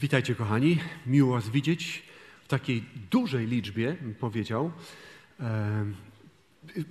Witajcie, 0.00 0.34
kochani. 0.34 0.78
Miło 1.06 1.32
Was 1.32 1.48
widzieć 1.48 2.02
w 2.44 2.48
takiej 2.48 2.84
dużej 3.10 3.46
liczbie, 3.46 3.96
powiedział. 4.20 4.72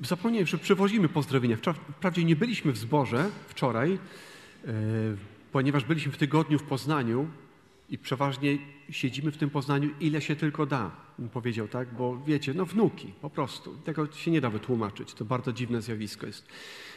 Zapomniałem, 0.04 0.48
że 0.48 0.58
przewozimy 0.58 1.10
pozdrowienia. 1.10 1.58
Wprawdzie 1.98 2.24
nie 2.24 2.36
byliśmy 2.36 2.72
w 2.72 2.78
zborze 2.78 3.30
wczoraj, 3.48 3.94
e, 3.94 3.98
ponieważ 5.52 5.84
byliśmy 5.84 6.12
w 6.12 6.18
tygodniu 6.18 6.60
w 6.60 6.64
Poznaniu 6.64 7.28
i 7.90 7.98
przeważnie 7.98 8.58
siedzimy 8.90 9.32
w 9.32 9.38
tym 9.38 9.50
Poznaniu, 9.50 9.90
ile 10.00 10.22
się 10.22 10.36
tylko 10.36 10.66
da, 10.66 10.92
powiedział, 11.34 11.68
tak? 11.68 11.94
Bo 11.94 12.18
wiecie, 12.26 12.54
no 12.54 12.66
wnuki, 12.66 13.14
po 13.22 13.30
prostu. 13.30 13.76
Tego 13.76 14.12
się 14.12 14.32
nie 14.32 14.42
da 14.42 14.50
wytłumaczyć. 14.50 15.14
To 15.14 15.26
bardzo 15.26 15.54
dziwne 15.54 15.82
zjawisko 15.82 16.28
jest. 16.28 16.48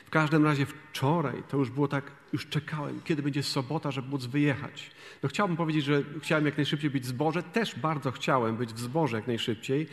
W 0.07 0.11
każdym 0.11 0.45
razie 0.45 0.67
wczoraj 0.67 1.43
to 1.49 1.57
już 1.57 1.71
było 1.71 1.89
tak, 1.89 2.13
już 2.33 2.49
czekałem, 2.49 3.01
kiedy 3.05 3.23
będzie 3.23 3.43
sobota, 3.43 3.91
żeby 3.91 4.09
móc 4.09 4.27
wyjechać. 4.27 4.91
No 5.23 5.29
chciałbym 5.29 5.57
powiedzieć, 5.57 5.85
że 5.85 6.03
chciałem 6.21 6.47
jak 6.47 6.57
najszybciej 6.57 6.91
być 6.91 7.03
w 7.03 7.07
zborze, 7.07 7.43
też 7.43 7.79
bardzo 7.79 8.13
chciałem 8.13 8.57
być 8.57 8.75
w 8.75 8.79
zborze 8.79 9.17
jak 9.17 9.27
najszybciej. 9.27 9.87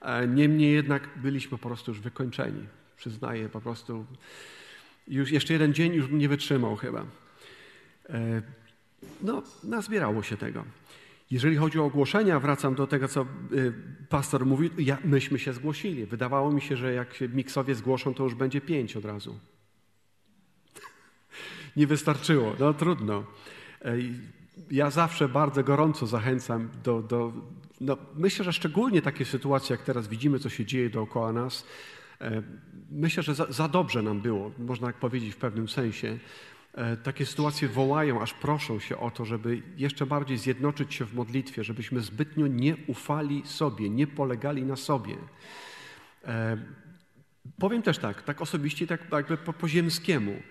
E, 0.00 0.28
niemniej 0.28 0.72
jednak 0.72 1.08
byliśmy 1.16 1.58
po 1.58 1.68
prostu 1.68 1.90
już 1.90 2.00
wykończeni. 2.00 2.66
Przyznaję, 2.96 3.48
po 3.48 3.60
prostu 3.60 4.06
już 5.08 5.30
jeszcze 5.30 5.52
jeden 5.52 5.74
dzień 5.74 5.94
już 5.94 6.06
bym 6.06 6.18
nie 6.18 6.28
wytrzymał 6.28 6.76
chyba. 6.76 7.04
No, 9.22 9.42
nazbierało 9.64 10.22
się 10.22 10.36
tego. 10.36 10.64
Jeżeli 11.30 11.56
chodzi 11.56 11.78
o 11.78 11.84
ogłoszenia, 11.84 12.40
wracam 12.40 12.74
do 12.74 12.86
tego, 12.86 13.08
co 13.08 13.26
y, 13.52 13.72
pastor 14.08 14.46
mówił, 14.46 14.70
ja, 14.78 14.98
myśmy 15.04 15.38
się 15.38 15.52
zgłosili. 15.52 16.06
Wydawało 16.06 16.52
mi 16.52 16.60
się, 16.60 16.76
że 16.76 16.92
jak 16.92 17.14
się 17.14 17.28
miksowie 17.28 17.74
zgłoszą, 17.74 18.14
to 18.14 18.24
już 18.24 18.34
będzie 18.34 18.60
pięć 18.60 18.96
od 18.96 19.04
razu. 19.04 19.38
Nie 21.76 21.86
wystarczyło, 21.86 22.54
no 22.58 22.74
trudno. 22.74 23.24
Ja 24.70 24.90
zawsze 24.90 25.28
bardzo 25.28 25.64
gorąco 25.64 26.06
zachęcam 26.06 26.68
do, 26.84 27.02
do 27.02 27.32
no, 27.80 27.96
myślę, 28.14 28.44
że 28.44 28.52
szczególnie 28.52 29.02
takie 29.02 29.24
sytuacje, 29.24 29.76
jak 29.76 29.84
teraz 29.84 30.08
widzimy, 30.08 30.38
co 30.38 30.48
się 30.48 30.66
dzieje 30.66 30.90
dookoła 30.90 31.32
nas, 31.32 31.66
e, 32.20 32.42
myślę, 32.90 33.22
że 33.22 33.34
za, 33.34 33.46
za 33.52 33.68
dobrze 33.68 34.02
nam 34.02 34.20
było, 34.20 34.52
można 34.58 34.86
tak 34.86 34.96
powiedzieć 34.96 35.34
w 35.34 35.36
pewnym 35.36 35.68
sensie, 35.68 36.18
takie 37.02 37.26
sytuacje 37.26 37.68
wołają, 37.68 38.22
aż 38.22 38.34
proszą 38.34 38.78
się 38.78 38.98
o 38.98 39.10
to, 39.10 39.24
żeby 39.24 39.62
jeszcze 39.76 40.06
bardziej 40.06 40.38
zjednoczyć 40.38 40.94
się 40.94 41.04
w 41.04 41.14
modlitwie, 41.14 41.64
żebyśmy 41.64 42.00
zbytnio 42.00 42.46
nie 42.46 42.76
ufali 42.86 43.42
sobie, 43.46 43.90
nie 43.90 44.06
polegali 44.06 44.62
na 44.64 44.76
sobie. 44.76 45.16
E, 46.24 46.56
powiem 47.58 47.82
też 47.82 47.98
tak, 47.98 48.22
tak 48.22 48.42
osobiście, 48.42 48.86
tak 48.86 49.00
jakby 49.12 49.36
po, 49.36 49.52
po 49.52 49.68
ziemskiemu. 49.68 50.42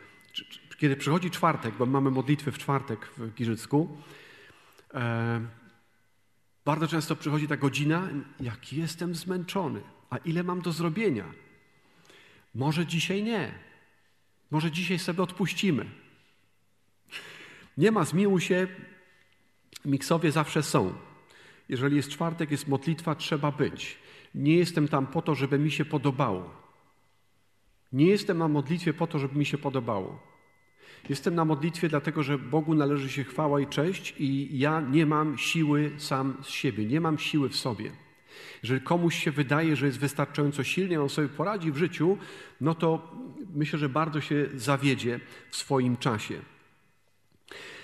Kiedy 0.78 0.96
przychodzi 0.96 1.32
czwartek, 1.32 1.76
bo 1.76 1.86
mamy 1.86 2.12
modlitwy 2.12 2.52
w 2.52 2.58
czwartek 2.58 3.06
w 3.18 3.34
Giżycku, 3.34 3.98
e, 4.94 5.42
bardzo 6.66 6.88
często 6.88 7.16
przychodzi 7.16 7.48
ta 7.48 7.58
godzina, 7.58 8.10
jak 8.40 8.74
jestem 8.74 9.16
zmęczony, 9.16 9.82
a 10.10 10.18
ile 10.18 10.44
mam 10.44 10.62
do 10.62 10.72
zrobienia. 10.72 11.26
Może 12.56 12.86
dzisiaj 12.86 13.24
nie. 13.24 13.52
Może 14.52 14.72
dzisiaj 14.72 15.00
sobie 15.00 15.24
odpuścimy. 15.24 15.86
Nie 17.80 17.92
ma 17.92 18.06
zmiłuj 18.06 18.42
się, 18.42 18.68
miksowie 19.86 20.32
zawsze 20.32 20.64
są. 20.64 20.94
Jeżeli 21.70 21.96
jest 21.96 22.10
czwartek, 22.10 22.52
jest 22.52 22.68
modlitwa, 22.68 23.16
trzeba 23.16 23.52
być. 23.52 23.98
Nie 24.36 24.56
jestem 24.56 24.88
tam 24.88 25.08
po 25.08 25.22
to, 25.22 25.36
żeby 25.36 25.60
mi 25.60 25.72
się 25.72 25.86
podobało. 25.86 26.50
Nie 27.94 28.08
jestem 28.08 28.38
na 28.38 28.48
modlitwie 28.48 28.94
po 28.94 29.08
to, 29.08 29.20
żeby 29.20 29.40
mi 29.40 29.46
się 29.46 29.58
podobało. 29.58 30.20
Jestem 31.10 31.36
na 31.36 31.46
modlitwie 31.46 31.90
dlatego, 31.90 32.24
że 32.24 32.38
Bogu 32.38 32.76
należy 32.76 33.10
się 33.10 33.24
chwała 33.24 33.60
i 33.60 33.68
cześć 33.68 34.16
i 34.18 34.60
ja 34.60 34.82
nie 34.82 35.06
mam 35.06 35.38
siły 35.38 35.92
sam 35.98 36.38
z 36.42 36.50
siebie, 36.50 36.86
nie 36.86 37.02
mam 37.02 37.18
siły 37.18 37.50
w 37.50 37.56
sobie. 37.56 37.92
Jeżeli 38.64 38.82
komuś 38.82 39.24
się 39.24 39.32
wydaje, 39.32 39.76
że 39.76 39.86
jest 39.86 40.00
wystarczająco 40.00 40.64
silny, 40.64 41.02
on 41.02 41.10
sobie 41.10 41.30
poradzi 41.30 41.72
w 41.72 41.78
życiu, 41.78 42.18
no 42.62 42.76
to 42.76 43.16
myślę, 43.56 43.80
że 43.80 43.90
bardzo 43.90 44.22
się 44.22 44.50
zawiedzie 44.56 45.20
w 45.50 45.56
swoim 45.56 45.98
czasie. 45.98 46.42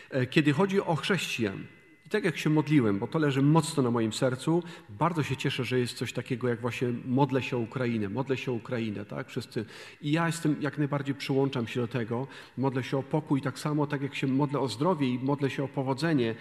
E, 0.10 0.26
kiedy 0.26 0.54
chodzi 0.54 0.82
o 0.82 0.96
chrześcijan, 0.96 1.66
i 2.06 2.10
tak 2.10 2.24
jak 2.24 2.38
się 2.38 2.50
modliłem, 2.50 3.00
bo 3.00 3.08
to 3.08 3.20
leży 3.20 3.42
mocno 3.42 3.84
na 3.84 3.92
moim 3.92 4.14
sercu, 4.14 4.64
bardzo 4.90 5.24
się 5.24 5.38
cieszę, 5.38 5.64
że 5.64 5.80
jest 5.80 5.98
coś 5.98 6.14
takiego 6.14 6.48
jak 6.48 6.62
właśnie 6.62 6.88
modlę 7.06 7.44
się 7.44 7.58
o 7.58 7.60
Ukrainę, 7.60 8.10
modlę 8.10 8.38
się 8.38 8.52
o 8.52 8.56
Ukrainę, 8.56 9.06
tak? 9.06 9.28
Wszyscy. 9.28 9.66
I 10.02 10.12
ja 10.12 10.28
jestem, 10.28 10.56
jak 10.62 10.78
najbardziej 10.78 11.16
przyłączam 11.16 11.68
się 11.68 11.82
do 11.82 11.88
tego, 11.88 12.28
modlę 12.58 12.84
się 12.84 12.98
o 12.98 13.04
pokój, 13.04 13.42
tak 13.42 13.60
samo 13.60 13.88
tak 13.88 14.02
jak 14.02 14.16
się 14.16 14.28
modlę 14.28 14.60
o 14.60 14.68
zdrowie 14.68 15.10
i 15.10 15.20
modlę 15.20 15.50
się 15.50 15.64
o 15.64 15.68
powodzenie 15.68 16.36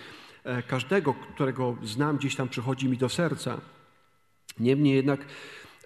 e, 0.44 0.62
każdego, 0.62 1.14
którego 1.14 1.76
znam, 1.82 2.16
gdzieś 2.16 2.36
tam 2.36 2.48
przychodzi 2.48 2.88
mi 2.88 2.96
do 2.96 3.08
serca. 3.08 3.60
Niemniej 4.58 4.94
jednak 4.94 5.20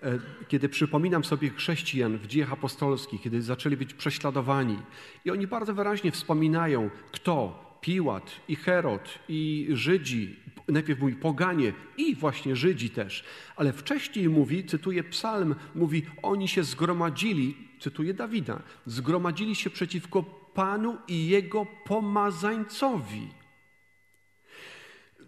E, 0.02 0.18
kiedy 0.48 0.68
przypominam 0.68 1.24
sobie 1.24 1.50
chrześcijan 1.50 2.18
w 2.18 2.26
dziejach 2.26 2.52
apostolskich, 2.52 3.22
kiedy 3.22 3.42
zaczęli 3.42 3.76
być 3.76 3.94
prześladowani, 3.94 4.78
i 5.24 5.30
oni 5.30 5.46
bardzo 5.46 5.74
wyraźnie 5.74 6.12
wspominają, 6.12 6.90
kto 7.12 7.67
Piłat 7.80 8.30
i 8.48 8.56
Herod 8.56 9.18
i 9.28 9.68
Żydzi, 9.72 10.36
najpierw 10.68 11.00
mówi 11.00 11.14
poganie 11.14 11.72
i 11.96 12.14
właśnie 12.14 12.56
Żydzi 12.56 12.90
też, 12.90 13.24
ale 13.56 13.72
wcześniej 13.72 14.28
mówi, 14.28 14.64
cytuję 14.64 15.04
psalm, 15.04 15.54
mówi, 15.74 16.02
oni 16.22 16.48
się 16.48 16.64
zgromadzili, 16.64 17.56
cytuję 17.80 18.14
Dawida, 18.14 18.62
zgromadzili 18.86 19.54
się 19.54 19.70
przeciwko 19.70 20.22
Panu 20.54 20.98
i 21.08 21.28
Jego 21.28 21.66
pomazańcowi. 21.84 23.28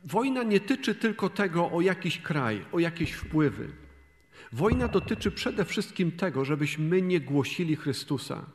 Wojna 0.05 0.43
nie 0.43 0.61
tyczy 0.61 0.95
tylko 0.95 1.29
tego 1.29 1.71
o 1.71 1.81
jakiś 1.81 2.19
kraj, 2.19 2.65
o 2.73 2.79
jakieś 2.79 3.13
wpływy. 3.13 3.73
Wojna 4.53 4.89
dotyczy 4.89 5.31
przede 5.31 5.65
wszystkim 5.65 6.13
tego, 6.13 6.45
żebyśmy 6.45 7.03
nie 7.03 7.21
głosili 7.21 7.77
Chrystusa, 7.77 8.47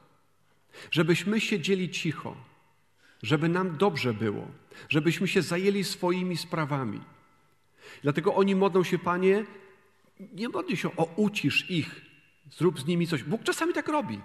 żebyśmy 0.91 1.41
siedzieli 1.41 1.89
cicho, 1.89 2.35
żeby 3.23 3.49
nam 3.49 3.77
dobrze 3.77 4.13
było, 4.13 4.47
żebyśmy 4.89 5.27
się 5.27 5.41
zajęli 5.41 5.83
swoimi 5.83 6.37
sprawami. 6.37 7.01
Dlatego 8.03 8.35
oni 8.35 8.55
modlą 8.55 8.83
się, 8.83 8.99
Panie, 8.99 9.45
nie 10.19 10.49
modli 10.49 10.77
się 10.77 10.95
o 10.95 11.03
ucisz 11.15 11.69
ich, 11.71 12.01
zrób 12.51 12.79
z 12.79 12.85
nimi 12.85 13.07
coś. 13.07 13.23
Bóg 13.23 13.43
czasami 13.43 13.73
tak 13.73 13.87
robi. 13.87 14.21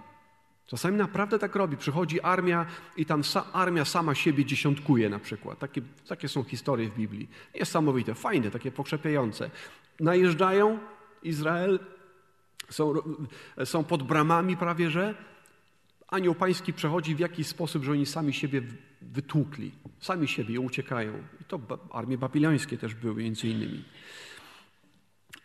Czasami 0.67 0.97
naprawdę 0.97 1.39
tak 1.39 1.57
robi. 1.57 1.77
Przychodzi 1.77 2.21
armia 2.21 2.67
i 2.97 3.07
tam 3.07 3.25
sa, 3.25 3.53
armia 3.53 3.85
sama 3.85 4.15
siebie 4.15 4.45
dziesiątkuje 4.45 5.09
na 5.09 5.19
przykład. 5.19 5.59
Takie, 5.59 5.83
takie 6.09 6.29
są 6.29 6.45
historie 6.45 6.89
w 6.89 6.95
Biblii. 6.95 7.29
Niesamowite, 7.55 8.15
fajne, 8.15 8.51
takie 8.51 8.71
pokrzepiające. 8.71 9.51
Najeżdżają, 10.01 10.79
Izrael, 11.23 11.79
są, 12.71 12.95
są 13.65 13.85
pod 13.85 14.03
bramami 14.03 14.57
prawie, 14.57 14.91
że 14.91 15.15
anioł 16.11 16.35
pański 16.35 16.73
przechodzi 16.73 17.15
w 17.15 17.19
jakiś 17.19 17.47
sposób, 17.47 17.85
że 17.85 17.93
oni 17.93 18.07
sami 18.07 18.33
siebie 18.33 18.63
wytłukli, 19.03 19.73
sami 20.01 20.29
siebie 20.29 20.61
uciekają. 20.61 21.13
I 21.41 21.45
to 21.45 21.61
armie 21.93 22.19
babilońskie 22.19 22.79
też 22.79 22.95
były 22.95 23.23
między 23.23 23.49
innymi. 23.49 23.85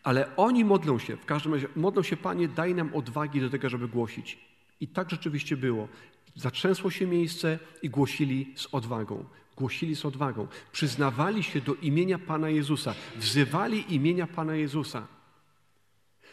Ale 0.03 0.35
oni 0.35 0.65
modlą 0.65 0.99
się, 0.99 1.17
w 1.17 1.25
każdym 1.25 1.53
razie 1.53 1.67
modlą 1.75 2.03
się, 2.03 2.17
Panie, 2.17 2.47
daj 2.47 2.75
nam 2.75 2.95
odwagi 2.95 3.41
do 3.41 3.49
tego, 3.49 3.69
żeby 3.69 3.87
głosić. 3.87 4.39
I 4.79 4.87
tak 4.87 5.09
rzeczywiście 5.09 5.57
było. 5.57 5.87
Zatrzęsło 6.35 6.91
się 6.91 7.07
miejsce 7.07 7.59
i 7.81 7.89
głosili 7.89 8.53
z 8.55 8.67
odwagą. 8.71 9.25
Głosili 9.57 9.95
z 9.95 10.05
odwagą. 10.05 10.47
Przyznawali 10.71 11.43
się 11.43 11.61
do 11.61 11.75
imienia 11.75 12.19
Pana 12.19 12.49
Jezusa. 12.49 12.95
Wzywali 13.15 13.95
imienia 13.95 14.27
Pana 14.27 14.55
Jezusa. 14.55 15.07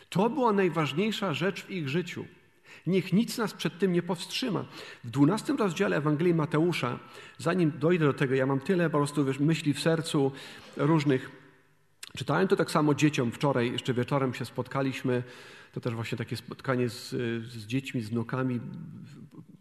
To 0.08 0.30
była 0.30 0.52
najważniejsza 0.52 1.34
rzecz 1.34 1.64
w 1.64 1.70
ich 1.70 1.88
życiu. 1.88 2.24
Niech 2.86 3.12
nic 3.12 3.38
nas 3.38 3.52
przed 3.52 3.78
tym 3.78 3.92
nie 3.92 4.02
powstrzyma. 4.02 4.64
W 5.04 5.10
dwunastym 5.10 5.56
rozdziale 5.56 5.96
Ewangelii 5.96 6.34
Mateusza, 6.34 6.98
zanim 7.38 7.72
dojdę 7.78 8.04
do 8.04 8.12
tego, 8.12 8.34
ja 8.34 8.46
mam 8.46 8.60
tyle 8.60 8.90
po 8.90 8.98
prostu 8.98 9.24
wiesz, 9.24 9.38
myśli 9.38 9.74
w 9.74 9.80
sercu 9.80 10.32
różnych. 10.76 11.30
Czytałem 12.16 12.48
to 12.48 12.56
tak 12.56 12.70
samo 12.70 12.94
dzieciom 12.94 13.32
wczoraj, 13.32 13.72
jeszcze 13.72 13.94
wieczorem 13.94 14.34
się 14.34 14.44
spotkaliśmy. 14.44 15.22
To 15.72 15.80
też 15.80 15.94
właśnie 15.94 16.18
takie 16.18 16.36
spotkanie 16.36 16.88
z, 16.88 17.10
z 17.44 17.66
dziećmi, 17.66 18.02
z 18.02 18.08
wnukami. 18.08 18.60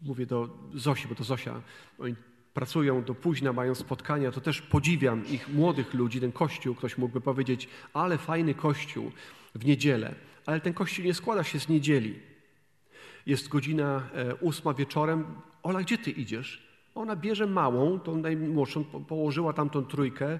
Mówię 0.02 0.26
do 0.26 0.58
Zosi, 0.74 1.08
bo 1.08 1.14
to 1.14 1.24
Zosia. 1.24 1.62
Oni 1.98 2.14
pracują 2.54 3.04
do 3.04 3.14
późna, 3.14 3.52
mają 3.52 3.74
spotkania. 3.74 4.32
To 4.32 4.40
też 4.40 4.62
podziwiam 4.62 5.26
ich 5.26 5.48
młodych 5.48 5.94
ludzi, 5.94 6.20
ten 6.20 6.32
kościół. 6.32 6.74
Ktoś 6.74 6.98
mógłby 6.98 7.20
powiedzieć, 7.20 7.68
ale 7.94 8.18
fajny 8.18 8.54
kościół 8.54 9.12
w 9.54 9.64
niedzielę 9.64 10.14
ale 10.46 10.60
ten 10.60 10.74
kościół 10.74 11.04
nie 11.04 11.14
składa 11.14 11.44
się 11.44 11.60
z 11.60 11.68
niedzieli. 11.68 12.31
Jest 13.26 13.48
godzina 13.48 14.02
e, 14.14 14.34
ósma 14.34 14.74
wieczorem. 14.74 15.24
Ola, 15.62 15.80
gdzie 15.80 15.98
ty 15.98 16.10
idziesz? 16.10 16.72
Ona 16.94 17.16
bierze 17.16 17.46
małą, 17.46 18.00
tą 18.00 18.16
najmłodszą, 18.16 18.84
położyła 18.84 19.52
tam 19.52 19.70
tą 19.70 19.84
trójkę. 19.84 20.26
E, 20.28 20.38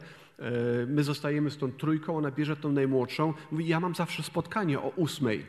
my 0.87 1.05
zostajemy 1.05 1.50
z 1.50 1.56
tą 1.56 1.73
trójką, 1.73 2.17
ona 2.17 2.31
bierze 2.31 2.56
tą 2.56 2.73
najmłodszą. 2.73 3.34
Mówi, 3.50 3.69
ja 3.69 3.81
mam 3.81 3.94
zawsze 3.94 4.23
spotkanie 4.23 4.81
o 4.81 4.88
ósmej. 4.88 5.46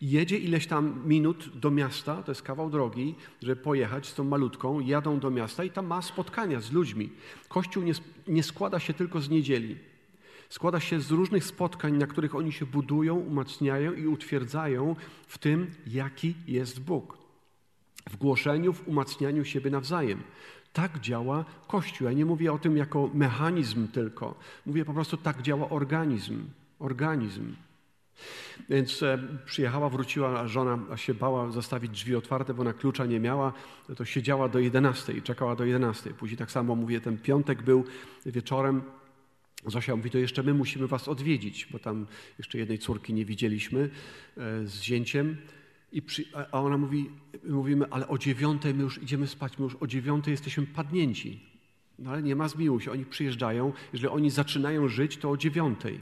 Jedzie 0.00 0.38
ileś 0.38 0.66
tam 0.66 1.02
minut 1.06 1.50
do 1.54 1.70
miasta, 1.70 2.22
to 2.22 2.30
jest 2.30 2.42
kawał 2.42 2.70
drogi, 2.70 3.14
żeby 3.42 3.56
pojechać 3.56 4.06
z 4.06 4.14
tą 4.14 4.24
malutką, 4.24 4.80
jadą 4.80 5.18
do 5.18 5.30
miasta 5.30 5.64
i 5.64 5.70
tam 5.70 5.86
ma 5.86 6.02
spotkania 6.02 6.60
z 6.60 6.72
ludźmi. 6.72 7.10
Kościół 7.48 7.82
nie, 7.82 7.92
nie 8.28 8.42
składa 8.42 8.78
się 8.78 8.94
tylko 8.94 9.20
z 9.20 9.30
niedzieli. 9.30 9.91
Składa 10.52 10.80
się 10.80 11.00
z 11.00 11.10
różnych 11.10 11.44
spotkań, 11.44 11.96
na 11.96 12.06
których 12.06 12.34
oni 12.34 12.52
się 12.52 12.66
budują, 12.66 13.16
umacniają 13.16 13.92
i 13.92 14.06
utwierdzają 14.06 14.96
w 15.26 15.38
tym, 15.38 15.70
jaki 15.86 16.34
jest 16.46 16.80
Bóg. 16.80 17.18
W 18.10 18.16
głoszeniu, 18.16 18.72
w 18.72 18.88
umacnianiu 18.88 19.44
siebie 19.44 19.70
nawzajem. 19.70 20.22
Tak 20.72 21.00
działa 21.00 21.44
Kościół. 21.68 22.06
Ja 22.06 22.12
nie 22.12 22.24
mówię 22.24 22.52
o 22.52 22.58
tym 22.58 22.76
jako 22.76 23.10
mechanizm 23.14 23.88
tylko. 23.88 24.34
Mówię 24.66 24.84
po 24.84 24.94
prostu, 24.94 25.16
tak 25.16 25.42
działa 25.42 25.68
organizm. 25.68 26.44
Organizm. 26.78 27.54
Więc 28.68 29.02
e, 29.02 29.18
przyjechała, 29.44 29.88
wróciła, 29.88 30.48
żona 30.48 30.96
się 30.96 31.14
bała 31.14 31.50
zostawić 31.50 31.90
drzwi 31.92 32.16
otwarte, 32.16 32.54
bo 32.54 32.64
na 32.64 32.72
klucza 32.72 33.06
nie 33.06 33.20
miała. 33.20 33.52
To 33.96 34.04
siedziała 34.04 34.48
do 34.48 34.58
11, 34.58 35.22
czekała 35.22 35.56
do 35.56 35.64
11. 35.64 36.10
Później 36.10 36.38
tak 36.38 36.50
samo 36.50 36.74
mówię, 36.74 37.00
ten 37.00 37.18
piątek 37.18 37.62
był 37.62 37.84
wieczorem. 38.26 38.82
Zosia 39.66 39.96
mówi, 39.96 40.10
to 40.10 40.18
jeszcze 40.18 40.42
my 40.42 40.54
musimy 40.54 40.86
was 40.86 41.08
odwiedzić, 41.08 41.68
bo 41.70 41.78
tam 41.78 42.06
jeszcze 42.38 42.58
jednej 42.58 42.78
córki 42.78 43.14
nie 43.14 43.24
widzieliśmy 43.24 43.80
e, 44.36 44.66
z 44.66 44.80
zięciem. 44.80 45.36
I 45.92 46.02
przy, 46.02 46.24
a 46.52 46.62
ona 46.62 46.78
mówi, 46.78 47.10
mówimy, 47.44 47.86
ale 47.90 48.08
o 48.08 48.18
dziewiątej 48.18 48.74
my 48.74 48.82
już 48.82 49.02
idziemy 49.02 49.26
spać, 49.26 49.58
my 49.58 49.64
już 49.64 49.76
o 49.80 49.86
dziewiątej 49.86 50.32
jesteśmy 50.32 50.66
padnięci. 50.66 51.40
No 51.98 52.10
ale 52.10 52.22
nie 52.22 52.36
ma 52.36 52.48
zmiłuj 52.48 52.80
się, 52.80 52.92
oni 52.92 53.04
przyjeżdżają, 53.04 53.72
jeżeli 53.92 54.12
oni 54.12 54.30
zaczynają 54.30 54.88
żyć, 54.88 55.16
to 55.16 55.30
o 55.30 55.36
dziewiątej. 55.36 56.00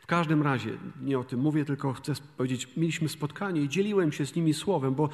W 0.00 0.06
każdym 0.06 0.42
razie, 0.42 0.70
nie 1.02 1.18
o 1.18 1.24
tym 1.24 1.40
mówię, 1.40 1.64
tylko 1.64 1.92
chcę 1.92 2.12
powiedzieć, 2.36 2.68
mieliśmy 2.76 3.08
spotkanie 3.08 3.60
i 3.60 3.68
dzieliłem 3.68 4.12
się 4.12 4.26
z 4.26 4.34
nimi 4.34 4.54
słowem, 4.54 4.94
bo 4.94 5.08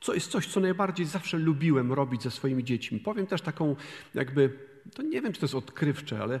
to 0.00 0.14
jest 0.14 0.30
coś, 0.30 0.46
co 0.46 0.60
najbardziej 0.60 1.06
zawsze 1.06 1.38
lubiłem 1.38 1.92
robić 1.92 2.22
ze 2.22 2.30
swoimi 2.30 2.64
dziećmi. 2.64 3.00
Powiem 3.00 3.26
też 3.26 3.42
taką 3.42 3.76
jakby, 4.14 4.58
to 4.94 5.02
nie 5.02 5.22
wiem, 5.22 5.32
czy 5.32 5.40
to 5.40 5.46
jest 5.46 5.54
odkrywcze, 5.54 6.22
ale 6.22 6.40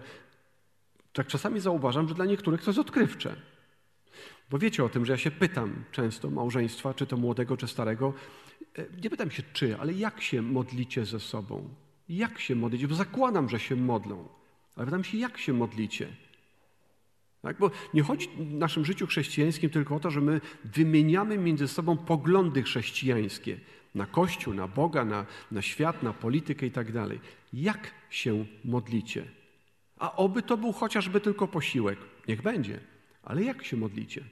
tak 1.16 1.26
czasami 1.26 1.60
zauważam, 1.60 2.08
że 2.08 2.14
dla 2.14 2.24
niektórych 2.24 2.62
to 2.62 2.70
jest 2.70 2.78
odkrywcze. 2.78 3.36
Bo 4.50 4.58
wiecie 4.58 4.84
o 4.84 4.88
tym, 4.88 5.06
że 5.06 5.12
ja 5.12 5.18
się 5.18 5.30
pytam 5.30 5.84
często 5.92 6.30
małżeństwa, 6.30 6.94
czy 6.94 7.06
to 7.06 7.16
młodego, 7.16 7.56
czy 7.56 7.68
starego. 7.68 8.14
E, 8.78 8.84
nie 9.02 9.10
pytam 9.10 9.30
się 9.30 9.42
czy, 9.52 9.78
ale 9.78 9.92
jak 9.92 10.22
się 10.22 10.42
modlicie 10.42 11.04
ze 11.04 11.20
sobą? 11.20 11.68
Jak 12.08 12.40
się 12.40 12.54
modlicie? 12.54 12.88
Bo 12.88 12.94
zakładam, 12.94 13.48
że 13.48 13.60
się 13.60 13.76
modlą. 13.76 14.28
Ale 14.76 14.86
pytam 14.86 15.04
się, 15.04 15.18
jak 15.18 15.38
się 15.38 15.52
modlicie? 15.52 16.08
Tak? 17.42 17.58
Bo 17.58 17.70
nie 17.94 18.02
chodzi 18.02 18.28
w 18.28 18.54
naszym 18.54 18.84
życiu 18.84 19.06
chrześcijańskim 19.06 19.70
tylko 19.70 19.96
o 19.96 20.00
to, 20.00 20.10
że 20.10 20.20
my 20.20 20.40
wymieniamy 20.64 21.38
między 21.38 21.68
sobą 21.68 21.96
poglądy 21.96 22.62
chrześcijańskie 22.62 23.60
na 23.94 24.06
Kościół, 24.06 24.54
na 24.54 24.68
Boga, 24.68 25.04
na, 25.04 25.26
na 25.52 25.62
świat, 25.62 26.02
na 26.02 26.12
politykę 26.12 26.66
i 26.66 26.70
tak 26.70 26.92
dalej. 26.92 27.20
Jak 27.52 27.90
się 28.10 28.44
modlicie? 28.64 29.35
A 29.98 30.16
oby 30.16 30.42
to 30.42 30.56
był 30.56 30.72
chociażby 30.72 31.20
tylko 31.20 31.48
posiłek. 31.48 31.98
Niech 32.28 32.42
będzie. 32.42 32.80
Ale 33.22 33.44
jak 33.44 33.64
się 33.64 33.76
modlicie? 33.76 34.24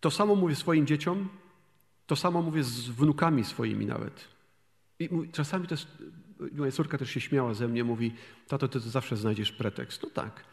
To 0.00 0.10
samo 0.10 0.34
mówię 0.34 0.54
swoim 0.54 0.86
dzieciom, 0.86 1.28
to 2.06 2.16
samo 2.16 2.42
mówię 2.42 2.64
z 2.64 2.88
wnukami 2.88 3.44
swoimi 3.44 3.86
nawet. 3.86 4.28
I 4.98 5.08
czasami 5.32 5.66
to 5.66 5.74
jest 5.74 5.86
moja 6.52 6.72
córka 6.72 6.98
też 6.98 7.10
się 7.10 7.20
śmiała 7.20 7.54
ze 7.54 7.68
mnie, 7.68 7.84
mówi, 7.84 8.14
tato, 8.48 8.68
ty 8.68 8.80
zawsze 8.80 9.16
znajdziesz 9.16 9.52
pretekst. 9.52 10.02
No 10.02 10.10
tak. 10.10 10.44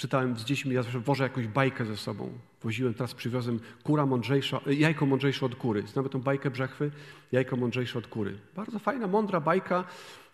Czytałem 0.00 0.38
z 0.38 0.44
dziećmi, 0.44 0.74
ja 0.74 0.82
zawsze 0.82 1.00
wożę 1.00 1.24
jakąś 1.24 1.46
bajkę 1.46 1.84
ze 1.84 1.96
sobą. 1.96 2.32
Woziłem, 2.62 2.94
teraz 2.94 3.14
przywiozłem 3.14 3.60
kura 3.82 4.06
mądrzejsza, 4.06 4.60
e, 4.66 4.74
jajko 4.74 5.06
mądrzejsze 5.06 5.46
od 5.46 5.54
kury. 5.54 5.86
Znamy 5.86 6.08
tą 6.08 6.20
bajkę 6.20 6.50
brzechwy? 6.50 6.90
Jajko 7.32 7.56
mądrzejsze 7.56 7.98
od 7.98 8.06
kury. 8.06 8.38
Bardzo 8.56 8.78
fajna, 8.78 9.06
mądra 9.06 9.40
bajka, 9.40 9.84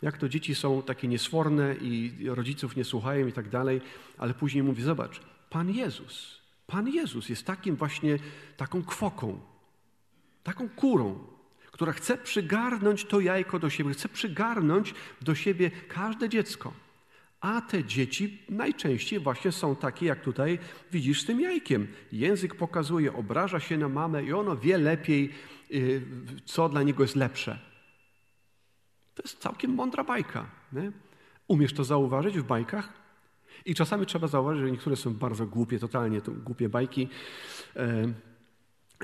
jak 0.03 0.19
to 0.19 0.29
dzieci 0.29 0.55
są 0.55 0.83
takie 0.83 1.09
niesforne 1.09 1.75
i 1.81 2.13
rodziców 2.29 2.77
nie 2.77 2.85
słuchają 2.85 3.27
i 3.27 3.33
tak 3.33 3.49
dalej, 3.49 3.81
ale 4.19 4.35
później 4.35 4.63
mówi, 4.63 4.83
zobacz, 4.83 5.21
Pan 5.51 5.71
Jezus, 5.71 6.41
Pan 6.67 6.89
Jezus 6.89 7.29
jest 7.29 7.47
takim 7.47 7.77
właśnie, 7.77 8.19
taką 8.57 8.83
kwoką, 8.83 9.41
taką 10.43 10.69
kurą, 10.69 11.19
która 11.71 11.93
chce 11.93 12.19
przygarnąć 12.19 13.05
to 13.05 13.21
jajko 13.21 13.59
do 13.59 13.71
siebie, 13.71 13.93
chce 13.93 14.09
przygarnąć 14.09 14.95
do 15.23 15.35
siebie 15.35 15.71
każde 15.89 16.29
dziecko. 16.29 16.86
A 17.47 17.61
te 17.61 17.85
dzieci 17.85 18.43
najczęściej 18.49 19.21
właśnie 19.21 19.53
są 19.53 19.77
takie, 19.77 20.07
jak 20.07 20.21
tutaj 20.21 20.59
widzisz 20.93 21.23
z 21.23 21.27
tym 21.27 21.41
jajkiem. 21.41 21.89
Język 22.13 22.55
pokazuje, 22.55 23.13
obraża 23.13 23.61
się 23.61 23.79
na 23.79 23.89
mamę 23.89 24.25
i 24.25 24.33
ono 24.33 24.57
wie 24.57 24.79
lepiej, 24.79 25.31
y, 25.71 26.03
co 26.45 26.69
dla 26.69 26.83
niego 26.83 27.03
jest 27.03 27.17
lepsze. 27.17 27.59
To 29.15 29.23
jest 29.23 29.39
całkiem 29.39 29.71
mądra 29.71 30.05
bajka. 30.05 30.47
Nie? 30.73 30.93
Umiesz 31.49 31.73
to 31.73 31.85
zauważyć 31.85 32.39
w 32.39 32.43
bajkach? 32.43 32.93
I 33.65 33.75
czasami 33.75 34.07
trzeba 34.07 34.27
zauważyć, 34.27 34.63
że 34.63 34.71
niektóre 34.71 34.97
są 34.97 35.15
bardzo 35.15 35.47
głupie, 35.47 35.79
totalnie 35.79 36.21
to 36.21 36.33
głupie 36.33 36.69
bajki. 36.69 37.09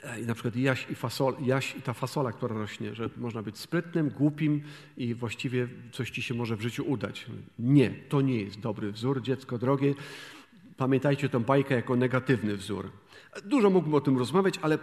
E, 0.02 0.20
I 0.20 0.26
na 0.26 0.34
przykład 0.34 0.56
jaś 0.56 0.90
i, 0.90 0.94
fasol, 0.94 1.34
jaś 1.44 1.76
i 1.76 1.82
ta 1.82 1.92
fasola, 1.92 2.32
która 2.32 2.56
rośnie, 2.56 2.94
że 2.94 3.10
można 3.16 3.42
być 3.42 3.58
sprytnym, 3.58 4.10
głupim 4.10 4.62
i 4.96 5.14
właściwie 5.14 5.68
coś 5.92 6.10
ci 6.10 6.22
się 6.22 6.34
może 6.34 6.56
w 6.56 6.60
życiu 6.60 6.84
udać. 6.90 7.26
Nie, 7.58 7.90
to 7.90 8.20
nie 8.20 8.42
jest 8.42 8.60
dobry 8.60 8.92
wzór, 8.92 9.22
dziecko 9.22 9.58
drogie. 9.58 9.94
Pamiętajcie 10.76 11.28
tę 11.28 11.40
bajkę 11.40 11.74
jako 11.74 11.96
negatywny 11.96 12.56
wzór. 12.56 12.90
Dużo 13.44 13.70
mógłbym 13.70 13.94
o 13.94 14.00
tym 14.00 14.18
rozmawiać, 14.18 14.58
ale 14.62 14.78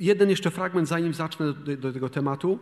jeden 0.00 0.30
jeszcze 0.30 0.50
fragment, 0.50 0.88
zanim 0.88 1.14
zacznę 1.14 1.52
do, 1.52 1.76
do 1.76 1.92
tego 1.92 2.08
tematu. 2.08 2.58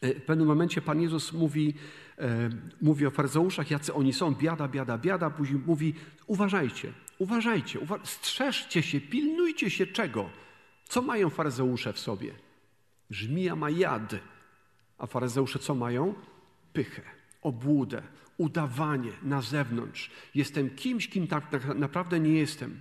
E, 0.00 0.14
w 0.14 0.22
pewnym 0.22 0.46
momencie 0.46 0.82
Pan 0.82 1.00
Jezus 1.00 1.32
mówi, 1.32 1.74
e, 2.18 2.50
mówi 2.82 3.06
o 3.06 3.10
faryzeuszach, 3.10 3.70
jacy 3.70 3.94
oni 3.94 4.12
są, 4.12 4.34
biada, 4.34 4.68
biada, 4.68 4.98
biada. 4.98 5.30
Później 5.30 5.60
mówi, 5.66 5.94
uważajcie, 6.26 6.92
uważajcie, 7.18 7.80
uwa 7.80 7.98
strzeżcie 8.04 8.82
się, 8.82 9.00
pilnujcie 9.00 9.70
się 9.70 9.86
czego? 9.86 10.45
Co 10.88 11.02
mają 11.02 11.30
faryzeusze 11.30 11.92
w 11.92 11.98
sobie? 11.98 12.34
Żmija 13.10 13.56
ma 13.56 13.70
jad, 13.70 14.14
a 14.98 15.06
faryzeusze 15.06 15.58
co 15.58 15.74
mają? 15.74 16.14
Pychę, 16.72 17.02
obłudę, 17.42 18.02
udawanie 18.36 19.12
na 19.22 19.42
zewnątrz. 19.42 20.10
Jestem 20.34 20.70
kimś, 20.70 21.08
kim 21.08 21.26
tak 21.26 21.44
naprawdę 21.74 22.20
nie 22.20 22.32
jestem. 22.32 22.80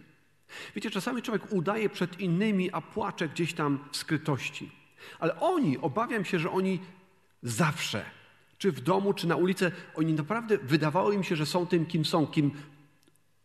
Wiecie, 0.75 0.92
czasami 0.92 1.22
człowiek 1.22 1.54
udaje 1.54 1.90
przed 1.90 2.19
innymi, 2.19 2.72
a 2.72 2.81
płacze 2.81 3.30
gdzieś 3.30 3.54
tam 3.54 3.80
w 3.92 3.98
skrytości. 3.98 4.72
Ale 5.19 5.40
oni, 5.40 5.78
obawiam 5.78 6.25
się, 6.25 6.40
że 6.40 6.51
oni 6.51 6.80
zawsze, 7.44 8.06
czy 8.58 8.72
w 8.72 8.81
domu, 8.81 9.13
czy 9.13 9.28
na 9.28 9.36
ulicy, 9.36 9.72
oni 9.96 10.13
naprawdę 10.13 10.58
wydawało 10.58 11.12
im 11.12 11.24
się, 11.24 11.36
że 11.36 11.46
są 11.46 11.68
tym, 11.68 11.86
kim 11.86 12.06
są, 12.06 12.27
kim 12.27 12.51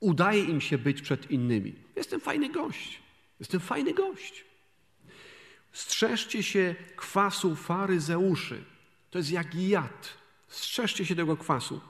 udaje 0.01 0.45
im 0.45 0.61
się 0.61 0.79
być 0.79 1.03
przed 1.03 1.31
innymi. 1.31 1.75
Jestem 1.97 2.21
fajny 2.21 2.49
gość. 2.49 3.03
Jestem 3.41 3.61
fajny 3.61 3.95
gość. 3.95 4.50
Strzeżcie 5.73 6.43
się 6.43 6.75
kwasu 6.97 7.57
faryzeuszy. 7.57 8.65
To 9.11 9.19
jest 9.19 9.31
jak 9.31 9.55
jad. 9.55 10.09
Strzeżcie 10.49 11.07
się 11.07 11.17
tego 11.17 11.37
kwasu. 11.37 11.81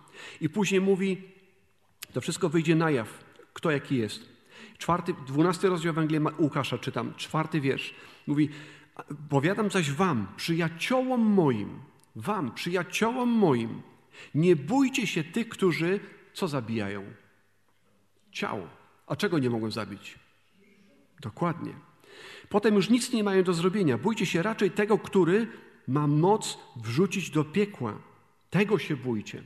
I 0.40 0.49
później 0.49 0.80
mówi, 0.80 1.22
to 2.12 2.20
wszystko 2.20 2.49
wyjdzie 2.49 2.75
na 2.75 2.90
jaw, 2.90 3.25
kto 3.52 3.70
jaki 3.70 3.96
jest. 3.96 4.28
Czwarty, 4.78 5.14
dwunasty 5.26 5.68
rozdział 5.68 5.90
Ewangelii 5.90 6.26
Łukasza 6.38 6.78
czytam, 6.78 7.14
czwarty 7.14 7.60
wiersz. 7.60 7.94
Mówi, 8.26 8.49
powiadam 9.28 9.70
zaś 9.70 9.90
wam, 9.90 10.26
przyjaciołom 10.37 11.20
moim, 11.20 11.80
wam, 12.16 12.54
przyjaciołom 12.54 13.28
moim, 13.28 13.82
nie 14.34 14.56
bójcie 14.56 15.06
się 15.06 15.25
tych, 15.25 15.49
którzy 15.49 16.00
co 16.32 16.49
zabijają? 16.49 17.04
Ciało. 18.32 18.68
A 19.06 19.16
czego 19.16 19.38
nie 19.38 19.50
mogą 19.50 19.70
zabić? 19.70 20.18
Dokładnie. 21.20 21.75
Potem 22.48 22.74
już 22.74 22.90
nic 22.90 23.12
nie 23.12 23.24
mają 23.24 23.42
do 23.42 23.54
zrobienia. 23.54 23.98
Bójcie 23.98 24.26
się 24.26 24.42
raczej 24.42 24.70
tego, 24.70 24.98
który 24.98 25.46
ma 25.88 26.06
moc 26.06 26.58
wrzucić 26.76 27.30
do 27.30 27.44
piekła. 27.44 27.98
Tego 28.50 28.78
się 28.78 28.96
bójcie. 28.96 29.42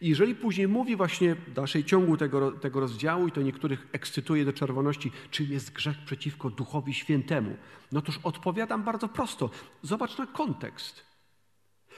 I 0.00 0.08
jeżeli 0.08 0.34
później 0.34 0.68
mówi 0.68 0.96
właśnie 0.96 1.34
w 1.34 1.52
dalszej 1.52 1.84
ciągu 1.84 2.16
tego, 2.16 2.52
tego 2.52 2.80
rozdziału, 2.80 3.28
i 3.28 3.32
to 3.32 3.42
niektórych 3.42 3.86
ekscytuje 3.92 4.44
do 4.44 4.52
czerwoności, 4.52 5.12
czym 5.30 5.46
jest 5.46 5.72
grzech 5.72 5.96
przeciwko 6.04 6.50
Duchowi 6.50 6.94
Świętemu, 6.94 7.56
no 7.92 8.02
toż 8.02 8.20
odpowiadam 8.22 8.82
bardzo 8.82 9.08
prosto. 9.08 9.50
Zobacz 9.82 10.18
na 10.18 10.26
kontekst. 10.26 11.02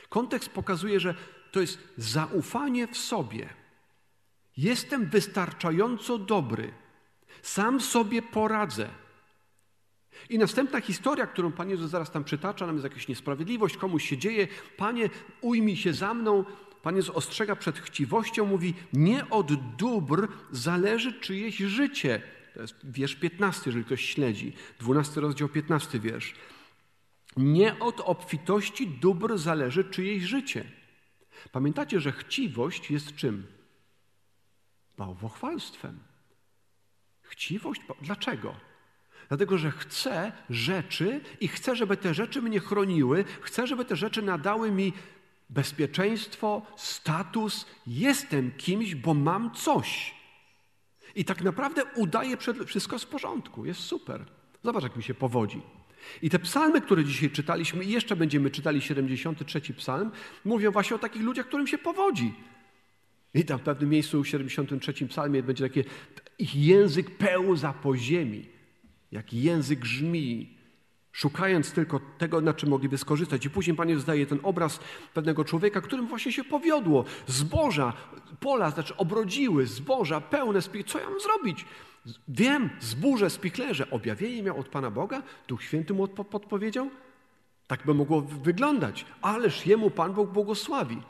Kontekst 0.08 0.50
pokazuje, 0.50 1.00
że 1.00 1.14
to 1.52 1.60
jest 1.60 1.78
zaufanie 1.96 2.86
w 2.86 2.96
sobie. 2.96 3.48
Jestem 4.56 5.06
wystarczająco 5.06 6.18
dobry. 6.18 6.72
Sam 7.42 7.80
sobie 7.80 8.22
poradzę. 8.22 8.88
I 10.30 10.38
następna 10.38 10.80
historia, 10.80 11.26
którą 11.26 11.52
Pan 11.52 11.70
Jezus 11.70 11.90
zaraz 11.90 12.10
tam 12.10 12.24
przytacza, 12.24 12.66
nam 12.66 12.74
jest 12.76 12.84
jakaś 12.84 13.08
niesprawiedliwość, 13.08 13.76
komuś 13.76 14.08
się 14.08 14.18
dzieje. 14.18 14.48
Panie, 14.76 15.10
ujmij 15.40 15.76
się 15.76 15.92
za 15.92 16.14
mną. 16.14 16.44
Pan 16.82 16.96
Jezus 16.96 17.16
ostrzega 17.16 17.56
przed 17.56 17.78
chciwością, 17.78 18.46
mówi, 18.46 18.74
nie 18.92 19.30
od 19.30 19.76
dóbr 19.76 20.28
zależy 20.52 21.12
czyjeś 21.12 21.56
życie. 21.56 22.22
To 22.54 22.60
jest 22.60 22.74
wiersz 22.84 23.14
15, 23.14 23.62
jeżeli 23.66 23.84
ktoś 23.84 24.04
śledzi. 24.04 24.52
12 24.78 25.20
rozdział, 25.20 25.48
15 25.48 26.00
wiersz. 26.00 26.34
Nie 27.36 27.78
od 27.78 28.00
obfitości 28.00 28.88
dóbr 28.88 29.38
zależy 29.38 29.84
czyjeś 29.84 30.22
życie. 30.22 30.64
Pamiętacie, 31.52 32.00
że 32.00 32.12
chciwość 32.12 32.90
jest 32.90 33.16
czym? 33.16 33.46
Bałwochwalstwem. 34.98 35.98
Chciwość? 37.22 37.80
Dlaczego? 38.02 38.65
Dlatego, 39.28 39.58
że 39.58 39.70
chcę 39.70 40.32
rzeczy 40.50 41.20
i 41.40 41.48
chcę, 41.48 41.76
żeby 41.76 41.96
te 41.96 42.14
rzeczy 42.14 42.42
mnie 42.42 42.60
chroniły, 42.60 43.24
chcę, 43.40 43.66
żeby 43.66 43.84
te 43.84 43.96
rzeczy 43.96 44.22
nadały 44.22 44.70
mi 44.70 44.92
bezpieczeństwo, 45.50 46.62
status. 46.76 47.66
Jestem 47.86 48.52
kimś, 48.56 48.94
bo 48.94 49.14
mam 49.14 49.54
coś. 49.54 50.14
I 51.14 51.24
tak 51.24 51.42
naprawdę 51.42 51.82
udaje 51.94 52.36
wszystko 52.66 52.98
z 52.98 53.06
porządku. 53.06 53.66
Jest 53.66 53.80
super. 53.80 54.24
Zobacz, 54.64 54.82
jak 54.82 54.96
mi 54.96 55.02
się 55.02 55.14
powodzi. 55.14 55.62
I 56.22 56.30
te 56.30 56.38
psalmy, 56.38 56.80
które 56.80 57.04
dzisiaj 57.04 57.30
czytaliśmy, 57.30 57.84
i 57.84 57.90
jeszcze 57.90 58.16
będziemy 58.16 58.50
czytali 58.50 58.82
73 58.82 59.60
psalm, 59.60 60.10
mówią 60.44 60.70
właśnie 60.70 60.96
o 60.96 60.98
takich 60.98 61.22
ludziach, 61.22 61.46
którym 61.46 61.66
się 61.66 61.78
powodzi. 61.78 62.34
I 63.34 63.44
tam 63.44 63.58
w 63.58 63.62
pewnym 63.62 63.90
miejscu 63.90 64.22
w 64.22 64.28
73 64.28 65.06
psalmie 65.06 65.42
będzie 65.42 65.64
takie, 65.64 65.84
ich 66.38 66.56
język 66.56 67.10
pełza 67.10 67.72
po 67.72 67.96
ziemi, 67.96 68.48
jak 69.16 69.32
język 69.32 69.84
żmi, 69.84 70.56
szukając 71.12 71.72
tylko 71.72 72.00
tego, 72.18 72.40
na 72.40 72.54
czym 72.54 72.68
mogliby 72.68 72.98
skorzystać. 72.98 73.46
I 73.46 73.50
później 73.50 73.76
Pan 73.76 73.88
Jezus 73.88 74.04
daje 74.04 74.26
ten 74.26 74.38
obraz 74.42 74.80
pewnego 75.14 75.44
człowieka, 75.44 75.80
którym 75.80 76.06
właśnie 76.06 76.32
się 76.32 76.44
powiodło. 76.44 77.04
Zboża, 77.26 77.92
pola, 78.40 78.70
znaczy 78.70 78.96
obrodziły, 78.96 79.66
zboża 79.66 80.20
pełne, 80.20 80.60
co 80.86 80.98
ja 80.98 81.10
mam 81.10 81.20
zrobić? 81.20 81.64
Wiem, 82.28 82.70
zburzę, 82.80 83.30
spichlerze. 83.30 83.90
Objawienie 83.90 84.42
miał 84.42 84.60
od 84.60 84.68
Pana 84.68 84.90
Boga? 84.90 85.22
Duch 85.48 85.62
Święty 85.62 85.94
mu 85.94 86.08
podpowiedział? 86.08 86.90
Tak 87.66 87.86
by 87.86 87.94
mogło 87.94 88.20
wyglądać. 88.20 89.06
Ależ 89.22 89.66
jemu 89.66 89.90
Pan 89.90 90.12
Bóg 90.12 90.30
błogosławi. 90.30 91.02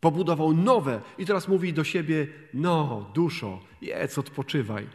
Pobudował 0.00 0.52
nowe 0.54 1.00
i 1.18 1.26
teraz 1.26 1.48
mówi 1.48 1.72
do 1.72 1.84
siebie: 1.84 2.26
No, 2.54 3.10
duszo, 3.14 3.60
jedz, 3.82 4.18
odpoczywaj. 4.18 4.86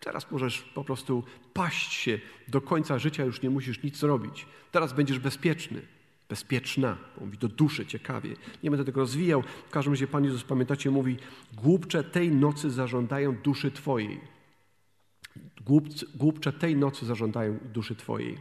Teraz 0.00 0.30
możesz 0.30 0.62
po 0.62 0.84
prostu 0.84 1.24
paść 1.52 1.92
się 1.92 2.18
do 2.48 2.60
końca 2.60 2.98
życia, 2.98 3.24
już 3.24 3.42
nie 3.42 3.50
musisz 3.50 3.82
nic 3.82 3.96
zrobić. 3.96 4.46
Teraz 4.72 4.92
będziesz 4.92 5.18
bezpieczny, 5.18 5.82
bezpieczna. 6.28 6.96
Mówi 7.20 7.38
do 7.38 7.48
duszy 7.48 7.86
ciekawie. 7.86 8.36
Nie 8.62 8.70
będę 8.70 8.84
tego 8.84 9.00
rozwijał. 9.00 9.42
W 9.42 9.70
każdym 9.70 9.92
razie 9.92 10.06
Pan 10.06 10.24
Jezus, 10.24 10.44
pamiętacie, 10.44 10.90
mówi: 10.90 11.16
Głupcze 11.52 12.04
tej 12.04 12.30
nocy 12.30 12.70
zażądają 12.70 13.36
duszy 13.36 13.70
Twojej. 13.70 14.20
Głupcze 16.14 16.52
tej 16.52 16.76
nocy 16.76 17.06
zażądają 17.06 17.58
duszy 17.72 17.96
Twojej. 17.96 18.38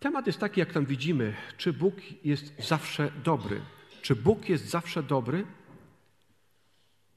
Temat 0.00 0.26
jest 0.26 0.38
taki, 0.38 0.60
jak 0.60 0.72
tam 0.72 0.86
widzimy, 0.86 1.34
czy 1.56 1.72
Bóg 1.72 1.94
jest 2.24 2.52
zawsze 2.58 3.10
dobry. 3.24 3.60
Czy 4.02 4.16
Bóg 4.16 4.48
jest 4.48 4.68
zawsze 4.68 5.02
dobry? 5.02 5.46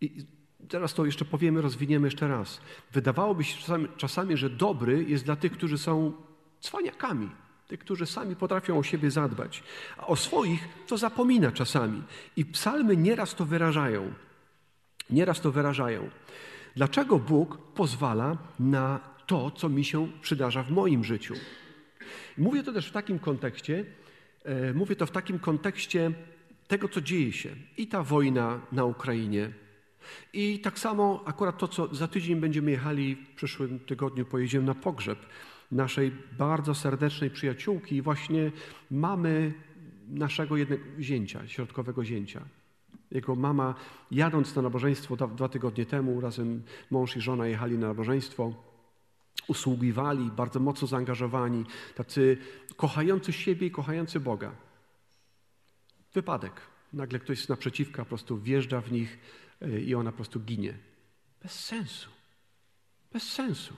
I 0.01 0.25
teraz 0.69 0.93
to 0.93 1.05
jeszcze 1.05 1.25
powiemy, 1.25 1.61
rozwiniemy 1.61 2.07
jeszcze 2.07 2.27
raz. 2.27 2.61
Wydawałoby 2.91 3.43
się 3.43 3.57
czasami, 3.57 3.87
czasami, 3.97 4.37
że 4.37 4.49
dobry 4.49 5.03
jest 5.03 5.25
dla 5.25 5.35
tych, 5.35 5.51
którzy 5.51 5.77
są 5.77 6.13
cwaniakami, 6.59 7.29
tych, 7.67 7.79
którzy 7.79 8.05
sami 8.05 8.35
potrafią 8.35 8.79
o 8.79 8.83
siebie 8.83 9.11
zadbać, 9.11 9.63
a 9.97 10.07
o 10.07 10.15
swoich 10.15 10.67
to 10.87 10.97
zapomina 10.97 11.51
czasami. 11.51 12.03
I 12.35 12.45
psalmy 12.45 12.97
nieraz 12.97 13.35
to 13.35 13.45
wyrażają. 13.45 14.13
Nieraz 15.09 15.41
to 15.41 15.51
wyrażają. 15.51 16.09
Dlaczego 16.75 17.19
Bóg 17.19 17.57
pozwala 17.57 18.37
na 18.59 18.99
to, 19.27 19.51
co 19.51 19.69
mi 19.69 19.85
się 19.85 20.07
przydarza 20.21 20.63
w 20.63 20.71
moim 20.71 21.03
życiu? 21.03 21.33
Mówię 22.37 22.63
to 22.63 22.73
też 22.73 22.89
w 22.89 22.91
takim 22.91 23.19
kontekście, 23.19 23.85
e, 24.43 24.73
mówię 24.73 24.95
to 24.95 25.05
w 25.05 25.11
takim 25.11 25.39
kontekście 25.39 26.11
tego, 26.67 26.89
co 26.89 27.01
dzieje 27.01 27.33
się. 27.33 27.49
I 27.77 27.87
ta 27.87 28.03
wojna 28.03 28.61
na 28.71 28.85
Ukrainie, 28.85 29.51
i 30.33 30.59
tak 30.59 30.79
samo 30.79 31.23
akurat 31.25 31.57
to, 31.57 31.67
co 31.67 31.95
za 31.95 32.07
tydzień 32.07 32.39
będziemy 32.39 32.71
jechali, 32.71 33.15
w 33.15 33.35
przyszłym 33.35 33.79
tygodniu 33.79 34.25
pojedziemy 34.25 34.65
na 34.65 34.75
pogrzeb 34.75 35.19
naszej 35.71 36.11
bardzo 36.37 36.75
serdecznej 36.75 37.29
przyjaciółki 37.29 37.95
i 37.95 38.01
właśnie 38.01 38.51
mamy 38.91 39.53
naszego 40.07 40.57
jednego 40.57 40.83
zięcia, 40.99 41.47
środkowego 41.47 42.05
zięcia. 42.05 42.41
Jego 43.11 43.35
mama, 43.35 43.75
jadąc 44.11 44.55
na 44.55 44.61
nabożeństwo 44.61 45.15
dwa, 45.15 45.49
tygodnie 45.49 45.85
temu, 45.85 46.21
razem 46.21 46.63
mąż 46.91 47.17
i 47.17 47.21
żona 47.21 47.47
jechali 47.47 47.77
na 47.77 47.87
nabożeństwo, 47.87 48.53
usługiwali, 49.47 50.31
bardzo 50.31 50.59
mocno 50.59 50.87
zaangażowani, 50.87 51.65
tacy 51.95 52.37
kochający 52.75 53.33
siebie 53.33 53.67
i 53.67 53.71
kochający 53.71 54.19
Boga. 54.19 54.51
Wypadek. 56.13 56.53
Nagle 56.93 57.19
ktoś 57.19 57.45
z 57.45 57.49
naprzeciwka 57.49 58.03
po 58.03 58.09
prostu 58.09 58.37
wjeżdża 58.37 58.81
w 58.81 58.91
nich 58.91 59.19
i 59.87 59.95
ona 59.95 60.11
po 60.11 60.15
prostu 60.15 60.39
ginie. 60.39 60.73
Bez 61.41 61.65
sensu. 61.65 62.09
Bez 63.11 63.23
sensu. 63.23 63.73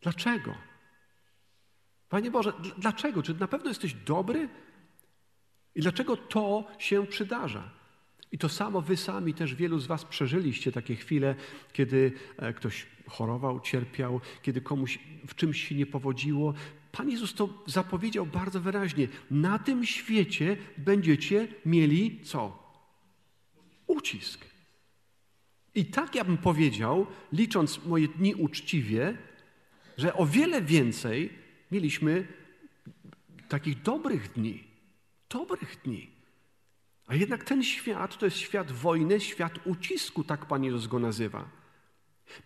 Dlaczego? 0.00 0.54
Panie 2.08 2.30
Boże, 2.30 2.52
dlaczego? 2.78 3.22
Czy 3.22 3.34
na 3.34 3.48
pewno 3.48 3.68
jesteś 3.68 3.94
dobry? 3.94 4.48
I 5.74 5.80
dlaczego 5.80 6.16
to 6.16 6.64
się 6.78 7.06
przydarza? 7.06 7.70
I 8.32 8.38
to 8.38 8.48
samo 8.48 8.80
wy 8.80 8.96
sami 8.96 9.34
też 9.34 9.54
wielu 9.54 9.78
z 9.78 9.86
was 9.86 10.04
przeżyliście 10.04 10.72
takie 10.72 10.96
chwile, 10.96 11.34
kiedy 11.72 12.12
e, 12.36 12.52
ktoś 12.52 12.86
chorował, 13.08 13.60
cierpiał, 13.60 14.20
kiedy 14.42 14.60
komuś 14.60 14.98
w 15.26 15.34
czymś 15.34 15.68
się 15.68 15.74
nie 15.74 15.86
powodziło. 15.86 16.54
Pan 16.92 17.10
Jezus 17.10 17.34
to 17.34 17.48
zapowiedział 17.66 18.26
bardzo 18.26 18.60
wyraźnie. 18.60 19.08
Na 19.30 19.58
tym 19.58 19.86
świecie 19.86 20.56
będziecie 20.78 21.48
mieli 21.66 22.20
co? 22.24 22.62
Ucisk. 23.86 24.51
I 25.74 25.84
tak 25.84 26.14
ja 26.14 26.24
bym 26.24 26.38
powiedział, 26.38 27.06
licząc 27.32 27.84
moje 27.84 28.08
dni 28.08 28.34
uczciwie, 28.34 29.16
że 29.98 30.14
o 30.14 30.26
wiele 30.26 30.62
więcej 30.62 31.30
mieliśmy 31.70 32.26
takich 33.48 33.82
dobrych 33.82 34.32
dni. 34.32 34.64
Dobrych 35.28 35.80
dni. 35.84 36.10
A 37.06 37.14
jednak 37.14 37.44
ten 37.44 37.62
świat 37.62 38.18
to 38.18 38.26
jest 38.26 38.36
świat 38.36 38.72
wojny, 38.72 39.20
świat 39.20 39.66
ucisku, 39.66 40.24
tak 40.24 40.46
Pan 40.46 40.64
Jezus 40.64 40.86
go 40.86 40.98
nazywa. 40.98 41.48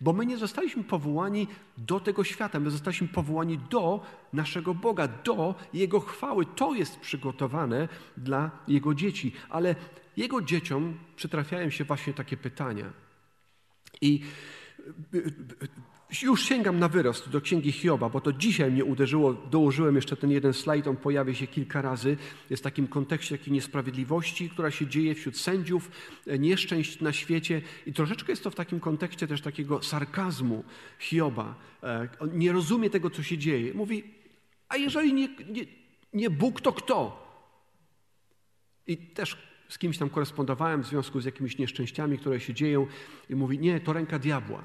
Bo 0.01 0.13
my 0.13 0.25
nie 0.25 0.37
zostaliśmy 0.37 0.83
powołani 0.83 1.47
do 1.77 1.99
tego 1.99 2.23
świata, 2.23 2.59
my 2.59 2.71
zostaliśmy 2.71 3.07
powołani 3.07 3.57
do 3.57 4.05
naszego 4.33 4.73
Boga, 4.73 5.07
do 5.07 5.55
Jego 5.73 5.99
chwały. 5.99 6.45
To 6.45 6.73
jest 6.73 6.99
przygotowane 6.99 7.87
dla 8.17 8.51
Jego 8.67 8.93
dzieci. 8.93 9.31
Ale 9.49 9.75
Jego 10.17 10.41
dzieciom 10.41 10.97
przytrafiają 11.15 11.69
się 11.69 11.83
właśnie 11.83 12.13
takie 12.13 12.37
pytania. 12.37 13.06
I 14.01 14.21
już 16.21 16.43
sięgam 16.43 16.79
na 16.79 16.87
wyrost 16.87 17.29
do 17.29 17.41
księgi 17.41 17.71
Hioba, 17.71 18.09
bo 18.09 18.21
to 18.21 18.33
dzisiaj 18.33 18.71
mnie 18.71 18.85
uderzyło. 18.85 19.33
Dołożyłem 19.33 19.95
jeszcze 19.95 20.17
ten 20.17 20.31
jeden 20.31 20.53
slajd, 20.53 20.87
on 20.87 20.97
pojawia 20.97 21.33
się 21.33 21.47
kilka 21.47 21.81
razy. 21.81 22.17
Jest 22.49 22.63
w 22.63 22.63
takim 22.63 22.87
kontekście 22.87 23.37
takiej 23.37 23.53
niesprawiedliwości, 23.53 24.49
która 24.49 24.71
się 24.71 24.87
dzieje 24.87 25.15
wśród 25.15 25.37
sędziów, 25.37 25.91
e, 26.27 26.39
nieszczęść 26.39 27.01
na 27.01 27.13
świecie. 27.13 27.61
I 27.85 27.93
troszeczkę 27.93 28.31
jest 28.31 28.43
to 28.43 28.51
w 28.51 28.55
takim 28.55 28.79
kontekście 28.79 29.27
też 29.27 29.41
takiego 29.41 29.83
sarkazmu 29.83 30.63
Hioba. 30.99 31.55
E, 31.83 32.09
on 32.19 32.37
nie 32.37 32.51
rozumie 32.51 32.89
tego, 32.89 33.09
co 33.09 33.23
się 33.23 33.37
dzieje. 33.37 33.73
Mówi, 33.73 34.03
a 34.69 34.77
jeżeli 34.77 35.13
nie, 35.13 35.27
nie, 35.27 35.65
nie 36.13 36.29
Bóg, 36.29 36.61
to 36.61 36.73
kto? 36.73 37.27
I 38.87 38.97
też 38.97 39.37
z 39.69 39.77
kimś 39.77 39.97
tam 39.97 40.09
korespondowałem 40.09 40.83
w 40.83 40.87
związku 40.87 41.21
z 41.21 41.25
jakimiś 41.25 41.57
nieszczęściami, 41.57 42.17
które 42.17 42.39
się 42.39 42.53
dzieją 42.53 42.87
i 43.29 43.35
mówi, 43.35 43.59
nie, 43.59 43.79
to 43.79 43.93
ręka 43.93 44.19
diabła. 44.19 44.63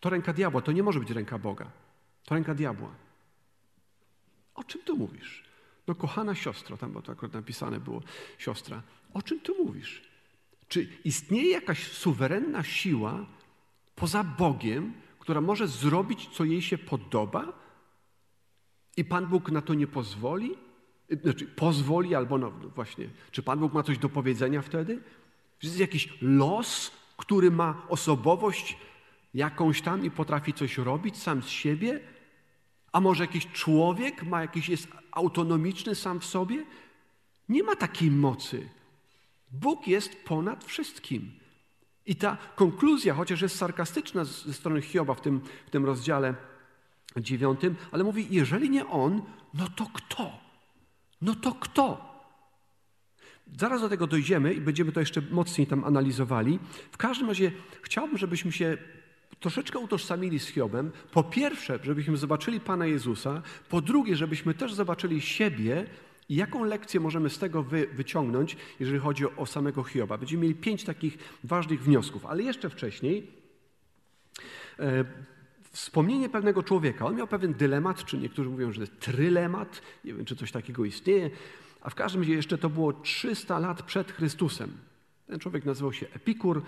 To 0.00 0.10
ręka 0.10 0.32
diabła, 0.32 0.62
to 0.62 0.72
nie 0.72 0.82
może 0.82 1.00
być 1.00 1.10
ręka 1.10 1.38
Boga. 1.38 1.70
To 2.24 2.34
ręka 2.34 2.54
diabła. 2.54 2.94
O 4.54 4.64
czym 4.64 4.82
tu 4.82 4.96
mówisz? 4.96 5.44
No 5.86 5.94
kochana 5.94 6.34
siostro, 6.34 6.76
tam 6.76 6.92
bo 6.92 7.02
to 7.02 7.12
akurat 7.12 7.34
napisane 7.34 7.80
było, 7.80 8.02
siostra, 8.38 8.82
o 9.14 9.22
czym 9.22 9.40
tu 9.40 9.64
mówisz? 9.64 10.02
Czy 10.68 10.88
istnieje 11.04 11.50
jakaś 11.50 11.92
suwerenna 11.92 12.62
siła 12.62 13.26
poza 13.96 14.24
Bogiem, 14.24 14.92
która 15.18 15.40
może 15.40 15.68
zrobić, 15.68 16.28
co 16.28 16.44
jej 16.44 16.62
się 16.62 16.78
podoba? 16.78 17.52
I 18.96 19.04
Pan 19.04 19.26
Bóg 19.26 19.50
na 19.50 19.62
to 19.62 19.74
nie 19.74 19.86
pozwoli? 19.86 20.56
Znaczy, 21.22 21.46
pozwoli 21.46 22.14
albo 22.14 22.38
no 22.38 22.50
właśnie, 22.50 23.08
czy 23.30 23.42
Pan 23.42 23.58
Bóg 23.58 23.72
ma 23.72 23.82
coś 23.82 23.98
do 23.98 24.08
powiedzenia 24.08 24.62
wtedy? 24.62 25.02
Czy 25.58 25.66
jest 25.66 25.78
jakiś 25.78 26.18
los, 26.22 26.90
który 27.16 27.50
ma 27.50 27.82
osobowość 27.88 28.78
jakąś 29.34 29.82
tam 29.82 30.04
i 30.04 30.10
potrafi 30.10 30.52
coś 30.52 30.78
robić 30.78 31.16
sam 31.16 31.42
z 31.42 31.48
siebie? 31.48 32.00
A 32.92 33.00
może 33.00 33.24
jakiś 33.24 33.46
człowiek 33.46 34.22
ma 34.22 34.40
jakiś, 34.40 34.68
jest 34.68 34.88
autonomiczny 35.12 35.94
sam 35.94 36.20
w 36.20 36.24
sobie? 36.24 36.64
Nie 37.48 37.62
ma 37.62 37.76
takiej 37.76 38.10
mocy. 38.10 38.68
Bóg 39.52 39.86
jest 39.86 40.24
ponad 40.24 40.64
wszystkim. 40.64 41.32
I 42.06 42.16
ta 42.16 42.36
konkluzja, 42.56 43.14
chociaż 43.14 43.42
jest 43.42 43.56
sarkastyczna 43.56 44.24
ze 44.24 44.54
strony 44.54 44.82
Hioba 44.82 45.14
w 45.14 45.20
tym, 45.20 45.40
w 45.66 45.70
tym 45.70 45.84
rozdziale 45.84 46.34
dziewiątym, 47.16 47.76
ale 47.92 48.04
mówi, 48.04 48.26
jeżeli 48.30 48.70
nie 48.70 48.86
on, 48.86 49.22
no 49.54 49.68
to 49.76 49.86
kto? 49.94 50.43
No 51.24 51.34
to 51.34 51.52
kto? 51.52 52.14
Zaraz 53.58 53.80
do 53.80 53.88
tego 53.88 54.06
dojdziemy 54.06 54.54
i 54.54 54.60
będziemy 54.60 54.92
to 54.92 55.00
jeszcze 55.00 55.22
mocniej 55.30 55.66
tam 55.66 55.84
analizowali. 55.84 56.58
W 56.92 56.96
każdym 56.96 57.28
razie 57.28 57.52
chciałbym, 57.82 58.18
żebyśmy 58.18 58.52
się 58.52 58.78
troszeczkę 59.40 59.78
utożsamili 59.78 60.38
z 60.38 60.48
Hiobem. 60.48 60.92
Po 61.12 61.22
pierwsze, 61.24 61.78
żebyśmy 61.82 62.16
zobaczyli 62.16 62.60
Pana 62.60 62.86
Jezusa. 62.86 63.42
Po 63.68 63.80
drugie, 63.80 64.16
żebyśmy 64.16 64.54
też 64.54 64.74
zobaczyli 64.74 65.20
siebie 65.20 65.86
i 66.28 66.34
jaką 66.34 66.64
lekcję 66.64 67.00
możemy 67.00 67.30
z 67.30 67.38
tego 67.38 67.62
wy, 67.62 67.86
wyciągnąć, 67.92 68.56
jeżeli 68.80 68.98
chodzi 68.98 69.26
o, 69.26 69.36
o 69.36 69.46
samego 69.46 69.84
Hioba. 69.84 70.18
Będziemy 70.18 70.42
mieli 70.42 70.54
pięć 70.54 70.84
takich 70.84 71.18
ważnych 71.44 71.82
wniosków, 71.82 72.26
ale 72.26 72.42
jeszcze 72.42 72.70
wcześniej 72.70 73.30
e, 74.78 75.04
wspomnienie 75.74 76.28
pewnego 76.28 76.62
człowieka. 76.62 77.06
On 77.06 77.16
miał 77.16 77.26
pewien 77.26 77.54
dylemat, 77.54 78.04
czy 78.04 78.18
niektórzy 78.18 78.50
mówią, 78.50 78.72
że 78.72 78.86
trylemat. 78.86 79.82
Nie 80.04 80.14
wiem, 80.14 80.24
czy 80.24 80.36
coś 80.36 80.52
takiego 80.52 80.84
istnieje. 80.84 81.30
A 81.80 81.90
w 81.90 81.94
każdym 81.94 82.20
razie 82.22 82.34
jeszcze 82.34 82.58
to 82.58 82.70
było 82.70 82.92
300 82.92 83.58
lat 83.58 83.82
przed 83.82 84.12
Chrystusem. 84.12 84.72
Ten 85.26 85.38
człowiek 85.38 85.64
nazywał 85.64 85.92
się 85.92 86.06
Epikur 86.06 86.62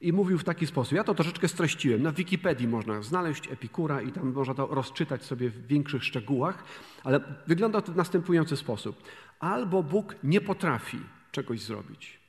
i 0.00 0.12
mówił 0.12 0.38
w 0.38 0.44
taki 0.44 0.66
sposób. 0.66 0.92
Ja 0.92 1.04
to 1.04 1.14
troszeczkę 1.14 1.48
streściłem. 1.48 2.02
Na 2.02 2.12
Wikipedii 2.12 2.68
można 2.68 3.02
znaleźć 3.02 3.48
Epikura 3.48 4.02
i 4.02 4.12
tam 4.12 4.32
można 4.32 4.54
to 4.54 4.66
rozczytać 4.66 5.24
sobie 5.24 5.50
w 5.50 5.66
większych 5.66 6.04
szczegółach, 6.04 6.64
ale 7.04 7.20
wygląda 7.46 7.80
to 7.80 7.92
w 7.92 7.96
następujący 7.96 8.56
sposób. 8.56 9.02
Albo 9.38 9.82
Bóg 9.82 10.16
nie 10.24 10.40
potrafi 10.40 10.98
czegoś 11.32 11.60
zrobić. 11.60 12.20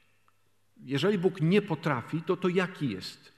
Jeżeli 0.83 1.17
Bóg 1.17 1.41
nie 1.41 1.61
potrafi, 1.61 2.21
to 2.21 2.37
to 2.37 2.49
jaki 2.49 2.89
jest? 2.89 3.34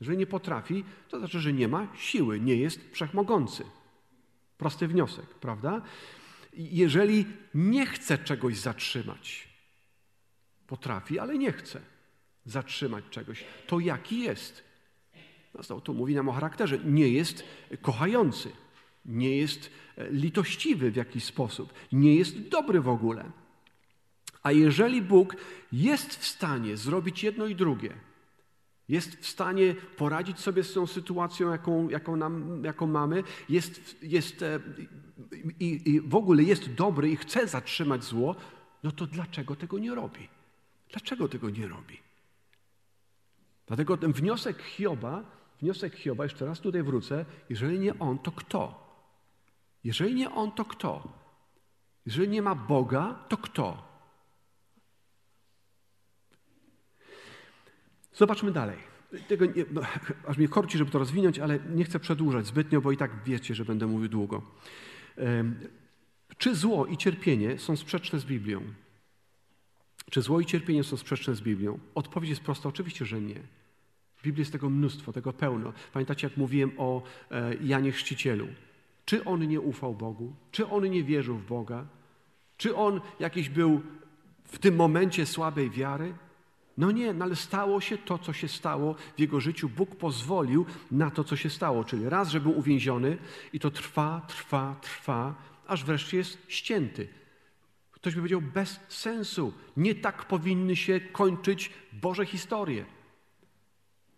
Jeżeli 0.00 0.18
nie 0.18 0.26
potrafi, 0.26 0.84
to 1.08 1.18
znaczy, 1.18 1.40
że 1.40 1.52
nie 1.52 1.68
ma 1.68 1.88
siły, 1.96 2.40
nie 2.40 2.56
jest 2.56 2.80
wszechmogący. 2.92 3.64
Prosty 4.58 4.88
wniosek, 4.88 5.26
prawda? 5.26 5.82
Jeżeli 6.52 7.26
nie 7.54 7.86
chce 7.86 8.18
czegoś 8.18 8.56
zatrzymać, 8.56 9.48
potrafi, 10.66 11.18
ale 11.18 11.38
nie 11.38 11.52
chce 11.52 11.80
zatrzymać 12.44 13.04
czegoś, 13.10 13.44
to 13.66 13.80
jaki 13.80 14.20
jest? 14.20 14.64
No, 15.70 15.80
to 15.80 15.92
mówi 15.92 16.14
nam 16.14 16.28
o 16.28 16.32
charakterze. 16.32 16.78
Nie 16.78 17.08
jest 17.08 17.44
kochający, 17.82 18.50
nie 19.04 19.36
jest 19.36 19.70
e, 19.96 20.10
litościwy 20.10 20.90
w 20.90 20.96
jakiś 20.96 21.24
sposób, 21.24 21.72
nie 21.92 22.16
jest 22.16 22.48
dobry 22.48 22.80
w 22.80 22.88
ogóle. 22.88 23.30
A 24.42 24.52
jeżeli 24.52 25.02
Bóg 25.02 25.36
jest 25.72 26.16
w 26.16 26.26
stanie 26.26 26.76
zrobić 26.76 27.22
jedno 27.22 27.46
i 27.46 27.54
drugie, 27.54 27.94
jest 28.88 29.16
w 29.16 29.26
stanie 29.26 29.74
poradzić 29.96 30.38
sobie 30.38 30.64
z 30.64 30.72
tą 30.72 30.86
sytuacją, 30.86 31.50
jaką, 31.50 31.88
jaką, 31.88 32.16
nam, 32.16 32.64
jaką 32.64 32.86
mamy, 32.86 33.22
jest, 33.48 34.02
jest, 34.02 34.42
e, 34.42 34.60
i, 35.60 35.90
i 35.90 36.00
w 36.00 36.14
ogóle 36.14 36.42
jest 36.42 36.74
dobry 36.74 37.10
i 37.10 37.16
chce 37.16 37.48
zatrzymać 37.48 38.04
zło, 38.04 38.36
no 38.82 38.92
to 38.92 39.06
dlaczego 39.06 39.56
tego 39.56 39.78
nie 39.78 39.94
robi? 39.94 40.28
Dlaczego 40.90 41.28
tego 41.28 41.50
nie 41.50 41.68
robi? 41.68 42.00
Dlatego 43.66 43.96
ten 43.96 44.12
wniosek 44.12 44.62
Hioba, 44.62 45.24
wniosek 45.60 45.94
Hioba, 45.94 46.24
jeszcze 46.24 46.46
raz 46.46 46.60
tutaj 46.60 46.82
wrócę, 46.82 47.24
jeżeli 47.50 47.78
nie 47.78 47.98
on, 47.98 48.18
to 48.18 48.32
kto? 48.32 48.86
Jeżeli 49.84 50.14
nie 50.14 50.30
on, 50.30 50.52
to 50.52 50.64
kto? 50.64 51.08
Jeżeli 52.06 52.28
nie 52.28 52.42
ma 52.42 52.54
Boga, 52.54 53.24
to 53.28 53.36
kto? 53.36 53.85
Zobaczmy 58.16 58.52
dalej. 58.52 58.76
Tego 59.28 59.46
nie, 59.46 59.64
no, 59.70 59.80
aż 60.28 60.36
mnie 60.36 60.48
korci, 60.48 60.78
żeby 60.78 60.90
to 60.90 60.98
rozwinąć, 60.98 61.38
ale 61.38 61.58
nie 61.74 61.84
chcę 61.84 62.00
przedłużać 62.00 62.46
zbytnio, 62.46 62.80
bo 62.80 62.92
i 62.92 62.96
tak 62.96 63.10
wiecie, 63.24 63.54
że 63.54 63.64
będę 63.64 63.86
mówił 63.86 64.08
długo. 64.08 64.42
Czy 66.38 66.54
zło 66.54 66.86
i 66.86 66.96
cierpienie 66.96 67.58
są 67.58 67.76
sprzeczne 67.76 68.18
z 68.18 68.24
Biblią? 68.24 68.62
Czy 70.10 70.22
zło 70.22 70.40
i 70.40 70.46
cierpienie 70.46 70.84
są 70.84 70.96
sprzeczne 70.96 71.34
z 71.34 71.40
Biblią? 71.40 71.78
Odpowiedź 71.94 72.30
jest 72.30 72.42
prosta, 72.42 72.68
oczywiście, 72.68 73.04
że 73.04 73.20
nie. 73.20 73.40
W 74.16 74.22
Biblii 74.22 74.40
jest 74.40 74.52
tego 74.52 74.70
mnóstwo, 74.70 75.12
tego 75.12 75.32
pełno. 75.32 75.72
Pamiętacie, 75.92 76.26
jak 76.26 76.36
mówiłem 76.36 76.72
o 76.76 77.02
e, 77.30 77.54
Janie 77.54 77.92
Chrzcicielu? 77.92 78.48
Czy 79.04 79.24
on 79.24 79.48
nie 79.48 79.60
ufał 79.60 79.94
Bogu? 79.94 80.32
Czy 80.50 80.68
on 80.68 80.90
nie 80.90 81.04
wierzył 81.04 81.36
w 81.36 81.46
Boga? 81.46 81.86
Czy 82.56 82.76
on 82.76 83.00
jakiś 83.20 83.48
był 83.48 83.82
w 84.44 84.58
tym 84.58 84.76
momencie 84.76 85.26
słabej 85.26 85.70
wiary? 85.70 86.14
No 86.78 86.90
nie, 86.90 87.12
no 87.12 87.24
ale 87.24 87.36
stało 87.36 87.80
się 87.80 87.98
to, 87.98 88.18
co 88.18 88.32
się 88.32 88.48
stało 88.48 88.94
w 89.16 89.20
jego 89.20 89.40
życiu. 89.40 89.68
Bóg 89.68 89.96
pozwolił 89.96 90.66
na 90.90 91.10
to, 91.10 91.24
co 91.24 91.36
się 91.36 91.50
stało. 91.50 91.84
Czyli 91.84 92.08
raz, 92.08 92.28
że 92.28 92.40
był 92.40 92.58
uwięziony 92.58 93.18
i 93.52 93.60
to 93.60 93.70
trwa, 93.70 94.22
trwa, 94.28 94.76
trwa, 94.82 95.34
aż 95.66 95.84
wreszcie 95.84 96.16
jest 96.16 96.38
ścięty. 96.48 97.08
Ktoś 97.92 98.14
by 98.14 98.20
powiedział, 98.20 98.42
bez 98.42 98.80
sensu. 98.88 99.52
Nie 99.76 99.94
tak 99.94 100.24
powinny 100.24 100.76
się 100.76 101.00
kończyć 101.00 101.70
Boże 101.92 102.26
historie. 102.26 102.84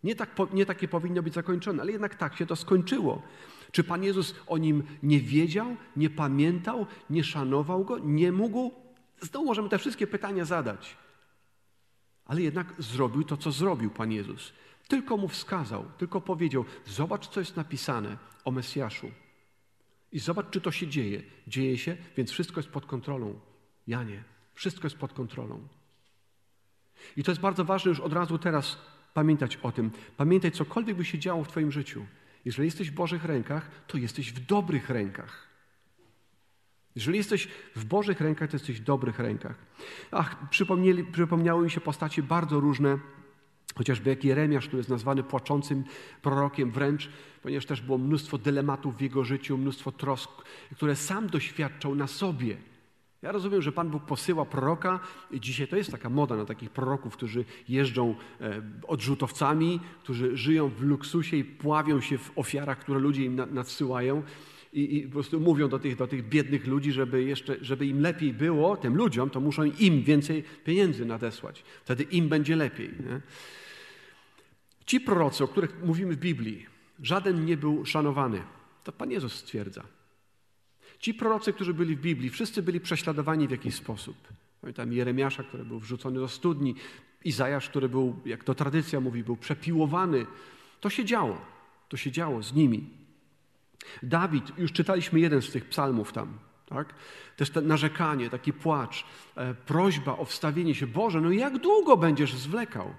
Nie, 0.05 0.15
tak, 0.15 0.31
nie 0.53 0.67
takie 0.67 0.89
powinno 0.89 1.23
być 1.23 1.35
zakończone, 1.35 1.83
ale 1.83 1.93
jednak 1.93 2.15
tak 2.15 2.37
się 2.37 2.47
to 2.47 2.57
skończyło. 2.57 3.23
Czy 3.73 3.85
Pan 3.85 4.05
Jezus 4.05 4.35
o 4.47 4.59
nim 4.59 4.83
nie 5.03 5.21
wiedział, 5.21 5.77
nie 5.97 6.11
pamiętał, 6.11 6.87
nie 7.11 7.25
szanował 7.25 7.85
go, 7.85 7.99
nie 7.99 8.33
mógł? 8.33 8.73
Znowu 9.21 9.47
możemy 9.47 9.69
te 9.69 9.79
wszystkie 9.79 10.07
pytania 10.07 10.45
zadać. 10.45 10.97
Ale 12.29 12.43
jednak 12.43 12.75
zrobił 12.79 13.25
to, 13.25 13.37
co 13.37 13.53
zrobił 13.53 13.91
Pan 13.91 14.13
Jezus. 14.13 14.53
Tylko 14.89 15.17
mu 15.17 15.29
wskazał, 15.29 15.85
tylko 15.99 16.21
powiedział: 16.21 16.65
Zobacz, 16.87 17.29
co 17.29 17.41
jest 17.41 17.57
napisane 17.57 18.17
o 18.45 18.51
Mesjaszu. 18.51 19.11
I 20.13 20.19
zobacz, 20.19 20.51
czy 20.51 20.61
to 20.61 20.71
się 20.71 20.87
dzieje. 20.87 21.23
Dzieje 21.47 21.79
się, 21.79 21.97
więc 22.17 22.31
wszystko 22.31 22.61
jest 22.61 22.71
pod 22.71 22.87
kontrolą. 22.87 23.41
Janie, 23.87 24.25
wszystko 24.55 24.87
jest 24.87 24.97
pod 24.97 25.13
kontrolą. 25.13 25.69
I 27.17 27.23
to 27.23 27.31
jest 27.31 27.41
bardzo 27.41 27.65
ważne 27.65 27.89
już 27.89 28.01
od 28.01 28.13
razu 28.13 28.39
teraz 28.39 28.79
pamiętać 29.15 29.57
o 29.57 29.73
tym. 29.73 29.91
Pamiętaj, 30.17 30.53
cokolwiek 30.53 30.97
by 30.97 31.05
się 31.05 31.19
działo 31.19 31.45
w 31.45 31.49
Twoim 31.49 31.73
życiu. 31.73 32.07
Jeżeli 32.45 32.67
jesteś 32.67 32.91
w 32.91 32.95
Bożych 32.95 33.25
rękach, 33.25 33.71
to 33.87 33.99
jesteś 33.99 34.33
w 34.33 34.47
dobrych 34.47 34.91
rękach. 34.91 35.48
Jeżeli 36.97 37.19
jesteś 37.19 37.49
w 37.77 37.85
Bożych 37.85 38.21
rękach, 38.21 38.51
to 38.51 38.57
jesteś 38.57 38.81
w 38.81 38.85
dobrych 38.85 39.19
rękach. 39.19 39.57
Ach, 40.11 40.37
przypomniały 41.13 41.65
mi 41.65 41.71
się 41.71 41.81
postacie 41.81 42.23
bardzo 42.23 42.61
różne, 42.61 42.99
chociażby 43.77 44.11
jak 44.11 44.25
Jeremiasz, 44.25 44.67
który 44.67 44.81
jest 44.81 44.91
nazwany 44.91 45.23
płaczącym 45.23 45.85
prorokiem 46.23 46.71
wręcz, 46.71 47.11
ponieważ 47.43 47.67
też 47.67 47.81
było 47.81 47.99
mnóstwo 47.99 48.39
dylematów 48.39 48.97
w 48.97 49.01
jego 49.01 49.25
życiu, 49.25 49.59
mnóstwo 49.59 49.93
trosk, 49.93 50.31
które 50.75 50.97
sam 50.97 51.27
doświadczał 51.27 51.95
na 51.95 52.07
sobie. 52.07 52.57
Ja 53.23 53.33
rozumiem, 53.33 53.63
że 53.63 53.73
Pan 53.73 53.91
Bóg 53.91 54.05
posyła 54.05 54.45
proroka 54.45 55.01
dzisiaj 55.33 55.69
to 55.69 55.77
jest 55.77 55.91
taka 55.91 56.11
moda 56.11 56.37
na 56.37 56.45
takich 56.45 56.71
proroków, 56.71 57.17
którzy 57.17 57.45
jeżdżą 57.69 58.15
e, 58.41 58.63
odrzutowcami, 58.87 59.81
którzy 60.03 60.37
żyją 60.37 60.69
w 60.69 60.83
luksusie 60.83 61.37
i 61.37 61.45
pławią 61.45 62.01
się 62.01 62.19
w 62.19 62.33
ofiarach, 62.37 62.79
które 62.79 63.01
ludzie 63.01 63.25
im 63.25 63.37
nadsyłają 63.51 64.23
i, 64.79 64.97
i 64.97 65.03
po 65.03 65.13
prostu 65.13 65.41
mówią 65.41 65.69
do 65.69 65.79
tych, 65.79 65.97
do 65.97 66.07
tych 66.07 66.29
biednych 66.29 66.67
ludzi, 66.67 66.93
żeby, 66.93 67.23
jeszcze, 67.23 67.57
żeby 67.61 67.87
im 67.87 68.01
lepiej 68.01 68.33
było, 68.33 68.77
tym 68.77 68.97
ludziom, 68.97 69.31
to 69.31 69.41
muszą 69.41 69.65
im 69.65 70.03
więcej 70.03 70.45
pieniędzy 70.65 71.05
nadesłać. 71.05 71.65
Wtedy 71.85 72.03
im 72.03 72.29
będzie 72.29 72.57
lepiej. 72.57 72.89
Nie? 72.89 73.21
Ci 74.87 75.01
prorocy, 75.01 75.45
o 75.45 75.49
których 75.49 75.83
mówimy 75.85 76.15
w 76.15 76.19
Biblii, 76.19 76.67
żaden 77.03 77.45
nie 77.45 77.57
był 77.57 77.85
szanowany. 77.85 78.43
To 78.85 78.93
Pan 78.93 79.11
Jezus 79.11 79.33
stwierdza. 79.33 79.85
Ci 80.99 81.15
prorocy, 81.15 81.53
którzy 81.53 81.75
byli 81.75 81.97
w 81.97 82.01
Biblii, 82.01 82.31
wszyscy 82.31 82.63
byli 82.63 82.81
prześladowani 82.81 83.49
w 83.49 83.51
jakiś 83.51 83.75
sposób. 83.75 84.17
Pamiętam 84.61 84.93
Jeremiasza, 84.93 85.43
który 85.43 85.65
był 85.65 85.79
wrzucony 85.79 86.21
do 86.21 86.29
studni, 86.29 86.75
Izajasz, 87.25 87.69
który 87.69 87.89
był, 87.89 88.17
jak 88.25 88.45
to 88.45 88.55
tradycja 88.55 89.01
mówi, 89.01 89.25
był 89.25 89.37
przepiłowany. 89.37 90.27
To 90.81 90.91
się 90.91 91.05
działo. 91.05 91.39
To 91.89 91.97
się 91.97 92.11
działo 92.11 92.43
z 92.43 92.55
nimi. 92.55 92.98
Dawid, 94.03 94.59
już 94.59 94.73
czytaliśmy 94.73 95.21
jeden 95.21 95.43
z 95.43 95.51
tych 95.51 95.65
psalmów 95.65 96.13
tam, 96.13 96.39
tak? 96.67 96.95
Też 97.37 97.51
to 97.51 97.61
narzekanie, 97.61 98.31
taki 98.31 98.53
płacz, 98.53 99.05
e, 99.37 99.55
prośba 99.55 100.17
o 100.17 100.25
wstawienie 100.25 100.75
się. 100.75 100.87
Boże, 100.87 101.21
no 101.21 101.31
jak 101.31 101.59
długo 101.59 101.97
będziesz 101.97 102.35
zwlekał? 102.35 102.95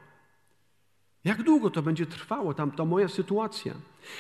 Jak 1.24 1.44
długo 1.44 1.70
to 1.70 1.82
będzie 1.82 2.06
trwało, 2.06 2.54
tam 2.54 2.72
to 2.72 2.86
moja 2.86 3.08
sytuacja? 3.08 3.74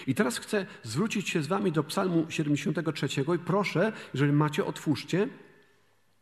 I 0.07 0.15
teraz 0.15 0.37
chcę 0.37 0.65
zwrócić 0.83 1.29
się 1.29 1.43
z 1.43 1.47
wami 1.47 1.71
do 1.71 1.83
psalmu 1.83 2.25
73 2.29 3.07
i 3.35 3.39
proszę, 3.39 3.93
jeżeli 4.13 4.33
macie, 4.33 4.65
otwórzcie. 4.65 5.27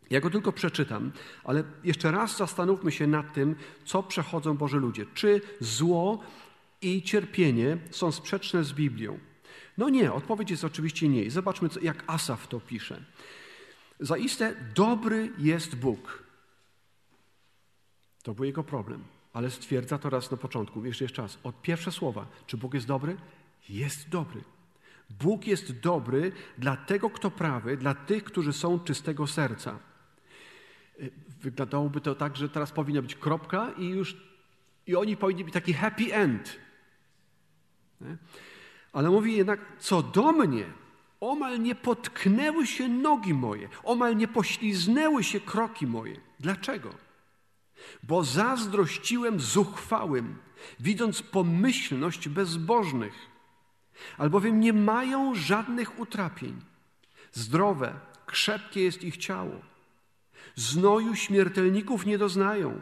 Ja 0.10 0.21
go 0.21 0.30
tylko 0.30 0.52
przeczytam, 0.52 1.12
ale 1.43 1.63
jeszcze 1.84 2.12
raz 2.12 2.38
zastanówmy 2.38 2.91
się 2.91 3.08
nad 3.08 3.34
tym, 3.34 3.56
co 3.86 4.04
przechodzą 4.04 4.58
Boże 4.58 4.78
ludzie. 4.78 5.06
Czy 5.13 5.41
zło 5.60 6.19
i 6.82 7.02
cierpienie 7.02 7.78
są 7.91 8.12
sprzeczne 8.12 8.63
z 8.63 8.73
Biblią? 8.73 9.19
No 9.78 9.90
nie, 9.90 10.13
odpowiedź 10.13 10.52
jest 10.52 10.63
oczywiście 10.63 11.10
nie. 11.10 11.32
zobaczmy, 11.32 11.70
jak 11.82 12.04
Asaf 12.08 12.48
to 12.48 12.60
pisze. 12.60 13.04
Zaiste 14.00 14.56
dobry 14.76 15.32
jest 15.38 15.76
Bóg. 15.76 16.24
To 18.24 18.34
był 18.34 18.46
jego 18.46 18.63
problem. 18.63 19.04
ale 19.34 19.52
stwierdza 19.52 19.98
to 19.98 20.10
raz 20.10 20.32
na 20.32 20.38
początku, 20.38 20.86
jeszcze 20.86 21.06
jeszcze 21.06 21.22
raz, 21.22 21.38
od 21.44 21.62
pierwsze 21.62 21.92
słowa. 21.92 22.26
Czy 22.48 22.58
Bóg 22.58 22.74
jest 22.74 22.88
dobry? 22.88 23.18
Jest 23.70 24.10
dobry. 24.10 24.44
Bóg 25.10 25.48
jest 25.48 25.80
dobry 25.80 26.32
dla 26.58 26.78
tego, 26.78 27.10
kto 27.10 27.32
prawy, 27.32 27.78
dla 27.78 27.94
tych, 27.94 28.24
którzy 28.24 28.54
są 28.54 28.80
czystego 28.80 29.28
serca. 29.28 29.80
Wyglądałoby 31.42 32.02
to 32.02 32.16
tak, 32.16 32.36
że 32.36 32.50
teraz 32.50 32.72
powinna 32.72 33.02
być 33.02 33.16
kropka 33.16 33.72
i 33.78 33.88
już 33.88 34.18
i 34.88 34.96
oni 34.96 35.18
powinni 35.18 35.44
być 35.44 35.54
taki 35.54 35.74
happy 35.74 36.13
end. 36.13 36.60
Nie? 38.02 38.18
Ale 38.97 39.10
mówi 39.10 39.38
jednak, 39.38 39.60
co 39.79 40.01
do 40.01 40.31
mnie, 40.31 40.65
omal 41.19 41.62
nie 41.62 41.75
potknęły 41.75 42.67
się 42.67 42.88
nogi 42.88 43.33
moje, 43.33 43.69
omal 43.83 44.17
nie 44.17 44.27
pośliznęły 44.27 45.23
się 45.23 45.39
kroki 45.39 45.88
moje. 45.88 46.21
Dlaczego? 46.39 46.89
Bo 48.03 48.23
zazdrościłem 48.23 49.39
zuchwałym, 49.39 50.38
widząc 50.79 51.21
pomyślność 51.21 52.29
bezbożnych, 52.29 53.13
albowiem 54.17 54.60
nie 54.60 54.73
mają 54.73 55.36
żadnych 55.36 55.99
utrapień. 55.99 56.62
Zdrowe, 57.31 57.99
krzepkie 58.25 58.83
jest 58.83 59.03
ich 59.03 59.17
ciało. 59.17 59.62
Znoju 60.55 61.15
śmiertelników 61.15 62.05
nie 62.05 62.17
doznają. 62.17 62.81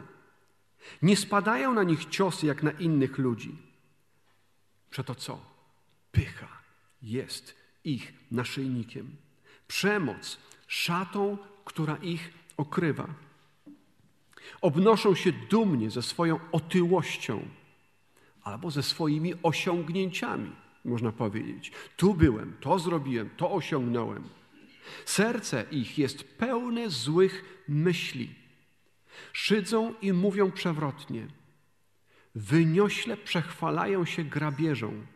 Nie 1.02 1.16
spadają 1.16 1.74
na 1.74 1.82
nich 1.82 2.04
ciosy 2.04 2.46
jak 2.46 2.62
na 2.62 2.70
innych 2.70 3.18
ludzi. 3.18 3.58
Przeto 4.90 5.14
co? 5.14 5.55
Pycha 6.16 6.48
jest 7.02 7.54
ich 7.84 8.12
naszyjnikiem. 8.30 9.16
Przemoc 9.68 10.38
szatą, 10.66 11.38
która 11.64 11.96
ich 11.96 12.32
okrywa. 12.56 13.06
Obnoszą 14.60 15.14
się 15.14 15.32
dumnie 15.32 15.90
ze 15.90 16.02
swoją 16.02 16.40
otyłością 16.52 17.48
albo 18.42 18.70
ze 18.70 18.82
swoimi 18.82 19.34
osiągnięciami, 19.42 20.52
można 20.84 21.12
powiedzieć. 21.12 21.72
Tu 21.96 22.14
byłem, 22.14 22.56
to 22.60 22.78
zrobiłem, 22.78 23.30
to 23.36 23.52
osiągnąłem. 23.52 24.28
Serce 25.04 25.66
ich 25.70 25.98
jest 25.98 26.24
pełne 26.24 26.90
złych 26.90 27.64
myśli. 27.68 28.34
Szydzą 29.32 29.94
i 30.02 30.12
mówią 30.12 30.50
przewrotnie. 30.50 31.26
Wyniośle 32.34 33.16
przechwalają 33.16 34.04
się 34.04 34.24
grabieżą. 34.24 35.06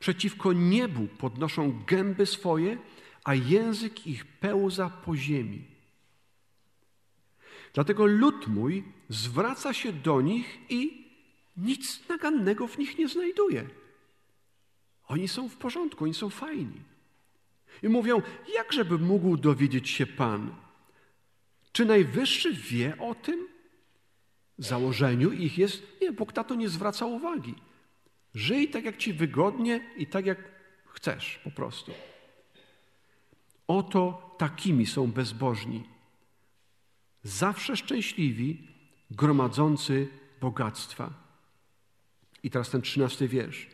Przeciwko 0.00 0.52
niebu 0.52 1.06
podnoszą 1.06 1.82
gęby 1.86 2.26
swoje, 2.26 2.78
a 3.24 3.34
język 3.34 4.06
ich 4.06 4.24
pełza 4.24 4.90
po 4.90 5.16
ziemi. 5.16 5.64
Dlatego 7.74 8.06
lud 8.06 8.46
mój 8.46 8.84
zwraca 9.08 9.72
się 9.72 9.92
do 9.92 10.20
nich 10.20 10.58
i 10.68 11.06
nic 11.56 12.08
nagannego 12.08 12.66
w 12.66 12.78
nich 12.78 12.98
nie 12.98 13.08
znajduje. 13.08 13.66
Oni 15.08 15.28
są 15.28 15.48
w 15.48 15.56
porządku, 15.56 16.04
oni 16.04 16.14
są 16.14 16.30
fajni. 16.30 16.80
I 17.82 17.88
mówią, 17.88 18.22
jakżeby 18.54 18.98
mógł 18.98 19.36
dowiedzieć 19.36 19.88
się 19.88 20.06
Pan? 20.06 20.54
Czy 21.72 21.84
Najwyższy 21.84 22.52
wie 22.52 22.98
o 22.98 23.14
tym? 23.14 23.48
Założeniu 24.58 25.32
ich 25.32 25.58
jest, 25.58 25.82
nie, 26.00 26.12
Bóg 26.12 26.36
na 26.36 26.44
to 26.44 26.54
nie 26.54 26.68
zwraca 26.68 27.06
uwagi. 27.06 27.54
Żyj 28.34 28.68
tak, 28.68 28.84
jak 28.84 28.96
ci 28.96 29.12
wygodnie 29.12 29.80
i 29.96 30.06
tak, 30.06 30.26
jak 30.26 30.38
chcesz 30.86 31.40
po 31.44 31.50
prostu. 31.50 31.92
Oto 33.66 34.34
takimi 34.38 34.86
są 34.86 35.06
bezbożni. 35.06 35.84
Zawsze 37.22 37.76
szczęśliwi, 37.76 38.68
gromadzący 39.10 40.08
bogactwa. 40.40 41.10
I 42.42 42.50
teraz 42.50 42.70
ten 42.70 42.82
trzynasty 42.82 43.28
wiersz. 43.28 43.66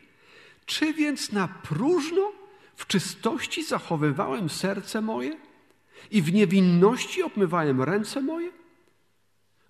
Czy 0.67 0.93
więc 0.93 1.33
na 1.33 1.49
próżno 1.49 2.33
w 2.77 2.87
czystości 2.87 3.65
zachowywałem 3.65 4.49
serce 4.49 5.01
moje 5.01 5.39
i 6.11 6.23
w 6.23 6.33
niewinności 6.33 7.23
obmywałem 7.23 7.83
ręce 7.83 8.21
moje? 8.23 8.51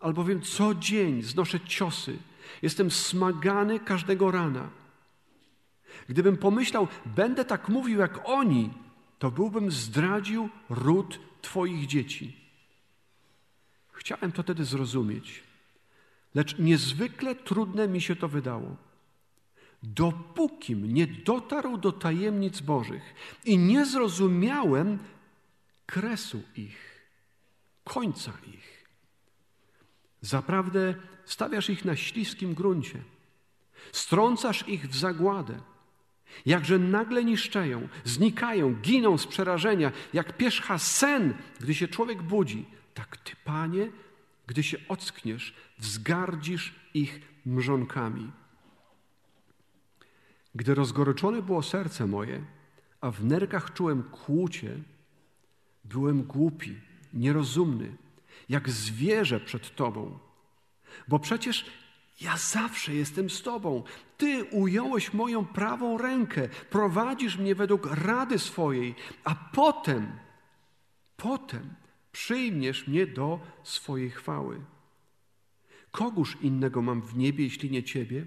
Albowiem 0.00 0.42
co 0.42 0.74
dzień 0.74 1.22
znoszę 1.22 1.60
ciosy, 1.60 2.18
jestem 2.62 2.90
smagany 2.90 3.80
każdego 3.80 4.30
rana. 4.30 4.68
Gdybym 6.08 6.36
pomyślał, 6.36 6.88
będę 7.06 7.44
tak 7.44 7.68
mówił 7.68 7.98
jak 7.98 8.28
oni, 8.28 8.70
to 9.18 9.30
byłbym 9.30 9.70
zdradził 9.70 10.48
ród 10.70 11.20
Twoich 11.42 11.86
dzieci. 11.86 12.36
Chciałem 13.92 14.32
to 14.32 14.42
wtedy 14.42 14.64
zrozumieć, 14.64 15.42
lecz 16.34 16.58
niezwykle 16.58 17.34
trudne 17.34 17.88
mi 17.88 18.00
się 18.00 18.16
to 18.16 18.28
wydało. 18.28 18.76
Dopókim 19.82 20.94
nie 20.94 21.06
dotarł 21.06 21.78
do 21.78 21.92
tajemnic 21.92 22.60
Bożych 22.60 23.14
i 23.44 23.58
nie 23.58 23.86
zrozumiałem 23.86 24.98
kresu 25.86 26.42
ich, 26.56 27.02
końca 27.84 28.32
ich. 28.46 28.75
Zaprawdę 30.26 30.94
stawiasz 31.24 31.70
ich 31.70 31.84
na 31.84 31.96
śliskim 31.96 32.54
gruncie, 32.54 32.98
strącasz 33.92 34.68
ich 34.68 34.88
w 34.88 34.96
zagładę. 34.96 35.60
Jakże 36.46 36.78
nagle 36.78 37.24
niszczeją, 37.24 37.88
znikają, 38.04 38.74
giną 38.74 39.18
z 39.18 39.26
przerażenia, 39.26 39.92
jak 40.12 40.36
pierzcha 40.36 40.78
sen, 40.78 41.34
gdy 41.60 41.74
się 41.74 41.88
człowiek 41.88 42.22
budzi. 42.22 42.66
Tak 42.94 43.16
Ty, 43.16 43.32
Panie, 43.44 43.90
gdy 44.46 44.62
się 44.62 44.78
ockniesz, 44.88 45.54
wzgardzisz 45.78 46.74
ich 46.94 47.20
mrzonkami. 47.46 48.32
Gdy 50.54 50.74
rozgoryczone 50.74 51.42
było 51.42 51.62
serce 51.62 52.06
moje, 52.06 52.44
a 53.00 53.10
w 53.10 53.24
nerkach 53.24 53.72
czułem 53.72 54.02
kłucie, 54.02 54.78
byłem 55.84 56.22
głupi, 56.22 56.76
nierozumny, 57.14 57.96
jak 58.48 58.70
zwierzę 58.70 59.40
przed 59.40 59.74
Tobą. 59.74 60.18
Bo 61.08 61.18
przecież 61.18 61.66
ja 62.20 62.36
zawsze 62.36 62.94
jestem 62.94 63.30
z 63.30 63.42
Tobą. 63.42 63.82
Ty 64.16 64.44
ująłeś 64.44 65.12
moją 65.12 65.46
prawą 65.46 65.98
rękę, 65.98 66.48
prowadzisz 66.70 67.38
mnie 67.38 67.54
według 67.54 67.86
rady 67.86 68.38
swojej, 68.38 68.94
a 69.24 69.34
potem, 69.34 70.18
potem 71.16 71.74
przyjmiesz 72.12 72.86
mnie 72.86 73.06
do 73.06 73.40
swojej 73.62 74.10
chwały. 74.10 74.60
Kogóż 75.90 76.36
innego 76.40 76.82
mam 76.82 77.02
w 77.02 77.16
niebie, 77.16 77.44
jeśli 77.44 77.70
nie 77.70 77.82
Ciebie? 77.82 78.26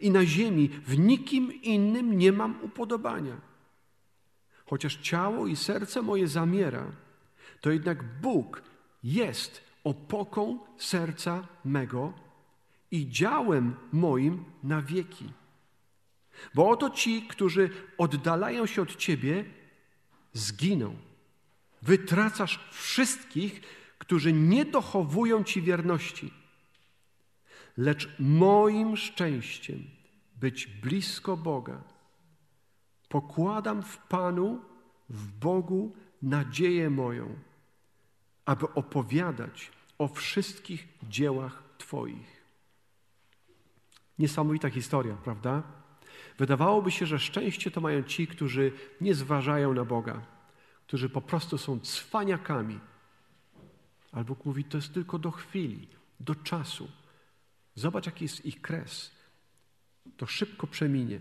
I 0.00 0.10
na 0.10 0.24
ziemi 0.24 0.68
w 0.68 0.98
nikim 0.98 1.62
innym 1.62 2.18
nie 2.18 2.32
mam 2.32 2.62
upodobania. 2.62 3.40
Chociaż 4.66 4.96
ciało 4.96 5.46
i 5.46 5.56
serce 5.56 6.02
moje 6.02 6.28
zamiera, 6.28 6.92
to 7.60 7.70
jednak 7.70 8.20
Bóg 8.20 8.62
jest 9.06 9.60
opoką 9.84 10.58
serca 10.78 11.46
mego 11.64 12.12
i 12.90 13.08
działem 13.08 13.74
moim 13.92 14.44
na 14.62 14.82
wieki. 14.82 15.32
Bo 16.54 16.68
oto 16.68 16.90
ci, 16.90 17.22
którzy 17.22 17.70
oddalają 17.98 18.66
się 18.66 18.82
od 18.82 18.96
Ciebie, 18.96 19.44
zginą. 20.32 20.96
Wytracasz 21.82 22.68
wszystkich, 22.70 23.60
którzy 23.98 24.32
nie 24.32 24.64
dochowują 24.64 25.44
Ci 25.44 25.62
wierności. 25.62 26.32
Lecz 27.76 28.08
moim 28.18 28.96
szczęściem 28.96 29.84
być 30.36 30.66
blisko 30.66 31.36
Boga. 31.36 31.82
Pokładam 33.08 33.82
w 33.82 33.98
Panu, 33.98 34.60
w 35.08 35.32
Bogu 35.32 35.96
nadzieję 36.22 36.90
moją, 36.90 37.36
aby 38.46 38.74
opowiadać 38.74 39.70
o 39.98 40.08
wszystkich 40.08 40.88
dziełach 41.02 41.62
Twoich. 41.78 42.42
Niesamowita 44.18 44.70
historia, 44.70 45.16
prawda? 45.24 45.62
Wydawałoby 46.38 46.90
się, 46.90 47.06
że 47.06 47.18
szczęście 47.18 47.70
to 47.70 47.80
mają 47.80 48.02
ci, 48.02 48.26
którzy 48.26 48.72
nie 49.00 49.14
zważają 49.14 49.74
na 49.74 49.84
Boga, 49.84 50.22
którzy 50.86 51.08
po 51.08 51.20
prostu 51.20 51.58
są 51.58 51.80
cwaniakami. 51.80 52.80
Ale 54.12 54.24
Bóg 54.24 54.44
mówi, 54.44 54.64
to 54.64 54.78
jest 54.78 54.94
tylko 54.94 55.18
do 55.18 55.30
chwili, 55.30 55.88
do 56.20 56.34
czasu. 56.34 56.90
Zobacz, 57.74 58.06
jaki 58.06 58.24
jest 58.24 58.46
ich 58.46 58.60
kres. 58.60 59.10
To 60.16 60.26
szybko 60.26 60.66
przeminie. 60.66 61.20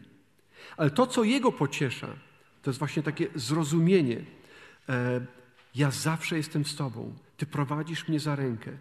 Ale 0.77 0.91
to, 0.91 1.07
co 1.07 1.23
Jego 1.23 1.51
pociesza, 1.51 2.07
to 2.61 2.69
jest 2.69 2.79
właśnie 2.79 3.03
takie 3.03 3.27
zrozumienie. 3.35 4.25
Ja 5.75 5.91
zawsze 5.91 6.37
jestem 6.37 6.65
z 6.65 6.75
Tobą. 6.75 7.13
Ty 7.37 7.45
prowadzisz 7.45 8.07
mnie 8.07 8.19
za 8.19 8.35
rękę. 8.35 8.71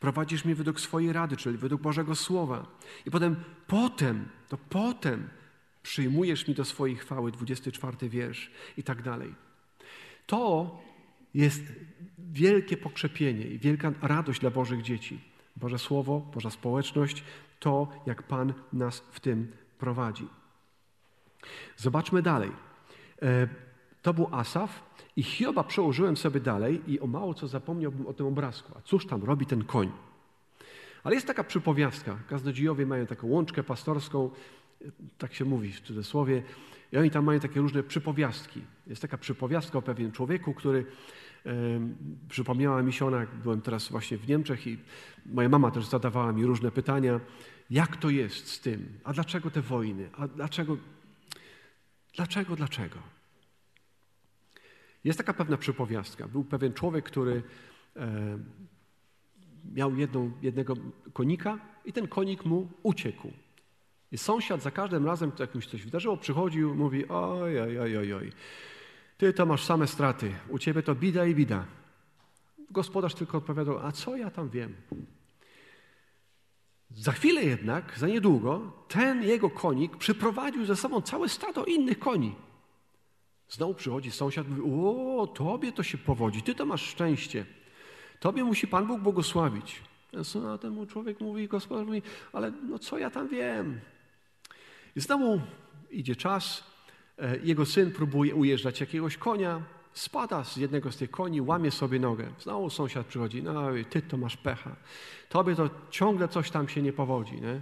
Prowadzisz 0.00 0.44
mnie 0.44 0.54
według 0.54 0.80
swojej 0.80 1.12
rady, 1.12 1.36
czyli 1.36 1.58
według 1.58 1.82
Bożego 1.82 2.14
Słowa. 2.14 2.66
I 3.06 3.10
potem, 3.10 3.36
potem, 3.66 4.28
to 4.48 4.58
potem 4.58 5.28
przyjmujesz 5.82 6.48
mi 6.48 6.54
do 6.54 6.64
swojej 6.64 6.96
chwały, 6.96 7.32
24 7.32 8.08
wiersz 8.08 8.50
i 8.76 8.82
tak 8.82 9.02
dalej. 9.02 9.34
To 10.26 10.80
jest 11.34 11.62
wielkie 12.18 12.76
pokrzepienie 12.76 13.46
i 13.46 13.58
wielka 13.58 13.92
radość 14.02 14.40
dla 14.40 14.50
Bożych 14.50 14.82
dzieci. 14.82 15.20
Boże 15.56 15.78
Słowo, 15.78 16.20
Boża 16.20 16.50
społeczność, 16.50 17.24
to 17.60 17.88
jak 18.06 18.22
Pan 18.22 18.54
nas 18.72 19.02
w 19.10 19.20
tym 19.20 19.52
prowadzi. 19.78 20.28
Zobaczmy 21.76 22.22
dalej. 22.22 22.50
E, 23.22 23.48
to 24.02 24.14
był 24.14 24.28
Asaf 24.32 24.82
i 25.16 25.22
Hioba 25.22 25.64
przełożyłem 25.64 26.16
sobie 26.16 26.40
dalej 26.40 26.82
i 26.86 27.00
o 27.00 27.06
mało 27.06 27.34
co 27.34 27.48
zapomniałbym 27.48 28.06
o 28.06 28.12
tym 28.12 28.26
obrazku. 28.26 28.72
A 28.78 28.80
cóż 28.80 29.06
tam 29.06 29.24
robi 29.24 29.46
ten 29.46 29.64
koń? 29.64 29.92
Ale 31.04 31.14
jest 31.14 31.26
taka 31.26 31.44
przypowiastka. 31.44 32.18
Kaznodziejowie 32.28 32.86
mają 32.86 33.06
taką 33.06 33.26
łączkę 33.26 33.62
pastorską, 33.62 34.30
tak 35.18 35.34
się 35.34 35.44
mówi 35.44 35.72
w 35.72 35.80
cudzysłowie, 35.80 36.42
i 36.92 36.96
oni 36.96 37.10
tam 37.10 37.24
mają 37.24 37.40
takie 37.40 37.60
różne 37.60 37.82
przypowiastki. 37.82 38.62
Jest 38.86 39.02
taka 39.02 39.18
przypowiastka 39.18 39.78
o 39.78 39.82
pewnym 39.82 40.12
człowieku, 40.12 40.54
który 40.54 40.86
przypomniała 42.28 42.82
mi 42.82 42.92
się 42.92 43.06
ona, 43.06 43.26
byłem 43.42 43.60
teraz 43.60 43.88
właśnie 43.88 44.18
w 44.18 44.28
Niemczech 44.28 44.66
i 44.66 44.78
moja 45.26 45.48
mama 45.48 45.70
też 45.70 45.84
zadawała 45.86 46.32
mi 46.32 46.46
różne 46.46 46.70
pytania, 46.70 47.20
jak 47.70 47.96
to 47.96 48.10
jest 48.10 48.48
z 48.48 48.60
tym, 48.60 48.98
a 49.04 49.12
dlaczego 49.12 49.50
te 49.50 49.62
wojny, 49.62 50.10
a 50.12 50.28
dlaczego, 50.28 50.76
dlaczego, 52.16 52.56
dlaczego. 52.56 52.98
Jest 55.04 55.18
taka 55.18 55.34
pewna 55.34 55.56
przypowiastka. 55.56 56.28
Był 56.28 56.44
pewien 56.44 56.72
człowiek, 56.72 57.04
który 57.04 57.42
e, 57.96 58.38
miał 59.74 59.96
jedną, 59.96 60.32
jednego 60.42 60.74
konika 61.12 61.58
i 61.84 61.92
ten 61.92 62.08
konik 62.08 62.44
mu 62.44 62.68
uciekł. 62.82 63.32
I 64.12 64.18
sąsiad 64.18 64.62
za 64.62 64.70
każdym 64.70 65.06
razem, 65.06 65.32
jak 65.38 65.54
mu 65.54 65.60
się 65.60 65.68
coś 65.70 65.82
wydarzyło, 65.84 66.16
przychodził, 66.16 66.74
mówi: 66.74 67.08
Oj, 67.08 67.60
oj, 67.60 67.78
oj, 67.78 67.96
oj, 67.98 68.14
oj. 68.14 68.32
Ty 69.18 69.32
to 69.32 69.46
masz 69.46 69.64
same 69.64 69.86
straty. 69.86 70.34
U 70.48 70.58
ciebie 70.58 70.82
to 70.82 70.94
bida 70.94 71.26
i 71.26 71.34
bida. 71.34 71.64
Gospodarz 72.70 73.14
tylko 73.14 73.38
odpowiadał: 73.38 73.78
A 73.86 73.92
co 73.92 74.16
ja 74.16 74.30
tam 74.30 74.50
wiem? 74.50 74.74
Za 76.90 77.12
chwilę 77.12 77.44
jednak, 77.44 77.98
za 77.98 78.06
niedługo, 78.06 78.72
ten 78.88 79.22
jego 79.22 79.50
konik 79.50 79.96
przyprowadził 79.96 80.64
ze 80.64 80.76
sobą 80.76 81.00
całe 81.00 81.28
stado 81.28 81.64
innych 81.64 81.98
koni. 81.98 82.34
Znowu 83.52 83.74
przychodzi 83.74 84.10
sąsiad 84.10 84.48
mówi: 84.48 84.62
O, 84.62 85.26
tobie 85.26 85.72
to 85.72 85.82
się 85.82 85.98
powodzi, 85.98 86.42
ty 86.42 86.54
to 86.54 86.66
masz 86.66 86.82
szczęście. 86.82 87.46
Tobie 88.20 88.44
musi 88.44 88.66
Pan 88.66 88.86
Bóg 88.86 89.00
błogosławić. 89.00 89.82
A 90.54 90.58
temu 90.58 90.86
człowiek 90.86 91.20
mówi, 91.20 91.48
gospodarz 91.48 91.86
mówi, 91.86 92.02
ale 92.32 92.52
no 92.68 92.78
co 92.78 92.98
ja 92.98 93.10
tam 93.10 93.28
wiem? 93.28 93.80
I 94.96 95.00
znowu 95.00 95.40
idzie 95.90 96.16
czas, 96.16 96.64
e, 97.18 97.38
jego 97.38 97.66
syn 97.66 97.92
próbuje 97.92 98.34
ujeżdżać 98.34 98.80
jakiegoś 98.80 99.16
konia, 99.16 99.62
spada 99.92 100.44
z 100.44 100.56
jednego 100.56 100.92
z 100.92 100.96
tych 100.96 101.10
koni, 101.10 101.40
łamie 101.40 101.70
sobie 101.70 102.00
nogę. 102.00 102.32
Znowu 102.38 102.70
sąsiad 102.70 103.06
przychodzi, 103.06 103.42
no 103.42 103.70
ty 103.90 104.02
to 104.02 104.16
masz 104.16 104.36
pecha. 104.36 104.76
Tobie 105.28 105.54
to 105.54 105.70
ciągle 105.90 106.28
coś 106.28 106.50
tam 106.50 106.68
się 106.68 106.82
nie 106.82 106.92
powodzi. 106.92 107.40
Nie? 107.40 107.60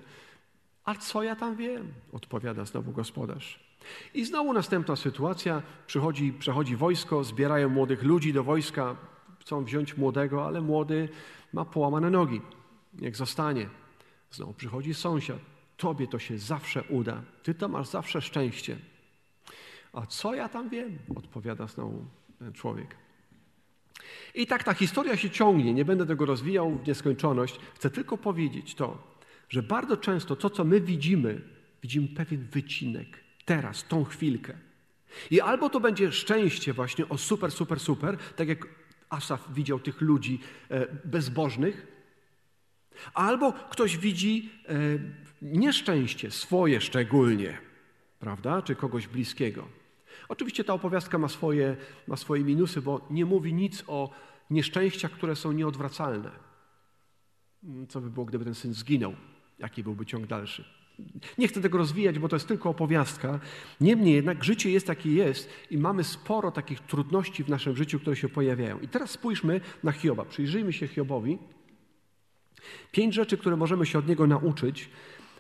A 0.85 0.95
co 0.95 1.23
ja 1.23 1.37
tam 1.37 1.57
wiem? 1.57 1.93
Odpowiada 2.13 2.65
znowu 2.65 2.93
gospodarz. 2.93 3.70
I 4.15 4.25
znowu 4.25 4.53
następna 4.53 4.97
sytuacja, 4.97 5.63
przychodzi, 5.87 6.33
przechodzi 6.33 6.77
wojsko, 6.77 7.25
zbierają 7.25 7.69
młodych 7.69 8.03
ludzi 8.03 8.33
do 8.33 8.45
wojska, 8.45 8.97
chcą 9.41 9.65
wziąć 9.65 9.97
młodego, 9.97 10.47
ale 10.47 10.61
młody 10.61 11.09
ma 11.53 11.65
połamane 11.65 12.11
nogi. 12.11 12.41
Niech 12.95 13.17
zostanie. 13.17 13.69
Znowu 14.31 14.55
przychodzi 14.55 14.95
sąsiad. 14.95 15.39
Tobie 15.77 16.07
to 16.07 16.19
się 16.19 16.39
zawsze 16.39 16.83
uda. 16.83 17.23
Ty 17.43 17.55
to 17.55 17.69
masz 17.69 17.89
zawsze 17.89 18.23
szczęście. 18.23 18.77
A 19.93 20.07
co 20.07 20.35
ja 20.35 20.49
tam 20.49 20.69
wiem? 20.69 20.99
Odpowiada 21.17 21.67
znowu 21.67 22.05
ten 22.39 22.53
człowiek. 22.53 22.97
I 24.35 24.47
tak 24.47 24.65
ta 24.65 24.75
historia 24.75 25.17
się 25.17 25.31
ciągnie. 25.31 25.75
Nie 25.75 25.85
będę 25.85 26.07
tego 26.07 26.27
rozwijał 26.27 26.79
w 26.79 26.87
nieskończoność. 26.87 27.61
Chcę 27.75 27.91
tylko 27.91 28.19
powiedzieć 28.19 28.75
to, 28.75 28.99
że 29.49 29.63
bardzo 29.63 29.97
często 29.97 30.37
to, 30.37 30.51
co 30.51 30.65
my 30.65 30.81
widzimy, 30.81 31.43
widzimy 31.83 32.09
pewien 32.09 32.47
wycinek. 32.53 33.25
Teraz, 33.51 33.85
tą 33.85 34.05
chwilkę. 34.05 34.55
I 35.31 35.41
albo 35.41 35.71
to 35.71 35.81
będzie 35.81 36.13
szczęście 36.13 36.73
właśnie 36.73 37.09
o 37.09 37.19
super, 37.19 37.53
super, 37.53 37.81
super, 37.81 38.17
tak 38.37 38.49
jak 38.49 38.67
Asaf 39.09 39.53
widział 39.53 39.81
tych 39.81 40.01
ludzi 40.01 40.41
e, 40.69 40.87
bezbożnych, 41.05 41.87
albo 43.15 43.53
ktoś 43.53 43.99
widzi 43.99 44.51
e, 44.69 44.75
nieszczęście, 45.43 46.31
swoje 46.31 46.81
szczególnie, 46.81 47.59
prawda, 48.19 48.63
czy 48.63 48.75
kogoś 48.75 49.09
bliskiego. 49.09 49.69
Oczywiście 50.29 50.65
ta 50.65 50.73
opowiastka 50.73 51.19
ma 51.19 51.29
swoje, 51.29 51.77
ma 52.07 52.17
swoje 52.17 52.45
minusy, 52.45 52.83
bo 52.83 53.07
nie 53.11 53.25
mówi 53.25 53.55
nic 53.55 53.85
o 53.87 54.11
nieszczęściach, 54.51 55.11
które 55.11 55.37
są 55.37 55.53
nieodwracalne. 55.53 56.31
Co 57.89 58.01
by 58.01 58.11
było, 58.11 58.27
gdyby 58.27 58.45
ten 58.45 58.55
syn 58.55 58.75
zginął? 58.75 59.15
Jaki 59.59 59.83
byłby 59.83 60.07
ciąg 60.07 60.27
dalszy? 60.27 60.80
Nie 61.39 61.49
chcę 61.49 61.61
tego 61.61 61.79
rozwijać, 61.79 62.19
bo 62.19 62.29
to 62.29 62.37
jest 62.37 62.49
tylko 62.49 62.71
opowiastka. 62.71 63.41
Niemniej 63.81 64.15
jednak 64.15 64.45
życie 64.45 64.71
jest 64.71 64.89
jakie 64.89 65.13
jest 65.13 65.51
i 65.71 65.79
mamy 65.79 66.05
sporo 66.05 66.51
takich 66.51 66.81
trudności 66.81 67.45
w 67.45 67.49
naszym 67.49 67.77
życiu, 67.77 68.01
które 68.01 68.17
się 68.17 68.29
pojawiają. 68.29 68.81
I 68.81 68.89
teraz 68.89 69.11
spójrzmy 69.11 69.61
na 69.83 69.93
Hioba. 69.93 70.25
Przyjrzyjmy 70.25 70.73
się 70.73 70.89
Hiobowi. 70.89 71.39
Pięć 72.93 73.15
rzeczy, 73.15 73.39
które 73.39 73.57
możemy 73.57 73.87
się 73.87 73.99
od 73.99 74.09
niego 74.09 74.27
nauczyć, 74.27 74.91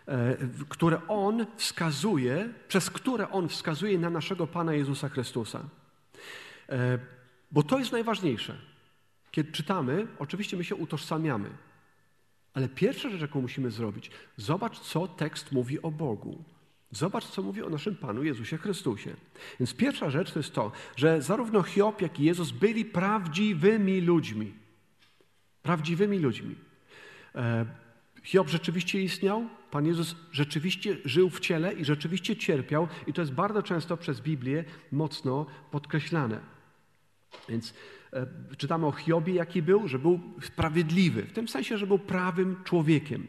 e, 0.09 0.37
które 0.68 1.01
on 1.09 1.46
wskazuje, 1.57 2.49
przez 2.68 2.90
które 2.90 3.31
on 3.31 3.49
wskazuje 3.49 3.99
na 3.99 4.11
naszego 4.11 4.46
Pana 4.46 4.75
Jezusa 4.75 5.09
Chrystusa. 5.09 5.68
E, 6.68 6.99
bo 7.51 7.62
to 7.62 7.79
jest 7.79 7.92
najważniejsze. 7.92 8.57
Kiedy 9.31 9.53
czytamy, 9.53 10.07
oczywiście 10.18 10.57
my 10.57 10.64
się 10.64 10.75
utożsamiamy. 10.75 11.51
Ale 12.61 12.68
pierwsza 12.68 13.11
rzecz, 13.11 13.20
jaką 13.20 13.42
musimy 13.42 13.70
zrobić, 13.70 14.11
zobacz, 14.37 14.81
co 14.81 15.09
tekst 15.09 15.53
mówi 15.53 15.83
o 15.83 15.90
Bogu. 15.90 16.44
Zobacz, 16.90 17.27
co 17.27 17.42
mówi 17.42 17.62
o 17.62 17.70
naszym 17.70 17.96
Panu 17.96 18.23
Jezusie 18.23 18.59
Chrystusie. 18.59 19.16
Więc 19.61 19.75
pierwsza 19.75 20.11
rzecz 20.11 20.33
to 20.33 20.38
jest 20.38 20.55
to, 20.55 20.73
że 20.96 21.23
zarówno 21.23 21.62
Hiob, 21.62 22.03
jak 22.03 22.20
i 22.20 22.25
Jezus 22.25 22.51
byli 22.51 22.85
prawdziwymi 22.85 24.01
ludźmi. 24.01 24.53
Prawdziwymi 25.62 26.18
ludźmi. 26.18 26.55
E, 27.35 27.66
Hiob 28.23 28.49
rzeczywiście 28.49 29.03
istniał, 29.03 29.49
Pan 29.70 29.87
Jezus 29.87 30.16
rzeczywiście 30.33 30.96
żył 31.05 31.31
w 31.31 31.40
ciele 31.40 31.73
i 31.73 31.85
rzeczywiście 31.85 32.37
cierpiał, 32.37 32.88
i 33.07 33.12
to 33.12 33.23
jest 33.23 33.33
bardzo 33.33 33.62
często 33.62 33.96
przez 33.96 34.20
Biblię 34.20 34.64
mocno 34.92 35.46
podkreślane. 35.70 36.40
Więc 37.49 37.75
czytamy 38.57 38.87
o 38.87 38.92
Hiobie, 38.92 39.35
jaki 39.35 39.62
był, 39.62 39.88
że 39.88 39.99
był 39.99 40.20
sprawiedliwy, 40.42 41.23
w 41.23 41.33
tym 41.33 41.49
sensie, 41.49 41.79
że 41.79 41.87
był 41.87 41.99
prawym 41.99 42.57
człowiekiem. 42.64 43.27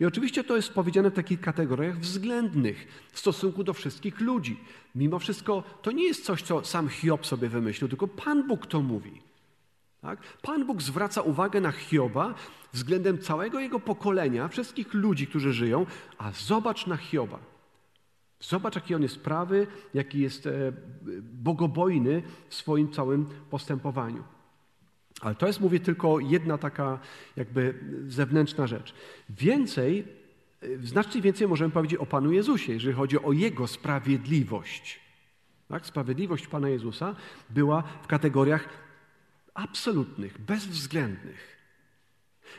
I 0.00 0.04
oczywiście 0.04 0.44
to 0.44 0.56
jest 0.56 0.72
powiedziane 0.72 1.10
w 1.10 1.14
takich 1.14 1.40
kategoriach 1.40 1.98
względnych 1.98 3.06
w 3.12 3.18
stosunku 3.18 3.64
do 3.64 3.72
wszystkich 3.72 4.20
ludzi. 4.20 4.60
Mimo 4.94 5.18
wszystko 5.18 5.62
to 5.82 5.92
nie 5.92 6.04
jest 6.04 6.24
coś, 6.24 6.42
co 6.42 6.64
sam 6.64 6.88
Hiob 6.88 7.26
sobie 7.26 7.48
wymyślił, 7.48 7.88
tylko 7.88 8.08
Pan 8.08 8.48
Bóg 8.48 8.66
to 8.66 8.82
mówi. 8.82 9.22
Tak? 10.00 10.20
Pan 10.42 10.66
Bóg 10.66 10.82
zwraca 10.82 11.22
uwagę 11.22 11.60
na 11.60 11.72
Hioba 11.72 12.34
względem 12.72 13.18
całego 13.18 13.60
jego 13.60 13.80
pokolenia, 13.80 14.48
wszystkich 14.48 14.94
ludzi, 14.94 15.26
którzy 15.26 15.52
żyją, 15.52 15.86
a 16.18 16.32
zobacz 16.32 16.86
na 16.86 16.96
Hioba. 16.96 17.51
Zobacz, 18.42 18.74
jaki 18.74 18.94
on 18.94 19.02
jest 19.02 19.20
prawy, 19.20 19.66
jaki 19.94 20.20
jest 20.20 20.46
e, 20.46 20.72
bogobojny 21.22 22.22
w 22.48 22.54
swoim 22.54 22.92
całym 22.92 23.26
postępowaniu. 23.50 24.24
Ale 25.20 25.34
to 25.34 25.46
jest, 25.46 25.60
mówię, 25.60 25.80
tylko 25.80 26.20
jedna 26.20 26.58
taka 26.58 26.98
jakby 27.36 27.74
zewnętrzna 28.06 28.66
rzecz. 28.66 28.94
Więcej, 29.30 30.04
e, 30.62 30.86
znacznie 30.86 31.22
więcej 31.22 31.48
możemy 31.48 31.70
powiedzieć 31.70 32.00
o 32.00 32.06
Panu 32.06 32.32
Jezusie, 32.32 32.72
jeżeli 32.72 32.94
chodzi 32.94 33.22
o 33.22 33.32
Jego 33.32 33.66
sprawiedliwość. 33.66 35.00
Tak? 35.68 35.86
Sprawiedliwość 35.86 36.46
Pana 36.46 36.68
Jezusa 36.68 37.16
była 37.50 37.82
w 38.02 38.06
kategoriach 38.06 38.68
absolutnych, 39.54 40.38
bezwzględnych. 40.38 41.51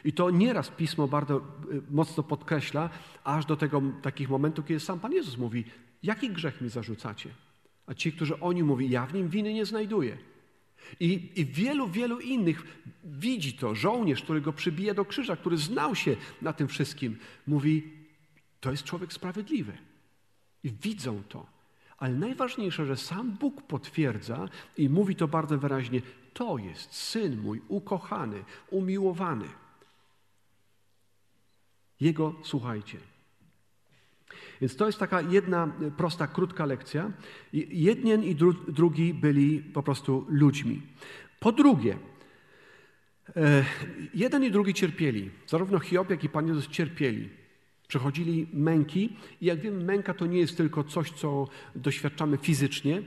I 0.05 0.13
to 0.13 0.29
nieraz 0.29 0.69
Pismo 0.69 1.07
bardzo 1.07 1.37
y, 1.37 1.81
mocno 1.91 2.23
podkreśla, 2.23 2.89
aż 3.23 3.45
do 3.45 3.55
tego 3.55 3.81
takich 4.01 4.29
momentów, 4.29 4.65
kiedy 4.65 4.79
sam 4.79 4.99
Pan 4.99 5.13
Jezus 5.13 5.37
mówi, 5.37 5.65
jaki 6.03 6.29
grzech 6.29 6.61
mi 6.61 6.69
zarzucacie? 6.69 7.29
A 7.87 7.93
ci, 7.93 8.11
którzy 8.11 8.39
oni 8.39 8.63
mówi, 8.63 8.89
ja 8.89 9.05
w 9.05 9.13
nim 9.13 9.29
winy 9.29 9.53
nie 9.53 9.65
znajduję. 9.65 10.17
I, 10.99 11.31
I, 11.35 11.45
wielu, 11.45 11.87
wielu 11.87 12.19
innych 12.19 12.63
widzi 13.03 13.53
to. 13.53 13.75
Żołnierz, 13.75 14.21
który 14.21 14.41
go 14.41 14.53
przybija 14.53 14.93
do 14.93 15.05
krzyża, 15.05 15.35
który 15.35 15.57
znał 15.57 15.95
się 15.95 16.15
na 16.41 16.53
tym 16.53 16.67
wszystkim, 16.67 17.17
mówi, 17.47 17.93
to 18.59 18.71
jest 18.71 18.83
człowiek 18.83 19.13
sprawiedliwy. 19.13 19.73
I 20.63 20.71
widzą 20.71 21.23
to. 21.29 21.45
Ale 21.97 22.13
najważniejsze, 22.13 22.85
że 22.85 22.97
sam 22.97 23.31
Bóg 23.31 23.61
potwierdza 23.61 24.49
i 24.77 24.89
mówi 24.89 25.15
to 25.15 25.27
bardzo 25.27 25.57
wyraźnie, 25.57 26.01
to 26.33 26.57
jest 26.57 26.93
syn 26.93 27.41
mój 27.41 27.61
ukochany, 27.67 28.43
umiłowany. 28.69 29.45
Jego 31.99 32.35
słuchajcie. 32.43 32.97
Więc 34.61 34.75
to 34.75 34.85
jest 34.85 34.99
taka 34.99 35.21
jedna 35.21 35.71
prosta, 35.97 36.27
krótka 36.27 36.65
lekcja. 36.65 37.11
Jeden 37.53 38.23
i 38.23 38.35
dru 38.35 38.53
drugi 38.53 39.13
byli 39.13 39.59
po 39.59 39.83
prostu 39.83 40.25
ludźmi. 40.29 40.81
Po 41.39 41.51
drugie, 41.51 41.97
E, 43.35 43.65
jeden 44.13 44.43
i 44.43 44.51
drugi 44.51 44.73
cierpieli. 44.73 45.31
Zarówno 45.47 45.79
Hiob, 45.79 46.09
jak 46.09 46.23
i 46.23 46.29
Pan 46.29 46.47
Jezus 46.47 46.67
cierpieli. 46.67 47.29
Przechodzili 47.87 48.47
męki 48.53 49.15
i 49.41 49.45
jak 49.45 49.59
wiemy, 49.59 49.83
męka 49.83 50.13
to 50.13 50.25
nie 50.25 50.39
jest 50.39 50.57
tylko 50.57 50.83
coś, 50.83 51.11
co 51.11 51.47
doświadczamy 51.75 52.37
fizycznie, 52.37 53.01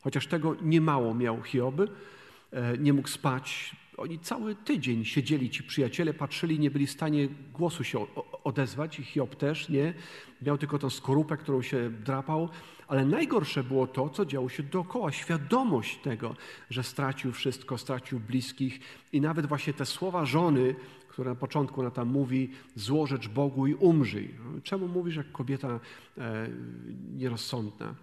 chociaż 0.00 0.26
tego 0.26 0.56
niemało 0.62 1.14
miał 1.14 1.42
Hiob. 1.42 1.80
E, 1.80 2.78
nie 2.78 2.92
mógł 2.92 3.08
spać. 3.08 3.76
Oni 3.96 4.18
cały 4.18 4.54
tydzień 4.54 5.04
siedzieli, 5.04 5.50
ci 5.50 5.62
przyjaciele, 5.62 6.14
patrzyli, 6.14 6.58
nie 6.58 6.70
byli 6.70 6.86
w 6.86 6.90
stanie 6.90 7.28
głosu 7.52 7.84
się 7.84 8.06
odezwać. 8.44 8.98
I 8.98 9.04
Hiob 9.04 9.36
też 9.36 9.68
nie. 9.68 9.94
Miał 10.42 10.58
tylko 10.58 10.78
tą 10.78 10.90
skorupę, 10.90 11.36
którą 11.36 11.62
się 11.62 11.90
drapał. 11.90 12.48
Ale 12.88 13.04
najgorsze 13.04 13.64
było 13.64 13.86
to, 13.86 14.08
co 14.08 14.26
działo 14.26 14.48
się 14.48 14.62
dookoła. 14.62 15.12
Świadomość 15.12 15.98
tego, 15.98 16.36
że 16.70 16.82
stracił 16.82 17.32
wszystko, 17.32 17.78
stracił 17.78 18.20
bliskich 18.20 18.80
i 19.12 19.20
nawet 19.20 19.46
właśnie 19.46 19.72
te 19.72 19.86
słowa 19.86 20.26
żony, 20.26 20.74
które 21.08 21.30
na 21.30 21.36
początku 21.36 21.80
ona 21.80 21.90
tam 21.90 22.08
mówi, 22.08 22.50
złożecz 22.74 23.28
Bogu 23.28 23.66
i 23.66 23.74
umrzyj. 23.74 24.34
Czemu 24.62 24.88
mówisz 24.88 25.16
jak 25.16 25.32
kobieta 25.32 25.80
e, 26.18 26.48
nierozsądna? 27.16 27.94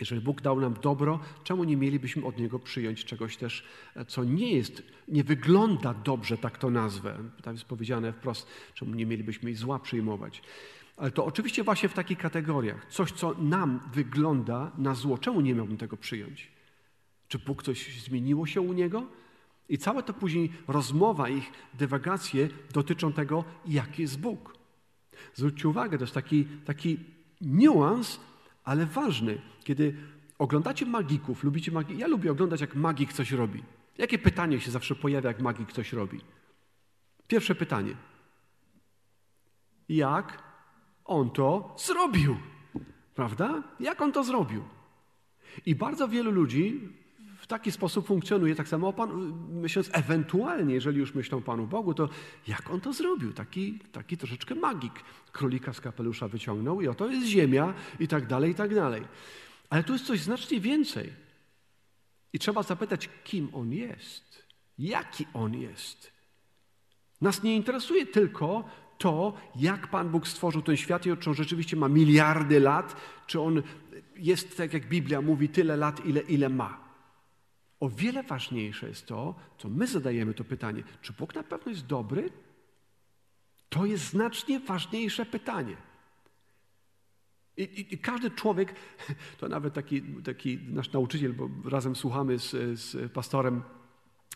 Jeżeli 0.00 0.20
Bóg 0.20 0.40
dał 0.40 0.60
nam 0.60 0.74
dobro, 0.82 1.20
czemu 1.44 1.64
nie 1.64 1.76
mielibyśmy 1.76 2.26
od 2.26 2.38
Niego 2.38 2.58
przyjąć 2.58 3.04
czegoś 3.04 3.36
też, 3.36 3.64
e, 3.96 4.04
co 4.04 4.24
nie 4.24 4.52
jest, 4.52 4.82
nie 5.08 5.24
wygląda 5.24 5.94
dobrze, 5.94 6.38
tak 6.38 6.58
to 6.58 6.70
nazwę. 6.70 7.18
Tam 7.42 7.54
jest 7.54 7.64
powiedziane 7.64 8.12
wprost, 8.12 8.46
czemu 8.74 8.94
nie 8.94 9.06
mielibyśmy 9.06 9.54
zła 9.54 9.78
przyjmować. 9.78 10.42
Ale 10.96 11.10
to 11.10 11.24
oczywiście 11.24 11.64
właśnie 11.64 11.88
w 11.88 11.94
takich 11.94 12.18
kategoriach. 12.18 12.86
Coś, 12.90 13.12
co 13.12 13.34
nam 13.34 13.80
wygląda 13.92 14.72
na 14.78 14.94
zło. 14.94 15.18
Czemu 15.18 15.40
nie 15.40 15.54
miałbym 15.54 15.76
tego 15.76 15.96
przyjąć? 15.96 16.48
Czy 17.28 17.38
Bóg 17.38 17.62
coś 17.62 18.02
zmieniło 18.02 18.46
się 18.46 18.60
u 18.60 18.72
Niego? 18.72 19.06
I 19.68 19.78
cała 19.78 20.02
to 20.02 20.14
później 20.14 20.52
rozmowa, 20.68 21.28
ich 21.28 21.52
dywagacje 21.74 22.48
dotyczą 22.72 23.12
tego, 23.12 23.44
jaki 23.66 24.02
jest 24.02 24.20
Bóg. 24.20 24.58
Zwróćcie 25.34 25.68
uwagę, 25.68 25.98
to 25.98 26.04
jest 26.04 26.14
taki, 26.14 26.44
taki 26.44 26.98
niuans, 27.40 28.20
ale 28.68 28.86
ważny. 28.86 29.40
Kiedy 29.64 29.94
oglądacie 30.38 30.86
magików, 30.86 31.44
lubicie 31.44 31.72
magii, 31.72 31.98
ja 31.98 32.06
lubię 32.06 32.32
oglądać, 32.32 32.60
jak 32.60 32.74
magik 32.74 33.12
coś 33.12 33.32
robi. 33.32 33.62
Jakie 33.98 34.18
pytanie 34.18 34.60
się 34.60 34.70
zawsze 34.70 34.94
pojawia, 34.94 35.28
jak 35.28 35.40
magik 35.40 35.72
coś 35.72 35.92
robi? 35.92 36.20
Pierwsze 37.28 37.54
pytanie. 37.54 37.94
Jak 39.88 40.42
on 41.04 41.30
to 41.30 41.74
zrobił? 41.78 42.36
Prawda? 43.14 43.62
Jak 43.80 44.00
on 44.02 44.12
to 44.12 44.24
zrobił? 44.24 44.64
I 45.66 45.74
bardzo 45.74 46.08
wielu 46.08 46.30
ludzi 46.30 46.88
taki 47.48 47.72
sposób 47.72 48.06
funkcjonuje, 48.06 48.54
tak 48.54 48.68
samo 48.68 48.92
Pan, 48.92 49.34
myśląc 49.50 49.90
ewentualnie, 49.92 50.74
jeżeli 50.74 50.98
już 50.98 51.14
myślą 51.14 51.42
Panu 51.42 51.66
Bogu, 51.66 51.94
to 51.94 52.08
jak 52.48 52.70
on 52.70 52.80
to 52.80 52.92
zrobił? 52.92 53.32
Taki, 53.32 53.78
taki 53.92 54.16
troszeczkę 54.16 54.54
magik. 54.54 54.92
Królika 55.32 55.72
z 55.72 55.80
kapelusza 55.80 56.28
wyciągnął 56.28 56.80
i 56.80 56.88
oto 56.88 57.08
jest 57.08 57.26
ziemia 57.26 57.74
i 58.00 58.08
tak 58.08 58.26
dalej, 58.26 58.50
i 58.50 58.54
tak 58.54 58.74
dalej. 58.74 59.02
Ale 59.70 59.84
tu 59.84 59.92
jest 59.92 60.06
coś 60.06 60.20
znacznie 60.20 60.60
więcej. 60.60 61.12
I 62.32 62.38
trzeba 62.38 62.62
zapytać, 62.62 63.08
kim 63.24 63.48
on 63.52 63.72
jest, 63.72 64.42
jaki 64.78 65.26
on 65.34 65.54
jest. 65.54 66.12
Nas 67.20 67.42
nie 67.42 67.56
interesuje 67.56 68.06
tylko 68.06 68.64
to, 68.98 69.34
jak 69.56 69.90
Pan 69.90 70.08
Bóg 70.08 70.28
stworzył 70.28 70.62
ten 70.62 70.76
świat 70.76 71.06
i 71.06 71.16
czy 71.16 71.30
on 71.30 71.36
rzeczywiście 71.36 71.76
ma 71.76 71.88
miliardy 71.88 72.60
lat, 72.60 72.96
czy 73.26 73.40
on 73.40 73.62
jest, 74.16 74.56
tak 74.56 74.72
jak 74.72 74.88
Biblia 74.88 75.20
mówi, 75.20 75.48
tyle 75.48 75.76
lat, 75.76 76.06
ile, 76.06 76.20
ile 76.20 76.48
ma. 76.48 76.87
O 77.80 77.88
wiele 77.88 78.22
ważniejsze 78.22 78.88
jest 78.88 79.06
to, 79.06 79.34
co 79.58 79.68
my 79.68 79.86
zadajemy 79.86 80.34
to 80.34 80.44
pytanie, 80.44 80.82
czy 81.02 81.12
Bóg 81.12 81.34
na 81.34 81.42
pewno 81.42 81.70
jest 81.70 81.86
dobry? 81.86 82.30
To 83.68 83.86
jest 83.86 84.04
znacznie 84.04 84.60
ważniejsze 84.60 85.26
pytanie. 85.26 85.76
I, 87.56 87.62
i, 87.62 87.94
I, 87.94 87.98
każdy 87.98 88.30
człowiek, 88.30 88.74
to 89.38 89.48
nawet 89.48 89.74
taki, 89.74 90.02
taki 90.02 90.58
nasz 90.58 90.92
nauczyciel, 90.92 91.32
bo 91.32 91.48
razem 91.64 91.96
słuchamy 91.96 92.38
z, 92.38 92.50
z 92.80 93.12
pastorem 93.12 93.62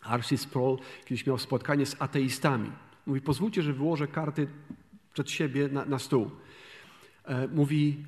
Archie 0.03 0.39
Sproul, 0.39 0.79
kiedyś 1.05 1.27
miał 1.27 1.39
spotkanie 1.39 1.87
z 1.87 2.03
ateistami. 2.03 2.73
Mówi, 3.07 3.21
pozwólcie, 3.21 3.63
że 3.63 3.73
wyłożę 3.73 4.07
karty 4.07 4.49
przed 5.13 5.31
siebie 5.31 5.69
na, 5.69 5.85
na 5.85 5.99
stół. 5.99 6.31
E, 7.25 7.49
mówi, 7.49 8.05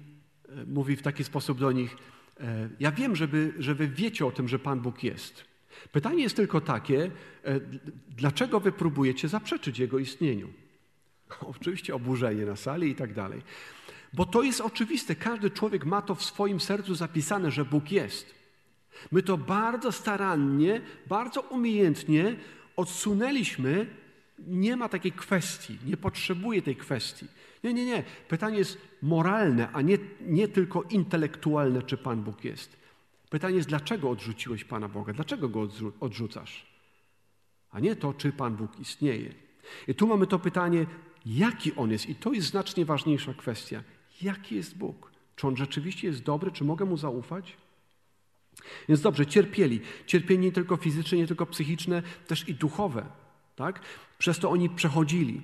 e, 0.48 0.66
mówi 0.66 0.96
w 0.96 1.02
taki 1.02 1.24
sposób 1.24 1.58
do 1.58 1.72
nich, 1.72 1.96
ja 2.80 2.92
wiem, 2.92 3.16
że 3.16 3.26
wy, 3.26 3.52
że 3.58 3.74
wy 3.74 3.88
wiecie 3.88 4.26
o 4.26 4.32
tym, 4.32 4.48
że 4.48 4.58
Pan 4.58 4.80
Bóg 4.80 5.04
jest. 5.04 5.44
Pytanie 5.92 6.22
jest 6.22 6.36
tylko 6.36 6.60
takie, 6.60 7.10
e, 7.44 7.60
dlaczego 8.08 8.60
wy 8.60 8.72
próbujecie 8.72 9.28
zaprzeczyć 9.28 9.78
Jego 9.78 9.98
istnieniu? 9.98 10.48
Oczywiście 11.40 11.94
oburzenie 11.94 12.46
na 12.46 12.56
sali 12.56 12.90
i 12.90 12.94
tak 12.94 13.14
dalej. 13.14 13.42
Bo 14.12 14.26
to 14.26 14.42
jest 14.42 14.60
oczywiste, 14.60 15.14
każdy 15.14 15.50
człowiek 15.50 15.84
ma 15.84 16.02
to 16.02 16.14
w 16.14 16.24
swoim 16.24 16.60
sercu 16.60 16.94
zapisane, 16.94 17.50
że 17.50 17.64
Bóg 17.64 17.92
jest. 17.92 18.34
My 19.12 19.22
to 19.22 19.38
bardzo 19.38 19.92
starannie, 19.92 20.80
bardzo 21.06 21.40
umiejętnie 21.40 22.36
odsunęliśmy. 22.76 23.86
Nie 24.38 24.76
ma 24.76 24.88
takiej 24.88 25.12
kwestii, 25.12 25.78
nie 25.86 25.96
potrzebuje 25.96 26.62
tej 26.62 26.76
kwestii. 26.76 27.26
Nie, 27.64 27.74
nie, 27.74 27.84
nie. 27.84 28.04
Pytanie 28.28 28.58
jest 28.58 28.78
moralne, 29.02 29.72
a 29.72 29.82
nie, 29.82 29.98
nie 30.20 30.48
tylko 30.48 30.82
intelektualne, 30.82 31.82
czy 31.82 31.96
Pan 31.96 32.22
Bóg 32.22 32.44
jest. 32.44 32.76
Pytanie 33.30 33.56
jest, 33.56 33.68
dlaczego 33.68 34.10
odrzuciłeś 34.10 34.64
Pana 34.64 34.88
Boga? 34.88 35.12
Dlaczego 35.12 35.48
go 35.48 35.68
odrzucasz? 36.00 36.66
A 37.70 37.80
nie 37.80 37.96
to, 37.96 38.14
czy 38.14 38.32
Pan 38.32 38.56
Bóg 38.56 38.80
istnieje. 38.80 39.34
I 39.88 39.94
tu 39.94 40.06
mamy 40.06 40.26
to 40.26 40.38
pytanie, 40.38 40.86
jaki 41.26 41.74
On 41.74 41.90
jest. 41.90 42.08
I 42.08 42.14
to 42.14 42.32
jest 42.32 42.48
znacznie 42.48 42.84
ważniejsza 42.84 43.34
kwestia. 43.34 43.82
Jaki 44.22 44.56
jest 44.56 44.76
Bóg? 44.76 45.10
Czy 45.36 45.46
On 45.46 45.56
rzeczywiście 45.56 46.08
jest 46.08 46.22
dobry? 46.22 46.52
Czy 46.52 46.64
mogę 46.64 46.84
Mu 46.84 46.96
zaufać? 46.96 47.56
Więc 48.88 49.00
dobrze, 49.00 49.26
cierpieli. 49.26 49.80
Cierpienie 50.06 50.46
nie 50.46 50.52
tylko 50.52 50.76
fizyczne, 50.76 51.18
nie 51.18 51.26
tylko 51.26 51.46
psychiczne, 51.46 52.02
też 52.26 52.48
i 52.48 52.54
duchowe. 52.54 53.06
Tak? 53.56 53.80
Przez 54.18 54.38
to 54.38 54.50
oni 54.50 54.70
przechodzili. 54.70 55.42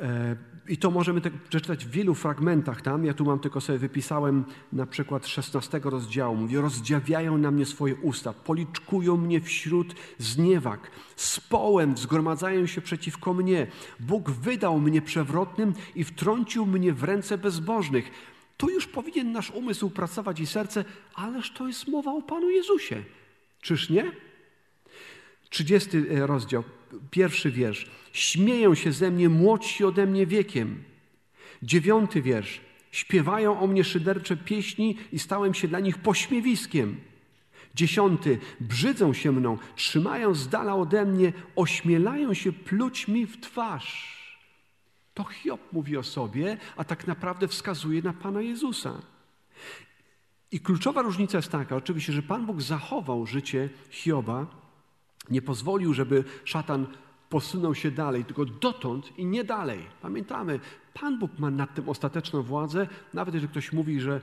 E, 0.00 0.36
I 0.68 0.76
to 0.76 0.90
możemy 0.90 1.20
tak 1.20 1.32
przeczytać 1.32 1.84
w 1.84 1.90
wielu 1.90 2.14
fragmentach 2.14 2.82
tam. 2.82 3.04
Ja 3.04 3.14
tu 3.14 3.24
mam 3.24 3.38
tylko 3.38 3.60
sobie 3.60 3.78
wypisałem 3.78 4.44
na 4.72 4.86
przykład 4.86 5.26
16 5.26 5.80
rozdziału. 5.84 6.36
Mówi, 6.36 6.56
rozdziawiają 6.56 7.38
na 7.38 7.50
mnie 7.50 7.66
swoje 7.66 7.94
usta, 7.96 8.32
policzkują 8.32 9.16
mnie 9.16 9.40
wśród 9.40 9.94
zniewag, 10.18 10.90
z 11.16 11.40
połem 11.40 11.96
zgromadzają 11.96 12.66
się 12.66 12.80
przeciwko 12.80 13.34
mnie. 13.34 13.66
Bóg 14.00 14.30
wydał 14.30 14.80
mnie 14.80 15.02
przewrotnym 15.02 15.74
i 15.94 16.04
wtrącił 16.04 16.66
mnie 16.66 16.92
w 16.92 17.04
ręce 17.04 17.38
bezbożnych. 17.38 18.10
Tu 18.56 18.70
już 18.70 18.86
powinien 18.86 19.32
nasz 19.32 19.50
umysł 19.50 19.90
pracować 19.90 20.40
i 20.40 20.46
serce, 20.46 20.84
ależ 21.14 21.50
to 21.50 21.66
jest 21.66 21.88
mowa 21.88 22.12
o 22.12 22.22
Panu 22.22 22.50
Jezusie. 22.50 23.02
Czyż 23.60 23.90
nie? 23.90 24.12
30 25.50 25.96
e, 25.96 26.26
rozdział, 26.26 26.64
pierwszy 27.10 27.50
wiersz. 27.50 27.90
Śmieją 28.12 28.74
się 28.74 28.92
ze 28.92 29.10
mnie 29.10 29.28
młodsi 29.28 29.84
ode 29.84 30.06
mnie 30.06 30.26
wiekiem. 30.26 30.84
Dziewiąty 31.62 32.22
wiersz. 32.22 32.60
Śpiewają 32.90 33.60
o 33.60 33.66
mnie 33.66 33.84
szydercze 33.84 34.36
pieśni 34.36 34.96
i 35.12 35.18
stałem 35.18 35.54
się 35.54 35.68
dla 35.68 35.80
nich 35.80 35.98
pośmiewiskiem. 35.98 37.00
Dziesiąty. 37.74 38.38
Brzydzą 38.60 39.12
się 39.12 39.32
mną, 39.32 39.58
trzymają 39.76 40.34
z 40.34 40.48
dala 40.48 40.76
ode 40.76 41.04
mnie, 41.04 41.32
ośmielają 41.56 42.34
się 42.34 42.52
pluć 42.52 43.08
mi 43.08 43.26
w 43.26 43.40
twarz. 43.40 44.18
To 45.14 45.24
Hiob 45.24 45.72
mówi 45.72 45.96
o 45.96 46.02
sobie, 46.02 46.56
a 46.76 46.84
tak 46.84 47.06
naprawdę 47.06 47.48
wskazuje 47.48 48.02
na 48.02 48.12
Pana 48.12 48.42
Jezusa. 48.42 49.02
I 50.52 50.60
kluczowa 50.60 51.02
różnica 51.02 51.38
jest 51.38 51.52
taka, 51.52 51.76
oczywiście, 51.76 52.12
że 52.12 52.22
Pan 52.22 52.46
Bóg 52.46 52.62
zachował 52.62 53.26
życie 53.26 53.68
Hioba, 53.90 54.46
nie 55.30 55.42
pozwolił, 55.42 55.94
żeby 55.94 56.24
szatan 56.44 56.86
posunął 57.28 57.74
się 57.74 57.90
dalej, 57.90 58.24
tylko 58.24 58.44
dotąd 58.44 59.18
i 59.18 59.26
nie 59.26 59.44
dalej. 59.44 59.80
Pamiętamy, 60.02 60.60
Pan 60.94 61.18
Bóg 61.18 61.38
ma 61.38 61.50
nad 61.50 61.74
tym 61.74 61.88
ostateczną 61.88 62.42
władzę, 62.42 62.86
nawet 63.14 63.34
jeżeli 63.34 63.50
ktoś 63.50 63.72
mówi, 63.72 64.00
że 64.00 64.20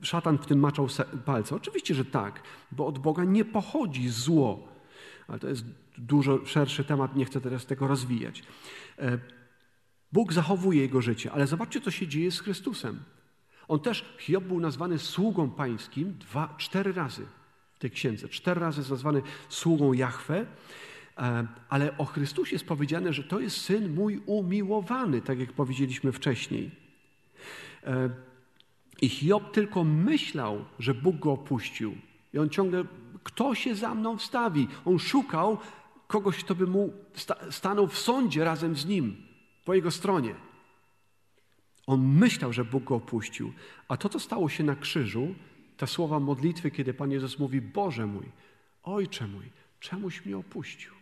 szatan 0.00 0.38
w 0.38 0.46
tym 0.46 0.58
maczał 0.58 0.88
palce. 1.24 1.56
Oczywiście, 1.56 1.94
że 1.94 2.04
tak, 2.04 2.42
bo 2.72 2.86
od 2.86 2.98
Boga 2.98 3.24
nie 3.24 3.44
pochodzi 3.44 4.08
zło. 4.08 4.68
Ale 5.28 5.38
to 5.38 5.48
jest 5.48 5.64
dużo 5.98 6.46
szerszy 6.46 6.84
temat, 6.84 7.16
nie 7.16 7.24
chcę 7.24 7.40
teraz 7.40 7.66
tego 7.66 7.86
rozwijać. 7.86 8.42
E, 8.98 9.18
Bóg 10.12 10.32
zachowuje 10.32 10.80
jego 10.80 11.02
życie, 11.02 11.32
ale 11.32 11.46
zobaczcie, 11.46 11.80
co 11.80 11.90
się 11.90 12.08
dzieje 12.08 12.30
z 12.30 12.40
Chrystusem. 12.40 13.02
On 13.68 13.80
też, 13.80 14.16
Hiob 14.18 14.44
był 14.44 14.60
nazwany 14.60 14.98
sługą 14.98 15.50
pańskim 15.50 16.18
dwa, 16.18 16.54
cztery 16.58 16.92
razy 16.92 17.26
w 17.76 17.78
tej 17.78 17.90
księdze. 17.90 18.28
Cztery 18.28 18.60
razy 18.60 18.80
jest 18.80 18.90
nazwany 18.90 19.22
sługą 19.48 19.92
Jahwe, 19.92 20.46
e, 21.18 21.46
ale 21.68 21.98
o 21.98 22.04
Chrystusie 22.04 22.54
jest 22.54 22.64
powiedziane, 22.64 23.12
że 23.12 23.24
to 23.24 23.40
jest 23.40 23.60
Syn 23.60 23.94
mój 23.94 24.22
umiłowany, 24.26 25.22
tak 25.22 25.38
jak 25.38 25.52
powiedzieliśmy 25.52 26.12
wcześniej. 26.12 26.70
E, 27.84 28.10
I 29.02 29.08
Hiob 29.08 29.52
tylko 29.52 29.84
myślał, 29.84 30.64
że 30.78 30.94
Bóg 30.94 31.16
go 31.16 31.32
opuścił. 31.32 31.94
I 32.34 32.38
on 32.38 32.48
ciągle, 32.48 32.84
kto 33.22 33.54
się 33.54 33.74
za 33.74 33.94
mną 33.94 34.18
wstawi? 34.18 34.68
On 34.84 34.98
szukał 34.98 35.58
kogoś, 36.06 36.44
kto 36.44 36.54
by 36.54 36.66
mu 36.66 36.92
sta 37.14 37.36
stanął 37.50 37.86
w 37.88 37.98
sądzie 37.98 38.44
razem 38.44 38.76
z 38.76 38.86
nim, 38.86 39.16
po 39.64 39.74
jego 39.74 39.90
stronie. 39.90 40.34
On 41.86 42.00
myślał, 42.00 42.52
że 42.52 42.64
Bóg 42.64 42.84
go 42.84 42.94
opuścił, 42.94 43.52
a 43.88 43.96
to, 43.96 44.08
co 44.08 44.20
stało 44.20 44.48
się 44.48 44.64
na 44.64 44.76
krzyżu, 44.76 45.34
te 45.76 45.86
słowa 45.86 46.20
modlitwy, 46.20 46.70
kiedy 46.70 46.94
Pan 46.94 47.10
Jezus 47.10 47.38
mówi: 47.38 47.60
Boże 47.60 48.06
mój, 48.06 48.26
Ojcze 48.82 49.26
mój, 49.26 49.50
czemuś 49.80 50.24
mnie 50.24 50.36
opuścił? 50.36 50.92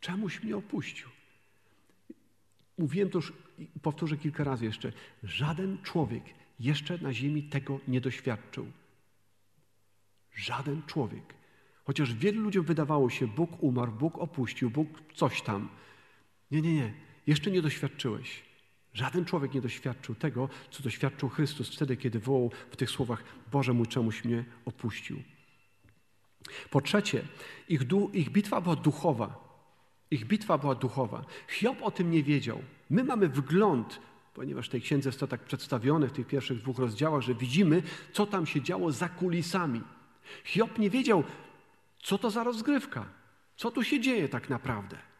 Czemuś 0.00 0.42
mnie 0.42 0.56
opuścił? 0.56 1.08
Mówiłem 2.78 3.10
to 3.10 3.18
już 3.18 3.32
i 3.58 3.80
powtórzę 3.80 4.16
kilka 4.16 4.44
razy 4.44 4.64
jeszcze. 4.64 4.92
Żaden 5.22 5.78
człowiek 5.82 6.24
jeszcze 6.60 6.98
na 6.98 7.12
ziemi 7.12 7.42
tego 7.42 7.80
nie 7.88 8.00
doświadczył. 8.00 8.66
Żaden 10.34 10.82
człowiek. 10.86 11.34
Chociaż 11.84 12.14
wielu 12.14 12.40
ludziom 12.40 12.64
wydawało 12.64 13.10
się, 13.10 13.26
Bóg 13.26 13.62
umarł, 13.62 13.92
Bóg 13.92 14.18
opuścił, 14.18 14.70
Bóg 14.70 14.88
coś 15.14 15.42
tam. 15.42 15.68
Nie, 16.50 16.62
nie, 16.62 16.74
nie. 16.74 16.92
Jeszcze 17.26 17.50
nie 17.50 17.62
doświadczyłeś. 17.62 18.42
Żaden 18.94 19.24
człowiek 19.24 19.54
nie 19.54 19.60
doświadczył 19.60 20.14
tego, 20.14 20.48
co 20.70 20.82
doświadczył 20.82 21.28
Chrystus 21.28 21.74
wtedy, 21.74 21.96
kiedy 21.96 22.20
wołał 22.20 22.50
w 22.70 22.76
tych 22.76 22.90
słowach: 22.90 23.24
Boże 23.52 23.72
mój, 23.72 23.86
czemuś 23.86 24.24
mnie 24.24 24.44
opuścił. 24.64 25.22
Po 26.70 26.80
trzecie, 26.80 27.22
ich, 27.68 27.80
ich 28.12 28.30
bitwa 28.30 28.60
była 28.60 28.76
duchowa. 28.76 29.44
Ich 30.10 30.24
bitwa 30.24 30.58
była 30.58 30.74
duchowa. 30.74 31.24
Hiob 31.48 31.82
o 31.82 31.90
tym 31.90 32.10
nie 32.10 32.22
wiedział. 32.22 32.62
My 32.90 33.04
mamy 33.04 33.28
wgląd, 33.28 34.00
ponieważ 34.34 34.68
w 34.68 34.70
tej 34.70 34.80
księdze 34.80 35.08
jest 35.08 35.20
to 35.20 35.26
tak 35.26 35.44
przedstawione 35.44 36.08
w 36.08 36.12
tych 36.12 36.26
pierwszych 36.26 36.58
dwóch 36.58 36.78
rozdziałach, 36.78 37.22
że 37.22 37.34
widzimy, 37.34 37.82
co 38.12 38.26
tam 38.26 38.46
się 38.46 38.62
działo 38.62 38.92
za 38.92 39.08
kulisami. 39.08 39.80
Hiob 40.44 40.78
nie 40.78 40.90
wiedział, 40.90 41.24
co 42.02 42.18
to 42.18 42.30
za 42.30 42.44
rozgrywka, 42.44 43.06
co 43.56 43.70
tu 43.70 43.84
się 43.84 44.00
dzieje 44.00 44.28
tak 44.28 44.50
naprawdę. 44.50 45.13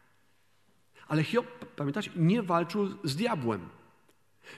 Ale 1.07 1.23
Hiob, 1.23 1.45
pamiętacie, 1.75 2.11
nie 2.15 2.43
walczył 2.43 2.87
z 3.03 3.15
diabłem. 3.15 3.69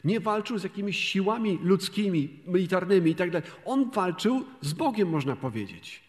Nie 0.04 0.20
walczył 0.20 0.58
z 0.58 0.64
jakimiś 0.64 0.98
siłami 0.98 1.60
ludzkimi, 1.64 2.40
militarnymi 2.48 3.12
i 3.12 3.16
tak. 3.16 3.30
On 3.66 3.92
walczył 3.92 4.46
z 4.62 4.74
Bogiem, 4.74 5.10
można 5.10 5.36
powiedzieć. 5.36 6.04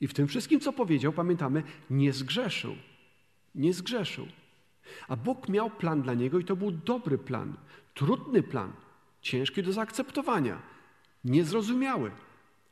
I 0.00 0.08
w 0.08 0.14
tym 0.14 0.26
wszystkim, 0.26 0.60
co 0.60 0.72
powiedział, 0.72 1.12
pamiętamy, 1.12 1.62
nie 1.90 2.12
zgrzeszył. 2.12 2.76
Nie 3.54 3.72
zgrzeszył. 3.72 4.26
A 5.08 5.16
Bóg 5.16 5.48
miał 5.48 5.70
plan 5.70 6.02
dla 6.02 6.14
niego 6.14 6.38
i 6.38 6.44
to 6.44 6.56
był 6.56 6.70
dobry 6.70 7.18
plan, 7.18 7.56
trudny 7.94 8.42
plan, 8.42 8.72
ciężki 9.20 9.62
do 9.62 9.72
zaakceptowania, 9.72 10.62
niezrozumiały, 11.24 12.10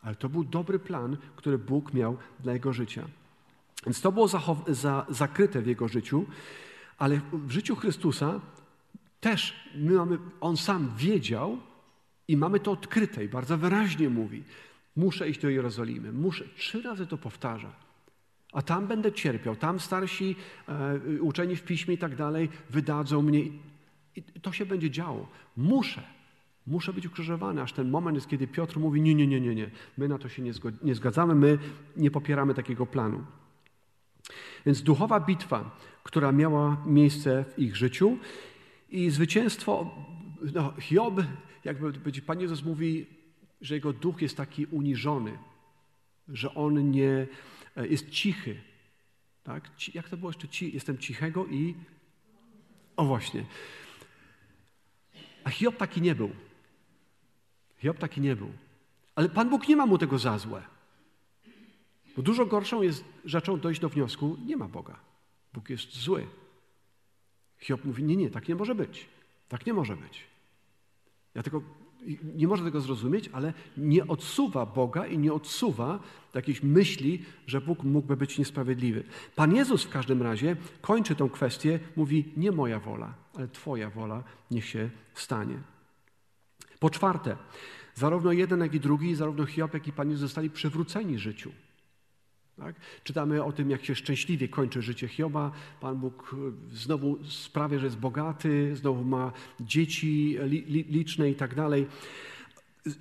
ale 0.02 0.14
to 0.14 0.28
był 0.28 0.44
dobry 0.44 0.78
plan, 0.78 1.16
który 1.36 1.58
Bóg 1.58 1.94
miał 1.94 2.16
dla 2.40 2.52
jego 2.52 2.72
życia. 2.72 3.04
Więc 3.86 4.00
to 4.00 4.12
było 4.12 4.28
za 4.68 5.06
zakryte 5.08 5.62
w 5.62 5.66
jego 5.66 5.88
życiu, 5.88 6.26
ale 6.98 7.20
w 7.32 7.50
życiu 7.50 7.76
Chrystusa 7.76 8.40
też 9.20 9.54
my 9.74 9.92
mamy, 9.92 10.18
on 10.40 10.56
sam 10.56 10.92
wiedział 10.96 11.58
i 12.28 12.36
mamy 12.36 12.60
to 12.60 12.70
odkryte 12.70 13.24
i 13.24 13.28
bardzo 13.28 13.58
wyraźnie 13.58 14.08
mówi: 14.08 14.42
Muszę 14.96 15.28
iść 15.28 15.40
do 15.40 15.48
Jerozolimy, 15.48 16.12
muszę. 16.12 16.44
Trzy 16.56 16.82
razy 16.82 17.06
to 17.06 17.18
powtarza. 17.18 17.72
A 18.52 18.62
tam 18.62 18.86
będę 18.86 19.12
cierpiał, 19.12 19.56
tam 19.56 19.80
starsi 19.80 20.36
e, 20.68 21.20
uczeni 21.20 21.56
w 21.56 21.62
piśmie 21.62 21.94
i 21.94 21.98
tak 21.98 22.16
dalej 22.16 22.48
wydadzą 22.70 23.22
mnie. 23.22 23.40
I 24.16 24.22
to 24.42 24.52
się 24.52 24.66
będzie 24.66 24.90
działo. 24.90 25.28
Muszę. 25.56 26.02
Muszę 26.66 26.92
być 26.92 27.06
ukrzyżowany, 27.06 27.62
aż 27.62 27.72
ten 27.72 27.90
moment 27.90 28.14
jest, 28.14 28.28
kiedy 28.28 28.46
Piotr 28.46 28.78
mówi: 28.78 29.02
Nie, 29.02 29.14
nie, 29.14 29.26
nie, 29.26 29.40
nie, 29.40 29.54
nie. 29.54 29.70
My 29.98 30.08
na 30.08 30.18
to 30.18 30.28
się 30.28 30.42
nie, 30.42 30.52
nie 30.82 30.94
zgadzamy, 30.94 31.34
my 31.34 31.58
nie 31.96 32.10
popieramy 32.10 32.54
takiego 32.54 32.86
planu. 32.86 33.24
Więc 34.66 34.82
duchowa 34.82 35.20
bitwa, 35.20 35.70
która 36.04 36.32
miała 36.32 36.82
miejsce 36.86 37.44
w 37.54 37.58
ich 37.58 37.76
życiu 37.76 38.18
i 38.90 39.10
zwycięstwo, 39.10 39.94
no, 40.54 40.74
Hiob, 40.80 41.14
jakby 41.64 41.92
Pan 42.26 42.40
Jezus 42.40 42.64
mówi, 42.64 43.06
że 43.60 43.74
jego 43.74 43.92
duch 43.92 44.22
jest 44.22 44.36
taki 44.36 44.66
uniżony, 44.66 45.38
że 46.28 46.54
on 46.54 46.90
nie 46.90 47.26
e, 47.76 47.86
jest 47.86 48.10
cichy. 48.10 48.60
Tak? 49.44 49.70
Jak 49.94 50.08
to 50.08 50.16
było 50.16 50.30
jeszcze? 50.30 50.66
Jestem 50.66 50.98
cichego 50.98 51.46
i. 51.46 51.74
O 52.96 53.04
właśnie. 53.04 53.44
A 55.44 55.50
Hiob 55.50 55.76
taki 55.76 56.00
nie 56.00 56.14
był. 56.14 56.30
Hiob 57.78 57.98
taki 57.98 58.20
nie 58.20 58.36
był. 58.36 58.52
Ale 59.14 59.28
Pan 59.28 59.50
Bóg 59.50 59.68
nie 59.68 59.76
ma 59.76 59.86
mu 59.86 59.98
tego 59.98 60.18
za 60.18 60.38
złe. 60.38 60.62
Bo 62.16 62.22
dużo 62.22 62.46
gorszą 62.46 62.82
jest 62.82 63.04
rzeczą 63.24 63.60
dojść 63.60 63.80
do 63.80 63.88
wniosku, 63.88 64.36
nie 64.46 64.56
ma 64.56 64.68
Boga. 64.68 65.13
Bóg 65.54 65.70
jest 65.70 65.96
zły. 65.96 66.26
Hiob 67.58 67.84
mówi, 67.84 68.04
nie, 68.04 68.16
nie, 68.16 68.30
tak 68.30 68.48
nie 68.48 68.54
może 68.54 68.74
być. 68.74 69.08
Tak 69.48 69.66
nie 69.66 69.74
może 69.74 69.96
być. 69.96 70.24
Ja 71.34 71.42
tylko 71.42 71.62
nie 72.34 72.48
może 72.48 72.64
tego 72.64 72.80
zrozumieć, 72.80 73.30
ale 73.32 73.52
nie 73.76 74.06
odsuwa 74.06 74.66
Boga 74.66 75.06
i 75.06 75.18
nie 75.18 75.32
odsuwa 75.32 76.00
jakiejś 76.34 76.62
myśli, 76.62 77.24
że 77.46 77.60
Bóg 77.60 77.82
mógłby 77.82 78.16
być 78.16 78.38
niesprawiedliwy. 78.38 79.04
Pan 79.36 79.54
Jezus 79.54 79.84
w 79.84 79.90
każdym 79.90 80.22
razie 80.22 80.56
kończy 80.80 81.14
tę 81.14 81.28
kwestię, 81.32 81.80
mówi: 81.96 82.32
Nie 82.36 82.52
moja 82.52 82.80
wola, 82.80 83.14
ale 83.34 83.48
Twoja 83.48 83.90
wola 83.90 84.24
niech 84.50 84.64
się 84.64 84.90
stanie. 85.14 85.58
Po 86.78 86.90
czwarte, 86.90 87.36
zarówno 87.94 88.32
jeden, 88.32 88.60
jak 88.60 88.74
i 88.74 88.80
drugi, 88.80 89.14
zarówno 89.14 89.46
Hiob, 89.46 89.74
jak 89.74 89.88
i 89.88 89.92
Pan 89.92 90.10
Jezus 90.10 90.20
zostali 90.20 90.50
przywróceni 90.50 91.18
życiu. 91.18 91.52
Tak? 92.56 92.76
Czytamy 93.04 93.44
o 93.44 93.52
tym, 93.52 93.70
jak 93.70 93.84
się 93.84 93.94
szczęśliwie 93.94 94.48
kończy 94.48 94.82
życie 94.82 95.08
Hioba. 95.08 95.52
Pan 95.80 95.96
Bóg 95.96 96.36
e, 96.72 96.76
znowu 96.76 97.24
sprawia, 97.24 97.78
że 97.78 97.84
jest 97.84 97.98
bogaty, 97.98 98.76
znowu 98.76 99.04
ma 99.04 99.32
dzieci 99.60 100.38
li, 100.42 100.64
li, 100.66 100.84
liczne 100.84 101.30
i 101.30 101.34
tak 101.34 101.54
dalej. 101.54 101.86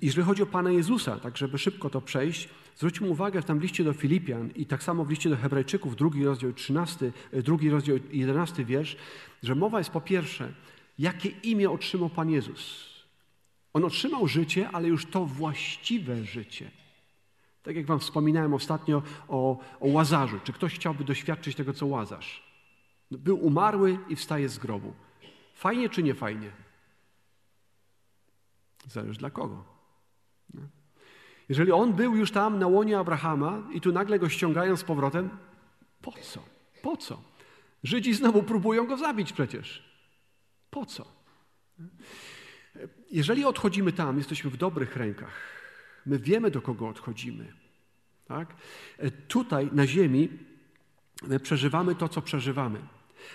Jeżeli 0.02 0.26
chodzi 0.26 0.42
o 0.42 0.46
Pana 0.46 0.70
Jezusa, 0.70 1.20
tak 1.20 1.36
żeby 1.36 1.58
szybko 1.58 1.90
to 1.90 2.00
przejść, 2.00 2.48
zwróćmy 2.76 3.08
uwagę 3.08 3.42
w 3.42 3.44
tam 3.44 3.60
liście 3.60 3.84
do 3.84 3.92
Filipian 3.92 4.50
i 4.56 4.66
tak 4.66 4.82
samo 4.82 5.04
w 5.04 5.10
liście 5.10 5.30
do 5.30 5.36
Hebrajczyków, 5.36 5.96
drugi 5.96 6.24
rozdział 6.24 6.52
13, 6.52 7.12
e, 7.32 7.42
drugi 7.42 7.70
rozdział 7.70 7.98
11 8.12 8.64
wiersz, 8.64 8.96
że 9.42 9.54
mowa 9.54 9.78
jest 9.78 9.90
po 9.90 10.00
pierwsze, 10.00 10.52
jakie 10.98 11.28
imię 11.28 11.70
otrzymał 11.70 12.10
Pan 12.10 12.30
Jezus. 12.30 12.94
On 13.72 13.84
otrzymał 13.84 14.28
życie, 14.28 14.68
ale 14.72 14.88
już 14.88 15.06
to 15.06 15.26
właściwe 15.26 16.24
życie. 16.24 16.70
Tak 17.64 17.76
jak 17.76 17.86
Wam 17.86 18.00
wspominałem 18.00 18.54
ostatnio 18.54 19.02
o, 19.28 19.58
o 19.80 19.88
Łazarzu. 19.88 20.40
Czy 20.44 20.52
ktoś 20.52 20.74
chciałby 20.74 21.04
doświadczyć 21.04 21.56
tego, 21.56 21.72
co 21.72 21.86
Łazarz? 21.86 22.42
Był 23.10 23.46
umarły 23.46 23.98
i 24.08 24.16
wstaje 24.16 24.48
z 24.48 24.58
grobu. 24.58 24.92
Fajnie 25.54 25.88
czy 25.88 26.02
nie 26.02 26.14
fajnie? 26.14 26.50
Zależy 28.88 29.18
dla 29.18 29.30
kogo. 29.30 29.64
Jeżeli 31.48 31.72
on 31.72 31.92
był 31.92 32.16
już 32.16 32.30
tam 32.30 32.58
na 32.58 32.66
łonie 32.66 32.98
Abrahama 32.98 33.62
i 33.72 33.80
tu 33.80 33.92
nagle 33.92 34.18
go 34.18 34.28
ściągają 34.28 34.76
z 34.76 34.84
powrotem, 34.84 35.30
po 36.02 36.12
co? 36.12 36.40
Po 36.82 36.96
co? 36.96 37.22
Żydzi 37.82 38.14
znowu 38.14 38.42
próbują 38.42 38.86
go 38.86 38.96
zabić 38.96 39.32
przecież. 39.32 39.84
Po 40.70 40.86
co? 40.86 41.06
Jeżeli 43.10 43.44
odchodzimy 43.44 43.92
tam, 43.92 44.18
jesteśmy 44.18 44.50
w 44.50 44.56
dobrych 44.56 44.96
rękach. 44.96 45.54
My 46.06 46.18
wiemy, 46.18 46.50
do 46.50 46.62
kogo 46.62 46.88
odchodzimy. 46.88 47.52
Tak? 48.28 48.54
E, 48.98 49.10
tutaj 49.10 49.68
na 49.72 49.86
ziemi 49.86 50.28
przeżywamy 51.42 51.94
to, 51.94 52.08
co 52.08 52.22
przeżywamy. 52.22 52.78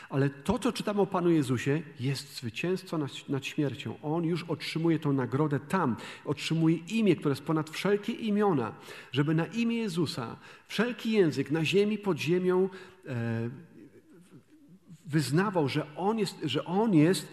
Ale 0.10 0.30
to, 0.30 0.60
co 0.60 0.72
czytamy 0.72 1.02
o 1.02 1.06
Panu 1.06 1.30
Jezusie, 1.32 1.82
jest 2.00 2.36
zwycięstwo 2.36 2.98
nad, 2.98 3.30
nad, 3.30 3.46
śmiercią. 3.46 3.96
On 4.02 4.24
już 4.24 4.44
otrzymuje 4.44 5.00
tę 5.00 5.10
nagrodę 5.10 5.60
tam. 5.60 5.96
Otrzymuje 6.26 6.78
imię, 6.78 7.16
które 7.16 7.32
jest 7.32 7.44
ponad 7.44 7.70
wszelkie 7.70 8.14
imiona. 8.14 8.74
Żeby 9.12 9.36
na 9.36 9.46
imię 9.46 9.78
Jezusa 9.78 10.36
wszelki 10.68 11.12
język 11.12 11.52
na 11.52 11.66
ziemi, 11.66 11.98
pod 11.98 12.18
ziemią 12.18 12.70
e, 13.08 13.50
wyznawał, 15.06 15.70
że 15.70 15.96
On 15.96 16.20
jest, 16.20 16.36
że 16.44 16.66
on 16.66 16.94
jest 16.94 17.28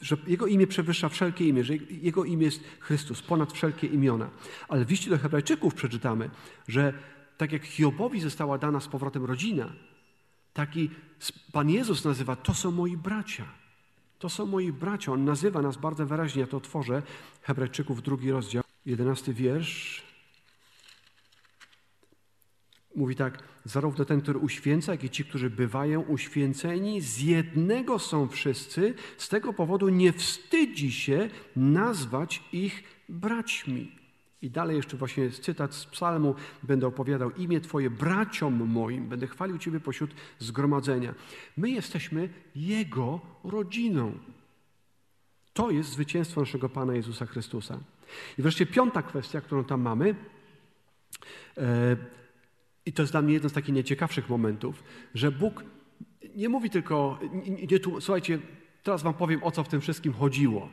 że 0.00 0.16
Jego 0.26 0.46
imię 0.46 0.66
przewyższa 0.66 1.08
wszelkie 1.08 1.48
imię, 1.48 1.64
że 1.64 1.74
Jego 1.90 2.24
imię 2.24 2.44
jest 2.44 2.60
Chrystus, 2.80 3.22
ponad 3.22 3.52
wszelkie 3.52 3.86
imiona. 3.86 4.30
Ale 4.68 4.84
w 4.84 4.90
liście 4.90 5.10
do 5.10 5.18
Hebrajczyków 5.18 5.74
przeczytamy, 5.74 6.30
że 6.68 6.92
tak 7.36 7.52
jak 7.52 7.64
Hiobowi 7.64 8.20
została 8.20 8.58
dana 8.58 8.80
z 8.80 8.88
powrotem 8.88 9.24
rodzina, 9.24 9.72
taki 10.52 10.90
Pan 11.52 11.70
Jezus 11.70 12.04
nazywa, 12.04 12.36
to 12.36 12.54
są 12.54 12.70
moi 12.70 12.96
bracia. 12.96 13.44
To 14.18 14.28
są 14.28 14.46
moi 14.46 14.72
bracia. 14.72 15.12
On 15.12 15.24
nazywa 15.24 15.62
nas 15.62 15.76
bardzo 15.76 16.06
wyraźnie, 16.06 16.40
ja 16.40 16.46
to 16.46 16.56
otworzę, 16.56 17.02
Hebrajczyków, 17.42 18.02
drugi 18.02 18.30
rozdział, 18.30 18.64
jedenasty 18.86 19.34
wiersz. 19.34 20.11
Mówi 22.96 23.16
tak, 23.16 23.38
zarówno 23.64 24.04
ten, 24.04 24.20
który 24.20 24.38
uświęca, 24.38 24.92
jak 24.92 25.04
i 25.04 25.10
ci, 25.10 25.24
którzy 25.24 25.50
bywają 25.50 26.00
uświęceni, 26.00 27.00
z 27.00 27.20
jednego 27.20 27.98
są 27.98 28.28
wszyscy, 28.28 28.94
z 29.16 29.28
tego 29.28 29.52
powodu 29.52 29.88
nie 29.88 30.12
wstydzi 30.12 30.92
się 30.92 31.30
nazwać 31.56 32.42
ich 32.52 32.82
braćmi. 33.08 34.02
I 34.42 34.50
dalej 34.50 34.76
jeszcze 34.76 34.96
właśnie 34.96 35.30
cytat 35.30 35.74
z 35.74 35.86
psalmu. 35.86 36.34
Będę 36.62 36.86
opowiadał 36.86 37.30
imię 37.30 37.60
Twoje 37.60 37.90
braciom 37.90 38.54
moim, 38.54 39.08
będę 39.08 39.26
chwalił 39.26 39.58
Ciebie 39.58 39.80
pośród 39.80 40.10
zgromadzenia. 40.38 41.14
My 41.56 41.70
jesteśmy 41.70 42.28
Jego 42.56 43.20
rodziną. 43.44 44.12
To 45.52 45.70
jest 45.70 45.90
zwycięstwo 45.90 46.40
naszego 46.40 46.68
Pana 46.68 46.94
Jezusa 46.94 47.26
Chrystusa. 47.26 47.78
I 48.38 48.42
wreszcie 48.42 48.66
piąta 48.66 49.02
kwestia, 49.02 49.40
którą 49.40 49.64
tam 49.64 49.80
mamy, 49.80 50.14
e, 51.58 51.96
i 52.86 52.92
to 52.92 53.02
jest 53.02 53.12
dla 53.12 53.22
mnie 53.22 53.34
jeden 53.34 53.50
z 53.50 53.52
takich 53.52 53.74
najciekawszych 53.74 54.28
momentów, 54.28 54.84
że 55.14 55.32
Bóg 55.32 55.64
nie 56.36 56.48
mówi 56.48 56.70
tylko, 56.70 57.18
nie, 57.32 57.66
nie, 57.66 58.00
słuchajcie, 58.00 58.38
teraz 58.82 59.02
wam 59.02 59.14
powiem, 59.14 59.44
o 59.44 59.50
co 59.50 59.64
w 59.64 59.68
tym 59.68 59.80
wszystkim 59.80 60.12
chodziło. 60.12 60.68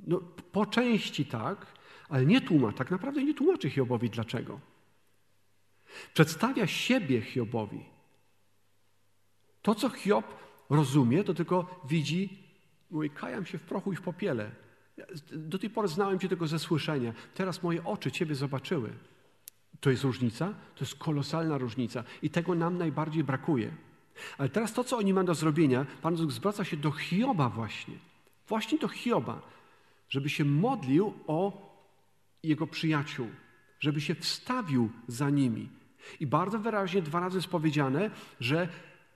No, 0.00 0.20
po 0.52 0.66
części 0.66 1.24
tak, 1.24 1.66
ale 2.08 2.26
nie 2.26 2.40
tłumaczy, 2.40 2.78
tak 2.78 2.90
naprawdę 2.90 3.24
nie 3.24 3.34
tłumaczy 3.34 3.70
Hiobowi 3.70 4.10
dlaczego. 4.10 4.60
Przedstawia 6.14 6.66
siebie 6.66 7.22
Hiobowi. 7.22 7.84
To, 9.62 9.74
co 9.74 9.88
Hiob 9.90 10.24
rozumie, 10.70 11.24
to 11.24 11.34
tylko 11.34 11.80
widzi, 11.88 12.38
mówi, 12.90 13.10
kajam 13.10 13.46
się 13.46 13.58
w 13.58 13.62
prochu 13.62 13.92
i 13.92 13.96
w 13.96 14.02
popiele. 14.02 14.50
Do 15.32 15.58
tej 15.58 15.70
pory 15.70 15.88
znałem 15.88 16.18
Cię 16.18 16.28
tylko 16.28 16.46
ze 16.46 16.58
słyszenia. 16.58 17.12
Teraz 17.34 17.62
moje 17.62 17.84
oczy 17.84 18.12
Ciebie 18.12 18.34
zobaczyły. 18.34 18.90
To 19.80 19.90
jest 19.90 20.04
różnica? 20.04 20.54
To 20.74 20.84
jest 20.84 20.94
kolosalna 20.94 21.58
różnica. 21.58 22.04
I 22.22 22.30
tego 22.30 22.54
nam 22.54 22.78
najbardziej 22.78 23.24
brakuje. 23.24 23.70
Ale 24.38 24.48
teraz 24.48 24.72
to, 24.72 24.84
co 24.84 24.98
oni 24.98 25.14
mają 25.14 25.26
do 25.26 25.34
zrobienia, 25.34 25.86
Pan 26.02 26.16
Bóg 26.16 26.32
zwraca 26.32 26.64
się 26.64 26.76
do 26.76 26.90
Hioba 26.90 27.48
właśnie. 27.48 27.94
Właśnie 28.48 28.78
do 28.78 28.88
Hioba, 28.88 29.42
żeby 30.08 30.28
się 30.28 30.44
modlił 30.44 31.14
o 31.26 31.68
jego 32.42 32.66
przyjaciół, 32.66 33.26
żeby 33.80 34.00
się 34.00 34.14
wstawił 34.14 34.90
za 35.08 35.30
nimi. 35.30 35.68
I 36.20 36.26
bardzo 36.26 36.58
wyraźnie 36.58 37.02
dwa 37.02 37.20
razy 37.20 37.38
jest 37.38 37.48
powiedziane, 37.48 38.10
że 38.40 38.68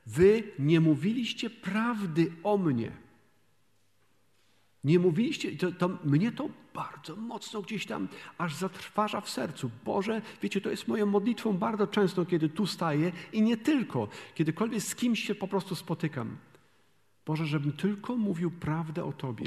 wy 0.06 0.42
nie 0.58 0.80
mówiliście 0.80 1.50
prawdy 1.50 2.32
o 2.42 2.58
mnie. 2.58 2.92
Nie 4.84 4.98
mówiliście, 4.98 5.56
to, 5.56 5.72
to, 5.72 5.90
mnie 6.04 6.32
to 6.32 6.48
bardzo 6.74 7.16
mocno 7.16 7.62
gdzieś 7.62 7.86
tam 7.86 8.08
aż 8.38 8.54
zatrważa 8.54 9.20
w 9.20 9.30
sercu. 9.30 9.70
Boże, 9.84 10.22
wiecie, 10.42 10.60
to 10.60 10.70
jest 10.70 10.88
moją 10.88 11.06
modlitwą 11.06 11.52
bardzo 11.52 11.86
często, 11.86 12.26
kiedy 12.26 12.48
tu 12.48 12.66
staję 12.66 13.12
i 13.32 13.42
nie 13.42 13.56
tylko, 13.56 14.08
kiedykolwiek 14.34 14.82
z 14.82 14.94
kimś 14.94 15.24
się 15.24 15.34
po 15.34 15.48
prostu 15.48 15.74
spotykam. 15.74 16.36
Boże, 17.26 17.46
żebym 17.46 17.72
tylko 17.72 18.16
mówił 18.16 18.50
prawdę 18.50 19.04
o 19.04 19.12
Tobie. 19.12 19.46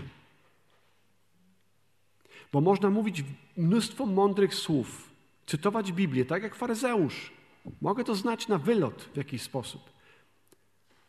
Bo 2.52 2.62
można 2.62 2.90
mówić 2.90 3.24
mnóstwo 3.58 4.06
mądrych 4.06 4.56
słów, 4.56 5.12
cytować 5.46 5.92
Biblię, 5.92 6.26
tak 6.26 6.44
jak 6.44 6.56
faryzeusz. 6.56 7.32
Mogę 7.82 8.04
to 8.04 8.16
znać 8.16 8.48
na 8.48 8.58
wylot 8.58 9.10
w 9.14 9.18
jakiś 9.18 9.42
sposób. 9.42 9.90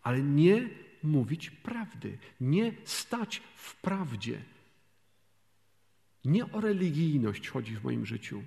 Ale 0.03 0.23
nie 0.23 0.69
mówić 1.03 1.51
prawdy, 1.51 2.19
nie 2.41 2.73
stać 2.85 3.43
w 3.57 3.81
prawdzie. 3.81 4.43
Nie 6.25 6.53
o 6.53 6.61
religijność 6.61 7.49
chodzi 7.49 7.77
w 7.77 7.85
moim 7.85 8.07
życiu, 8.07 8.43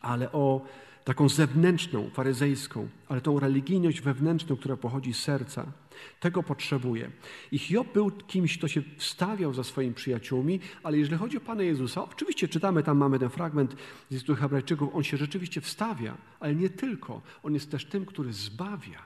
ale 0.00 0.32
o 0.32 0.66
taką 1.04 1.28
zewnętrzną, 1.28 2.10
faryzejską, 2.10 2.88
ale 3.08 3.20
tą 3.20 3.40
religijność 3.40 4.00
wewnętrzną, 4.00 4.56
która 4.56 4.76
pochodzi 4.76 5.14
z 5.14 5.18
serca. 5.18 5.72
Tego 6.20 6.42
potrzebuje. 6.42 7.10
I 7.52 7.58
Hiob 7.58 7.92
był 7.92 8.10
kimś, 8.10 8.58
kto 8.58 8.68
się 8.68 8.82
wstawiał 8.96 9.54
za 9.54 9.64
swoimi 9.64 9.94
przyjaciółmi, 9.94 10.60
ale 10.82 10.98
jeżeli 10.98 11.18
chodzi 11.18 11.36
o 11.36 11.40
Pana 11.40 11.62
Jezusa, 11.62 12.04
oczywiście 12.04 12.48
czytamy, 12.48 12.82
tam 12.82 12.98
mamy 12.98 13.18
ten 13.18 13.30
fragment 13.30 13.76
z 14.10 14.14
listu 14.14 14.34
Hebrajczyków, 14.34 14.94
on 14.94 15.02
się 15.02 15.16
rzeczywiście 15.16 15.60
wstawia, 15.60 16.16
ale 16.40 16.54
nie 16.54 16.70
tylko. 16.70 17.22
On 17.42 17.54
jest 17.54 17.70
też 17.70 17.84
tym, 17.84 18.06
który 18.06 18.32
zbawia. 18.32 19.02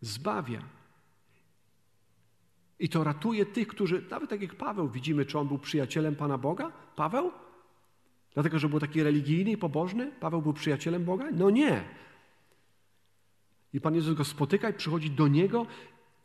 Zbawia. 0.00 0.77
I 2.80 2.88
to 2.88 3.04
ratuje 3.04 3.46
tych, 3.46 3.68
którzy, 3.68 4.02
nawet 4.10 4.30
tak 4.30 4.42
jak 4.42 4.54
Paweł, 4.54 4.88
widzimy, 4.88 5.26
czy 5.26 5.38
on 5.38 5.48
był 5.48 5.58
przyjacielem 5.58 6.16
Pana 6.16 6.38
Boga? 6.38 6.72
Paweł? 6.96 7.32
Dlatego, 8.34 8.58
że 8.58 8.68
był 8.68 8.80
taki 8.80 9.02
religijny 9.02 9.50
i 9.50 9.56
pobożny? 9.56 10.12
Paweł 10.20 10.42
był 10.42 10.52
przyjacielem 10.52 11.04
Boga? 11.04 11.24
No 11.32 11.50
nie. 11.50 11.84
I 13.72 13.80
Pan 13.80 13.94
Jezus 13.94 14.16
go 14.16 14.24
spotyka 14.24 14.70
i 14.70 14.72
przychodzi 14.72 15.10
do 15.10 15.28
niego. 15.28 15.66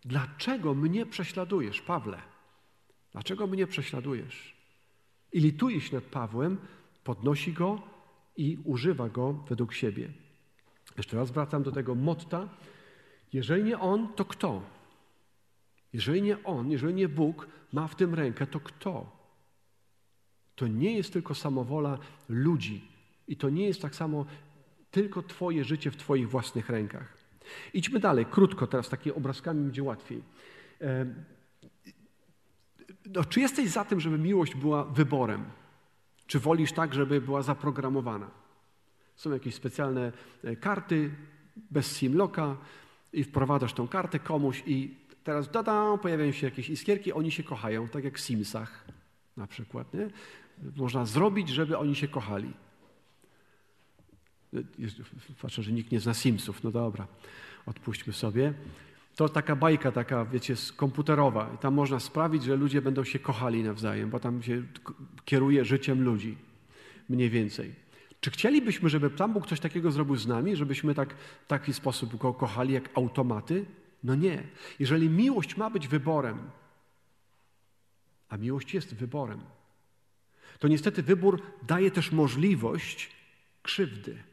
Dlaczego 0.06 0.74
mnie 0.74 1.06
prześladujesz, 1.06 1.82
Pawle? 1.82 2.22
Dlaczego 3.12 3.48
mnie 3.48 3.68
prześladujesz? 3.68 4.56
I 5.34 5.40
lituje 5.40 5.82
się 5.82 5.96
nad 5.96 6.04
Pawłem, 6.04 6.58
podnosi 7.04 7.54
go 7.54 7.82
i 8.38 8.58
używa 8.64 9.10
go 9.10 9.34
według 9.34 9.74
siebie. 9.74 10.10
Jeszcze 10.98 11.18
raz 11.18 11.32
wracam 11.32 11.64
do 11.64 11.72
tego 11.72 11.96
motta. 11.96 12.50
Jeżeli 13.34 13.64
nie 13.64 13.80
on, 13.80 14.14
to 14.14 14.26
kto? 14.26 14.62
Jeżeli 15.94 16.22
nie 16.22 16.44
On, 16.44 16.72
jeżeli 16.72 16.94
nie 16.94 17.10
Bóg 17.10 17.48
ma 17.74 17.88
w 17.88 17.96
tym 17.96 18.14
rękę, 18.14 18.48
to 18.48 18.60
kto? 18.60 19.24
To 20.56 20.68
nie 20.68 20.98
jest 20.98 21.14
tylko 21.14 21.36
samowola 21.36 21.98
ludzi 22.30 22.88
i 23.28 23.38
to 23.38 23.50
nie 23.50 23.68
jest 23.68 23.82
tak 23.82 23.96
samo 23.96 24.26
tylko 24.92 25.24
Twoje 25.24 25.64
życie 25.64 25.92
w 25.92 25.98
Twoich 25.98 26.30
własnych 26.30 26.70
rękach. 26.70 27.18
Idźmy 27.74 28.00
dalej, 28.00 28.26
krótko, 28.26 28.68
teraz 28.68 28.90
takimi 28.90 29.16
obrazkami 29.16 29.64
będzie 29.64 29.84
łatwiej. 29.84 30.24
No, 33.06 33.24
czy 33.26 33.40
jesteś 33.40 33.70
za 33.70 33.86
tym, 33.86 34.00
żeby 34.00 34.18
miłość 34.18 34.56
była 34.56 34.84
wyborem? 34.84 35.46
Czy 36.28 36.40
wolisz 36.40 36.72
tak, 36.72 36.94
żeby 36.94 37.22
była 37.22 37.42
zaprogramowana? 37.42 38.32
Są 39.16 39.32
jakieś 39.32 39.56
specjalne 39.56 40.12
e, 40.44 40.56
karty 40.56 41.12
bez 41.72 41.96
simloka 41.96 42.58
i 43.14 43.24
wprowadzasz 43.24 43.74
tą 43.74 43.88
kartę 43.88 44.20
komuś 44.20 44.64
i 44.66 44.96
Teraz 45.24 45.52
dada, 45.52 45.98
pojawiają 45.98 46.32
się 46.32 46.48
jakieś 46.48 46.70
iskierki, 46.70 47.14
oni 47.14 47.32
się 47.32 47.44
kochają, 47.44 47.88
tak 47.88 48.04
jak 48.04 48.18
w 48.18 48.22
Simsach 48.22 48.86
na 49.38 49.48
przykład. 49.48 49.94
Nie? 49.94 50.08
Można 50.76 51.06
zrobić, 51.06 51.50
żeby 51.50 51.78
oni 51.78 51.96
się 51.96 52.08
kochali. 52.08 52.54
Patrzę, 55.42 55.64
że 55.64 55.72
nikt 55.72 55.92
nie 55.92 56.00
zna 56.00 56.14
Simsów. 56.14 56.64
No 56.64 56.72
dobra, 56.72 57.08
odpuśćmy 57.66 58.14
sobie. 58.14 58.54
To 59.16 59.30
taka 59.30 59.56
bajka, 59.56 59.92
taka, 59.92 60.26
wiecie, 60.26 60.56
komputerowa. 60.76 61.52
I 61.56 61.58
tam 61.58 61.74
można 61.74 62.00
sprawić, 62.00 62.44
że 62.44 62.56
ludzie 62.56 62.82
będą 62.82 63.04
się 63.04 63.20
kochali 63.20 63.64
nawzajem, 63.64 64.10
bo 64.10 64.20
tam 64.20 64.44
się 64.44 64.64
kieruje 65.26 65.66
życiem 65.66 66.04
ludzi. 66.04 66.38
Mniej 67.10 67.30
więcej. 67.30 67.76
Czy 68.20 68.32
chcielibyśmy, 68.32 68.90
żeby 68.90 69.10
Pan 69.10 69.34
Bóg 69.34 69.48
coś 69.48 69.60
takiego 69.60 69.92
zrobił 69.92 70.16
z 70.16 70.28
nami, 70.28 70.56
żebyśmy 70.56 70.96
tak, 70.96 71.14
w 71.44 71.48
taki 71.48 71.74
sposób 71.74 72.16
go 72.18 72.34
kochali 72.34 72.74
jak 72.74 72.90
automaty? 72.96 73.66
No 74.04 74.16
nie. 74.16 74.44
Jeżeli 74.80 75.10
miłość 75.10 75.58
ma 75.58 75.70
być 75.70 75.88
wyborem, 75.88 76.50
a 78.30 78.38
miłość 78.38 78.74
jest 78.74 78.96
wyborem, 78.96 79.42
to 80.60 80.68
niestety 80.68 81.04
wybór 81.04 81.42
daje 81.68 81.92
też 81.92 82.12
możliwość 82.12 83.12
krzywdy, 83.64 84.24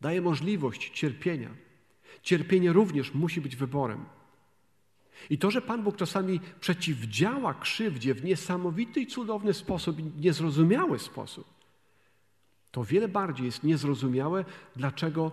daje 0.00 0.20
możliwość 0.20 0.90
cierpienia. 0.90 1.50
Cierpienie 2.22 2.72
również 2.72 3.14
musi 3.14 3.40
być 3.40 3.56
wyborem. 3.56 4.04
I 5.30 5.38
to, 5.38 5.50
że 5.50 5.62
Pan 5.62 5.82
Bóg 5.82 5.96
czasami 5.96 6.40
przeciwdziała 6.60 7.54
krzywdzie 7.54 8.14
w 8.14 8.24
niesamowity 8.24 9.00
i 9.00 9.06
cudowny 9.06 9.54
sposób, 9.54 9.96
niezrozumiały 10.20 10.98
sposób, 10.98 11.54
to 12.70 12.84
wiele 12.84 13.08
bardziej 13.08 13.46
jest 13.46 13.62
niezrozumiałe, 13.62 14.44
dlaczego 14.76 15.32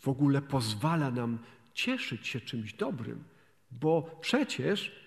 w 0.00 0.08
ogóle 0.08 0.42
pozwala 0.42 1.10
nam 1.10 1.38
cieszyć 1.74 2.26
się 2.26 2.40
czymś 2.40 2.74
dobrym, 2.74 3.24
bo 3.70 4.18
przecież 4.20 5.02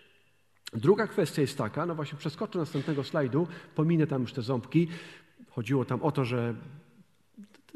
druga 0.74 1.07
kwestia 1.07 1.41
jest 1.41 1.57
taka, 1.57 1.86
no 1.86 1.95
właśnie 1.95 2.18
przeskoczę 2.18 2.59
następnego 2.59 3.03
slajdu, 3.03 3.47
pominę 3.76 4.07
tam 4.07 4.22
już 4.22 4.34
te 4.34 4.41
ząbki. 4.41 4.88
Chodziło 5.49 5.86
tam 5.86 6.01
o 6.01 6.11
to, 6.11 6.26
że 6.26 6.55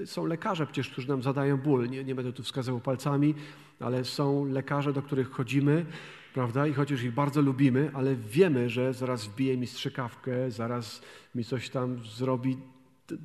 są 0.06 0.26
lekarze 0.26 0.66
przecież, 0.66 0.90
którzy 0.90 1.08
nam 1.08 1.24
zadają 1.24 1.58
ból. 1.58 1.90
Nie, 1.90 2.04
nie 2.04 2.16
będę 2.16 2.34
tu 2.34 2.44
wskazywał 2.44 2.82
palcami, 2.82 3.36
ale 3.80 4.06
są 4.06 4.46
lekarze, 4.46 4.94
do 4.94 5.02
których 5.02 5.32
chodzimy, 5.32 5.86
prawda? 6.34 6.68
I 6.68 6.74
chociaż 6.74 7.04
ich 7.04 7.14
bardzo 7.14 7.42
lubimy, 7.42 7.92
ale 7.94 8.16
wiemy, 8.16 8.70
że 8.70 8.94
zaraz 8.94 9.26
wbije 9.26 9.58
mi 9.58 9.68
strzykawkę, 9.68 10.52
zaraz 10.52 11.02
mi 11.36 11.44
coś 11.44 11.70
tam 11.70 12.00
zrobi. 12.06 12.58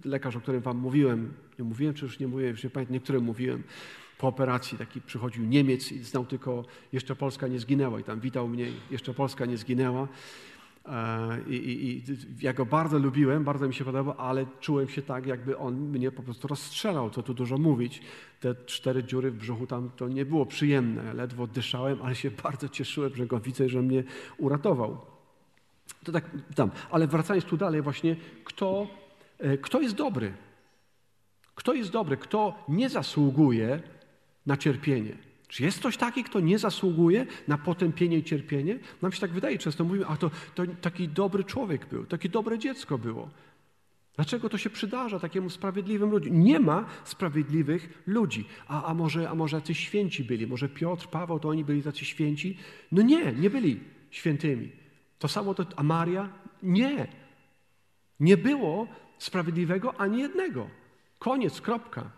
Lekarz, 0.04 0.36
o 0.36 0.40
którym 0.40 0.60
wam 0.60 0.76
mówiłem, 0.76 1.34
nie 1.58 1.64
mówiłem, 1.64 1.94
czy 1.94 2.04
już 2.04 2.18
nie 2.18 2.28
mówiłem, 2.28 2.52
już 2.52 2.64
nie 2.64 2.70
pamiętam, 2.70 2.94
niektórym 2.94 3.24
mówiłem 3.24 3.62
po 4.24 4.28
operacji 4.28 4.78
taki 4.78 5.00
przychodził 5.00 5.44
Niemiec 5.44 5.92
i 5.92 5.98
znał 5.98 6.24
tylko 6.26 6.64
jeszcze 6.92 7.16
Polska 7.16 7.48
nie 7.48 7.58
zginęła 7.58 8.00
i 8.00 8.04
tam 8.04 8.20
witał 8.20 8.48
mnie, 8.48 8.66
jeszcze 8.90 9.14
Polska 9.14 9.46
nie 9.46 9.56
zginęła. 9.56 10.08
E, 10.86 11.38
I, 11.48 11.54
i, 11.54 11.96
I, 11.96 12.02
ja 12.40 12.52
go 12.52 12.66
bardzo 12.66 12.98
lubiłem, 12.98 13.44
bardzo 13.44 13.68
mi 13.68 13.74
się 13.74 13.84
podobał, 13.84 14.14
ale 14.18 14.46
czułem 14.60 14.88
się 14.88 15.02
tak, 15.02 15.26
jakby 15.26 15.58
on 15.58 15.74
mnie 15.74 16.12
po 16.12 16.22
prostu 16.22 16.48
rozstrzelał, 16.48 17.10
co 17.10 17.22
tu 17.22 17.34
dużo 17.34 17.58
mówić. 17.58 18.02
Te 18.40 18.54
cztery 18.54 19.04
dziury 19.04 19.30
w 19.30 19.36
brzuchu 19.36 19.66
tam 19.66 19.90
to 19.96 20.08
nie 20.08 20.24
było 20.24 20.46
przyjemne, 20.46 21.14
ledwo 21.14 21.46
dyszałem, 21.46 21.98
ale 22.02 22.14
się 22.14 22.30
bardzo 22.44 22.68
cieszyłem, 22.68 23.14
że 23.14 23.26
go 23.26 23.40
widzę, 23.40 23.68
że 23.68 23.82
mnie 23.82 24.04
uratował. 24.38 25.00
To 26.04 26.12
tak 26.12 26.30
tam. 26.54 26.70
Ale 26.90 27.06
wracając 27.06 27.44
tu 27.44 27.56
dalej 27.56 27.82
właśnie, 27.82 28.16
kto, 28.44 28.86
e, 29.38 29.58
kto 29.58 29.80
jest 29.80 29.94
dobry? 29.94 30.32
Kto 31.54 31.74
jest 31.74 31.90
dobry, 31.90 32.16
kto 32.16 32.64
nie 32.68 32.88
zasługuje 32.88 33.82
na 34.46 34.56
cierpienie? 34.56 35.16
Czy 35.48 35.62
jest 35.62 35.78
ktoś 35.78 35.96
taki, 35.96 36.24
kto 36.24 36.40
nie 36.40 36.58
zasługuje 36.58 37.26
na 37.48 37.58
potępienie 37.58 38.18
i 38.18 38.24
cierpienie? 38.24 38.78
Nam 39.02 39.12
się 39.12 39.20
tak 39.20 39.30
wydaje, 39.30 39.58
często 39.58 39.84
mówimy, 39.84 40.06
a 40.06 40.16
to, 40.16 40.30
to 40.54 40.62
taki 40.80 41.08
dobry 41.08 41.44
człowiek 41.44 41.86
był, 41.86 42.06
takie 42.06 42.28
dobre 42.28 42.58
dziecko 42.58 42.98
było. 42.98 43.30
Dlaczego 44.16 44.48
to 44.48 44.58
się 44.58 44.70
przydarza 44.70 45.20
takiemu 45.20 45.50
sprawiedliwym 45.50 46.10
ludziom? 46.10 46.40
Nie 46.40 46.60
ma 46.60 46.86
sprawiedliwych 47.04 48.02
ludzi. 48.06 48.44
A, 48.68 48.84
a, 48.84 48.94
może, 48.94 49.30
a 49.30 49.34
może 49.34 49.56
jacyś 49.56 49.78
święci 49.78 50.24
byli? 50.24 50.46
Może 50.46 50.68
Piotr, 50.68 51.08
Paweł, 51.08 51.38
to 51.38 51.48
oni 51.48 51.64
byli 51.64 51.82
tacy 51.82 52.04
święci? 52.04 52.58
No 52.92 53.02
nie, 53.02 53.32
nie 53.32 53.50
byli 53.50 53.80
świętymi. 54.10 54.72
To 55.18 55.28
samo 55.28 55.54
to, 55.54 55.66
a 55.76 55.82
Maria? 55.82 56.28
Nie. 56.62 57.06
Nie 58.20 58.36
było 58.36 58.86
sprawiedliwego 59.18 60.00
ani 60.00 60.20
jednego. 60.20 60.68
Koniec, 61.18 61.60
kropka. 61.60 62.10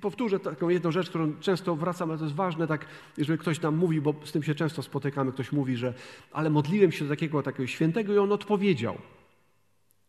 Powtórzę 0.00 0.40
taką 0.40 0.68
jedną 0.68 0.92
rzecz, 0.92 1.08
którą 1.08 1.36
często 1.40 1.76
wracam, 1.76 2.10
ale 2.10 2.18
to 2.18 2.24
jest 2.24 2.36
ważne, 2.36 2.66
tak, 2.66 2.86
jeżeli 3.18 3.38
ktoś 3.38 3.60
nam 3.60 3.76
mówi, 3.76 4.00
bo 4.00 4.14
z 4.24 4.32
tym 4.32 4.42
się 4.42 4.54
często 4.54 4.82
spotykamy, 4.82 5.32
ktoś 5.32 5.52
mówi, 5.52 5.76
że 5.76 5.94
ale 6.32 6.50
modliłem 6.50 6.92
się 6.92 7.04
do 7.04 7.10
takiego, 7.10 7.42
takiego 7.42 7.66
świętego 7.66 8.14
i 8.14 8.18
on 8.18 8.32
odpowiedział. 8.32 8.98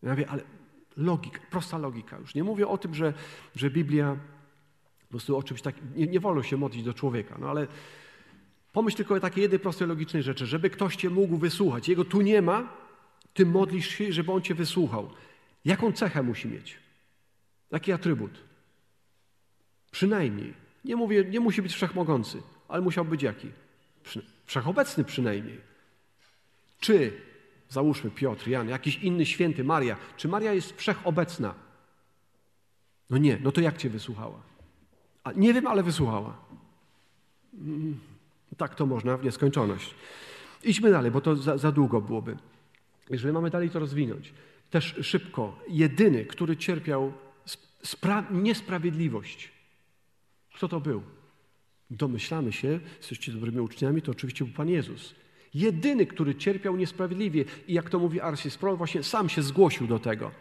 Ja 0.03 0.09
mówię, 0.09 0.29
ale 0.29 0.43
logika, 0.97 1.39
prosta 1.51 1.77
logika. 1.77 2.17
Już 2.17 2.35
nie 2.35 2.43
mówię 2.43 2.67
o 2.67 2.77
tym, 2.77 2.95
że, 2.95 3.13
że 3.55 3.69
Biblia 3.69 4.17
po 5.01 5.09
prostu 5.09 5.37
o 5.37 5.43
czymś 5.43 5.61
tak, 5.61 5.75
nie, 5.95 6.07
nie 6.07 6.19
wolno 6.19 6.43
się 6.43 6.57
modlić 6.57 6.83
do 6.83 6.93
człowieka, 6.93 7.37
no 7.39 7.49
ale 7.49 7.67
pomyśl 8.73 8.97
tylko 8.97 9.15
o 9.15 9.19
takiej 9.19 9.41
jednej 9.41 9.59
prostej, 9.59 9.87
logicznej 9.87 10.23
rzeczy, 10.23 10.45
żeby 10.45 10.69
ktoś 10.69 10.95
cię 10.95 11.09
mógł 11.09 11.37
wysłuchać. 11.37 11.89
Jego 11.89 12.05
tu 12.05 12.21
nie 12.21 12.41
ma, 12.41 12.73
ty 13.33 13.45
modlisz 13.45 13.87
się, 13.87 14.13
żeby 14.13 14.31
on 14.31 14.41
cię 14.41 14.55
wysłuchał. 14.55 15.09
Jaką 15.65 15.91
cechę 15.91 16.23
musi 16.23 16.47
mieć? 16.47 16.77
Jaki 17.71 17.91
atrybut? 17.91 18.50
Przynajmniej. 19.91 20.53
Nie 20.85 20.95
mówię, 20.95 21.25
nie 21.25 21.39
musi 21.39 21.61
być 21.61 21.73
wszechmogący, 21.73 22.41
ale 22.67 22.81
musiał 22.81 23.05
być 23.05 23.23
jaki? 23.23 23.51
Wszechobecny 24.45 25.03
przynajmniej. 25.03 25.61
Czy 26.79 27.21
załóżmy 27.69 28.11
Piotr, 28.11 28.47
Jan, 28.47 28.69
jakiś 28.69 28.97
inny 28.97 29.25
święty, 29.25 29.63
Maria, 29.63 29.97
czy 30.17 30.27
Maria 30.27 30.53
jest 30.53 30.77
wszechobecna? 30.77 31.53
No 33.09 33.17
nie, 33.17 33.37
no 33.43 33.51
to 33.51 33.61
jak 33.61 33.77
cię 33.77 33.89
wysłuchała? 33.89 34.41
A 35.23 35.31
nie 35.31 35.53
wiem, 35.53 35.67
ale 35.67 35.83
wysłuchała. 35.83 36.37
Mm, 37.53 37.99
tak 38.57 38.75
to 38.75 38.85
można 38.85 39.17
w 39.17 39.23
nieskończoność. 39.23 39.95
Idźmy 40.63 40.91
dalej, 40.91 41.11
bo 41.11 41.21
to 41.21 41.35
za, 41.35 41.57
za 41.57 41.71
długo 41.71 42.01
byłoby. 42.01 42.37
Jeżeli 43.09 43.33
mamy 43.33 43.49
dalej 43.49 43.69
to 43.69 43.79
rozwinąć, 43.79 44.33
też 44.69 44.95
szybko, 45.01 45.59
jedyny, 45.67 46.25
który 46.25 46.57
cierpiał 46.57 47.13
niesprawiedliwość, 48.31 49.51
kto 50.53 50.67
to 50.67 50.79
był? 50.79 51.03
Domyślamy 51.91 52.51
się, 52.51 52.79
jesteście 52.97 53.31
dobrymi 53.31 53.59
uczniami, 53.59 54.01
to 54.01 54.11
oczywiście 54.11 54.45
był 54.45 54.53
Pan 54.53 54.69
Jezus. 54.69 55.15
Jedyny, 55.53 56.05
który 56.05 56.35
cierpiał 56.35 56.75
niesprawiedliwie. 56.75 57.45
I 57.67 57.73
jak 57.73 57.89
to 57.89 57.99
mówi 57.99 58.21
Arsis 58.21 58.53
Sproul, 58.53 58.77
właśnie 58.77 59.03
sam 59.03 59.29
się 59.29 59.41
zgłosił 59.41 59.87
do 59.87 59.99
tego. 59.99 60.31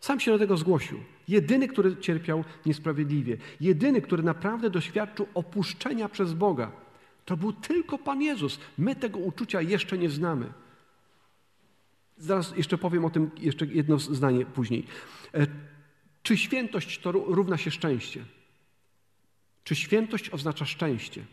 Sam 0.00 0.20
się 0.20 0.30
do 0.30 0.38
tego 0.38 0.56
zgłosił. 0.56 1.00
Jedyny, 1.28 1.68
który 1.68 1.96
cierpiał 1.96 2.44
niesprawiedliwie. 2.66 3.36
Jedyny, 3.60 4.02
który 4.02 4.22
naprawdę 4.22 4.70
doświadczył 4.70 5.26
opuszczenia 5.34 6.08
przez 6.08 6.32
Boga. 6.32 6.72
To 7.24 7.36
był 7.36 7.52
tylko 7.52 7.98
Pan 7.98 8.22
Jezus. 8.22 8.60
My 8.78 8.96
tego 8.96 9.18
uczucia 9.18 9.62
jeszcze 9.62 9.98
nie 9.98 10.10
znamy. 10.10 10.52
Zaraz 12.16 12.56
jeszcze 12.56 12.78
powiem 12.78 13.04
o 13.04 13.10
tym, 13.10 13.30
jeszcze 13.36 13.66
jedno 13.66 13.98
zdanie 13.98 14.46
później. 14.46 14.86
E, 15.34 15.46
czy 16.22 16.36
świętość 16.36 16.98
to 16.98 17.12
równa 17.12 17.56
się 17.56 17.70
szczęście? 17.70 18.24
Czy 19.64 19.76
świętość 19.76 20.30
oznacza 20.30 20.64
szczęście? 20.64 21.24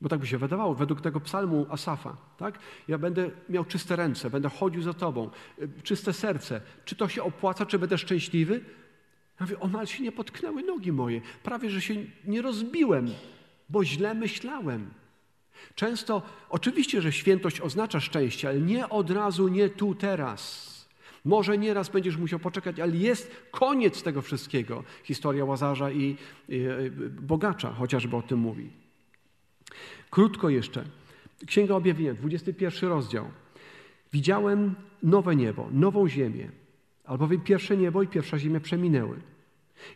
Bo 0.00 0.08
tak 0.08 0.20
by 0.20 0.26
się 0.26 0.38
wydawało, 0.38 0.74
według 0.74 1.00
tego 1.00 1.20
psalmu 1.20 1.66
Asafa, 1.70 2.16
tak? 2.36 2.58
Ja 2.88 2.98
będę 2.98 3.30
miał 3.48 3.64
czyste 3.64 3.96
ręce, 3.96 4.30
będę 4.30 4.48
chodził 4.48 4.82
za 4.82 4.94
Tobą, 4.94 5.30
y, 5.58 5.82
czyste 5.82 6.12
serce. 6.12 6.60
Czy 6.84 6.96
to 6.96 7.08
się 7.08 7.22
opłaca, 7.22 7.66
czy 7.66 7.78
będę 7.78 7.98
szczęśliwy? 7.98 8.64
Ja 9.40 9.46
mówię, 9.46 9.86
się 9.86 10.02
nie 10.02 10.12
potknęły 10.12 10.62
nogi 10.62 10.92
moje. 10.92 11.20
Prawie, 11.42 11.70
że 11.70 11.80
się 11.80 11.94
nie 12.24 12.42
rozbiłem, 12.42 13.08
bo 13.68 13.84
źle 13.84 14.14
myślałem. 14.14 14.90
Często, 15.74 16.22
oczywiście, 16.48 17.02
że 17.02 17.12
świętość 17.12 17.60
oznacza 17.60 18.00
szczęście, 18.00 18.48
ale 18.48 18.60
nie 18.60 18.88
od 18.88 19.10
razu, 19.10 19.48
nie 19.48 19.68
tu, 19.68 19.94
teraz. 19.94 20.69
Może 21.24 21.58
nieraz 21.58 21.88
będziesz 21.88 22.16
musiał 22.16 22.38
poczekać, 22.38 22.80
ale 22.80 22.96
jest 22.96 23.36
koniec 23.50 24.02
tego 24.02 24.22
wszystkiego. 24.22 24.84
Historia 25.04 25.44
Łazarza 25.44 25.90
i, 25.90 26.16
bogacza 27.20 27.70
chociażby 27.70 28.16
o 28.16 28.22
tym 28.22 28.38
mówi. 28.38 28.70
Krótko 30.10 30.48
jeszcze. 30.48 30.84
Księga 31.46 31.74
Objawienia, 31.74 32.14
21 32.14 32.90
rozdział. 32.90 33.30
Widziałem 34.12 34.74
nowe 35.02 35.36
niebo, 35.36 35.68
nową 35.72 36.08
ziemię, 36.08 36.50
albowiem 37.04 37.40
pierwsze 37.40 37.76
niebo 37.76 38.02
i 38.02 38.08
pierwsza 38.08 38.38
ziemia 38.38 38.60
przeminęły. 38.60 39.16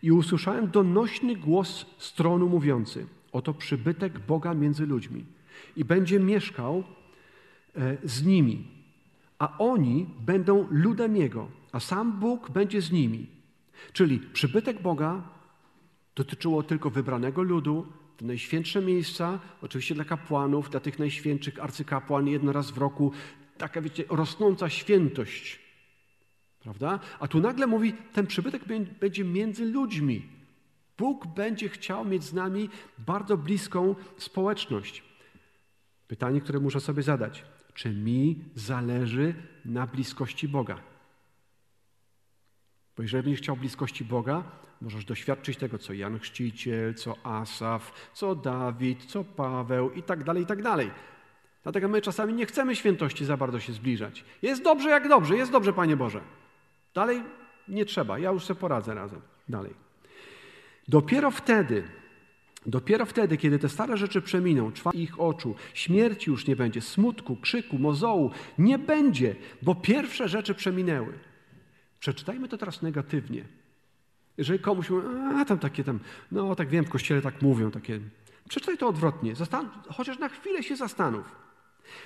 I 0.03 0.13
usłyszałem 0.13 0.71
donośny 0.71 1.37
głos 1.37 1.87
stronu 1.99 2.49
mówiący: 2.49 3.07
Oto 3.33 3.55
przybytek 3.55 4.19
Boga 4.19 4.55
między 4.55 4.87
ludźmi 4.87 5.25
i 5.77 5.85
będzie 5.85 6.21
mieszkał 6.21 6.85
e, 7.77 7.97
z 8.05 8.25
nimi, 8.25 8.74
a 9.45 9.59
oni 9.59 10.07
będą 10.21 10.67
ludem 10.71 11.17
Jego, 11.17 11.49
a 11.73 11.81
sam 11.81 12.13
Bóg 12.21 12.51
będzie 12.51 12.81
z 12.83 12.93
nimi. 12.93 13.27
Czyli 13.93 14.19
przybytek 14.19 14.83
Boga 14.83 15.23
dotyczyło 16.15 16.63
tylko 16.63 16.91
wybranego 16.91 17.43
ludu, 17.43 17.87
te 18.17 18.25
najświętsze 18.25 18.83
miejsca, 18.83 19.39
oczywiście 19.63 19.95
dla 19.95 20.05
kapłanów, 20.05 20.71
dla 20.71 20.81
tych 20.81 20.99
najświętszych 20.99 21.63
arcykapłan, 21.63 22.27
jedno 22.27 22.53
raz 22.53 22.71
w 22.71 22.79
roku, 22.79 23.13
taka, 23.59 23.81
wiecie, 23.81 24.05
rosnąca 24.09 24.71
świętość. 24.71 25.61
Prawda? 26.61 27.01
A 27.21 27.29
tu 27.29 27.41
nagle 27.41 27.67
mówi, 27.67 27.93
ten 28.13 28.27
przybytek 28.27 28.63
będzie 29.01 29.25
między 29.25 29.65
ludźmi. 29.65 30.29
Bóg 30.99 31.27
będzie 31.27 31.69
chciał 31.69 32.05
mieć 32.05 32.25
z 32.25 32.33
nami 32.33 32.69
bardzo 32.99 33.37
bliską 33.37 33.95
społeczność. 34.17 35.03
Pytanie, 36.09 36.41
które 36.41 36.61
muszę 36.61 36.81
sobie 36.81 37.03
zadać. 37.03 37.45
Czy 37.75 37.91
mi 37.91 38.45
zależy 38.55 39.35
na 39.65 39.87
bliskości 39.87 40.49
Boga? 40.49 40.79
Bo 42.97 43.03
jeżeli 43.03 43.23
będziesz 43.23 43.41
chciał 43.41 43.57
bliskości 43.57 44.05
Boga, 44.05 44.43
możesz 44.81 45.05
doświadczyć 45.05 45.59
tego, 45.59 45.79
co 45.79 45.93
Jan 45.93 46.19
Chrzciciel, 46.19 46.95
co 46.95 47.17
Asaf, 47.23 48.11
co 48.15 48.35
Dawid, 48.35 49.05
co 49.05 49.25
Paweł 49.25 49.91
i 49.91 50.03
tak 50.03 50.25
dalej, 50.25 50.43
i 50.43 50.47
tak 50.47 50.63
dalej. 50.63 50.91
Dlatego 51.63 51.89
my 51.89 52.01
czasami 52.01 52.35
nie 52.35 52.47
chcemy 52.47 52.77
świętości 52.77 53.25
za 53.25 53.37
bardzo 53.37 53.61
się 53.61 53.73
zbliżać. 53.73 54.25
Jest 54.43 54.63
dobrze 54.63 54.91
jak 54.91 55.09
dobrze, 55.09 55.37
jest 55.37 55.53
dobrze, 55.53 55.73
Panie 55.73 55.97
Boże. 55.97 56.21
Dalej 56.95 57.23
nie 57.69 57.85
trzeba, 57.85 58.19
ja 58.19 58.31
już 58.31 58.45
sobie 58.45 58.61
poradzę 58.61 58.95
razem. 58.95 59.21
Dalej. 59.49 59.75
Dopiero 60.89 61.31
wtedy, 61.31 61.85
dopiero 62.67 63.07
wtedy, 63.07 63.37
kiedy 63.37 63.59
te 63.59 63.69
stare 63.69 63.97
rzeczy 63.97 64.23
przeminą, 64.23 64.73
ich 64.95 65.21
oczu, 65.21 65.55
śmierci 65.75 66.31
już 66.31 66.47
nie 66.47 66.57
będzie, 66.57 66.81
smutku, 66.81 67.37
krzyku, 67.37 67.79
mozołu, 67.79 68.31
nie 68.59 68.79
będzie, 68.79 69.37
bo 69.63 69.75
pierwsze 69.75 70.29
rzeczy 70.29 70.55
przeminęły. 70.55 71.19
Przeczytajmy 72.01 72.49
to 72.49 72.59
teraz 72.59 72.83
negatywnie. 72.83 73.45
Jeżeli 74.39 74.59
komuś 74.59 74.91
mówi, 74.91 75.07
a 75.37 75.45
tam 75.45 75.59
takie 75.59 75.85
tam, 75.85 76.01
no 76.33 76.55
tak 76.55 76.69
wiem, 76.69 76.85
w 76.85 76.91
kościele 76.91 77.23
tak 77.23 77.43
mówią, 77.43 77.71
takie. 77.71 78.01
Przeczytaj 78.49 78.79
to 78.79 78.89
odwrotnie. 78.89 79.35
Zastan 79.35 79.71
chociaż 79.89 80.19
na 80.19 80.29
chwilę 80.29 80.63
się 80.63 80.77
zastanów. 80.77 81.37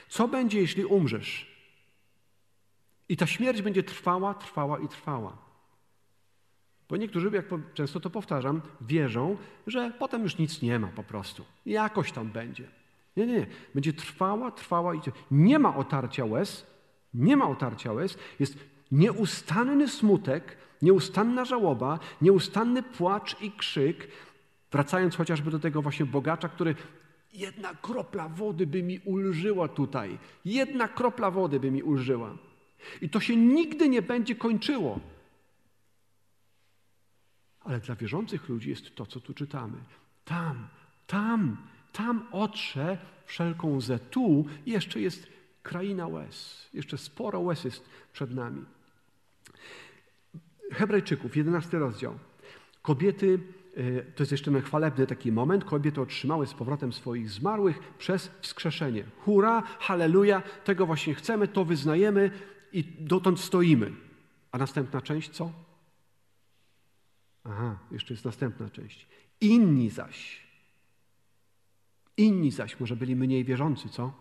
Co 0.09 0.29
będzie, 0.29 0.61
jeśli 0.61 0.85
umrzesz? 0.85 1.59
I 3.09 3.17
ta 3.17 3.27
śmierć 3.27 3.63
będzie 3.63 3.83
trwała, 3.83 4.35
trwała 4.35 4.79
i 4.79 4.89
trwała. 4.89 5.48
Bo 6.89 6.97
niektórzy, 6.97 7.31
jak 7.33 7.45
często 7.75 8.01
to 8.01 8.11
powtarzam, 8.11 8.61
wierzą, 8.81 9.37
że 9.67 9.93
potem 9.99 10.23
już 10.23 10.39
nic 10.39 10.63
nie 10.63 10.79
ma 10.79 10.89
po 10.89 11.03
prostu. 11.03 11.45
Jakoś 11.67 12.13
tam 12.13 12.29
będzie. 12.29 12.69
Nie, 13.17 13.27
nie, 13.27 13.33
nie. 13.33 13.47
Będzie 13.75 13.93
trwała, 13.93 14.51
trwała 14.51 14.95
i 14.95 15.01
nie 15.31 15.59
ma 15.59 15.77
otarcia 15.77 16.25
łez. 16.25 16.67
Nie 17.15 17.37
ma 17.37 17.49
otarcia 17.49 17.93
łez. 17.93 18.19
Jest 18.41 18.59
nieustanny 18.93 19.89
smutek, 19.89 20.57
nieustanna 20.83 21.45
żałoba, 21.45 21.99
nieustanny 22.23 22.83
płacz 22.83 23.41
i 23.41 23.53
krzyk, 23.53 24.09
wracając 24.73 25.17
chociażby 25.17 25.51
do 25.51 25.59
tego 25.59 25.83
właśnie 25.83 26.07
bogacza, 26.07 26.49
który 26.49 26.75
jedna 27.33 27.75
kropla 27.75 28.29
wody 28.29 28.67
by 28.67 28.83
mi 28.83 28.99
ulżyła 28.99 29.69
tutaj, 29.69 30.19
jedna 30.45 30.89
kropla 30.89 31.31
wody 31.31 31.61
by 31.61 31.71
mi 31.71 31.83
ulżyła. 31.83 32.37
I 33.03 33.11
to 33.11 33.21
się 33.21 33.37
nigdy 33.37 33.89
nie 33.89 34.03
będzie 34.03 34.35
kończyło. 34.35 35.01
Ale 37.69 37.81
dla 37.81 37.95
wierzących 37.95 38.49
ludzi 38.49 38.71
jest 38.71 38.95
to, 38.95 39.07
co 39.07 39.21
tu 39.21 39.35
czytamy. 39.35 39.79
Tam, 40.25 40.69
tam, 41.07 41.57
tam 41.93 42.27
otrze 42.33 42.99
wszelką 43.27 43.77
łzę. 43.77 43.99
Tu 43.99 44.47
jeszcze 44.67 45.01
jest 45.01 45.27
kraina 45.63 46.07
łez. 46.07 46.69
Jeszcze 46.75 46.99
sporo 46.99 47.41
łez 47.41 47.65
jest 47.65 47.89
przed 48.13 48.35
nami. 48.35 48.65
Hebrajczyków, 50.73 51.37
11 51.37 51.79
rozdział. 51.79 52.19
Kobiety, 52.83 53.39
e, 53.77 54.03
to 54.03 54.23
jest 54.23 54.33
jeszcze 54.33 54.51
ten 54.51 54.63
chwalebny 54.63 55.07
taki 55.07 55.33
moment, 55.33 55.65
kobiety 55.65 56.01
otrzymały 56.01 56.47
z 56.47 56.55
powrotem 56.55 56.93
swoich 56.93 57.31
zmarłych 57.31 57.79
przez 57.99 58.31
wskrzeszenie. 58.41 59.05
Hurra, 59.19 59.63
halleluja, 59.63 60.43
tego 60.65 60.87
właśnie 60.87 61.15
chcemy, 61.15 61.49
to 61.49 61.65
wyznajemy 61.65 62.31
i 62.73 62.85
dotąd 62.85 63.41
stoimy. 63.41 63.93
A 64.53 64.59
następna 64.59 65.03
część 65.03 65.31
co? 65.31 65.68
Aha, 67.51 67.79
jeszcze 67.91 68.15
jest 68.15 68.25
następna 68.25 68.71
część. 68.71 69.07
Inni 69.41 69.91
zaś. 69.91 70.49
Inni 72.17 72.51
zaś, 72.51 72.81
może 72.81 72.97
byli 72.97 73.17
mniej 73.17 73.45
wierzący, 73.45 73.89
co? 73.89 74.13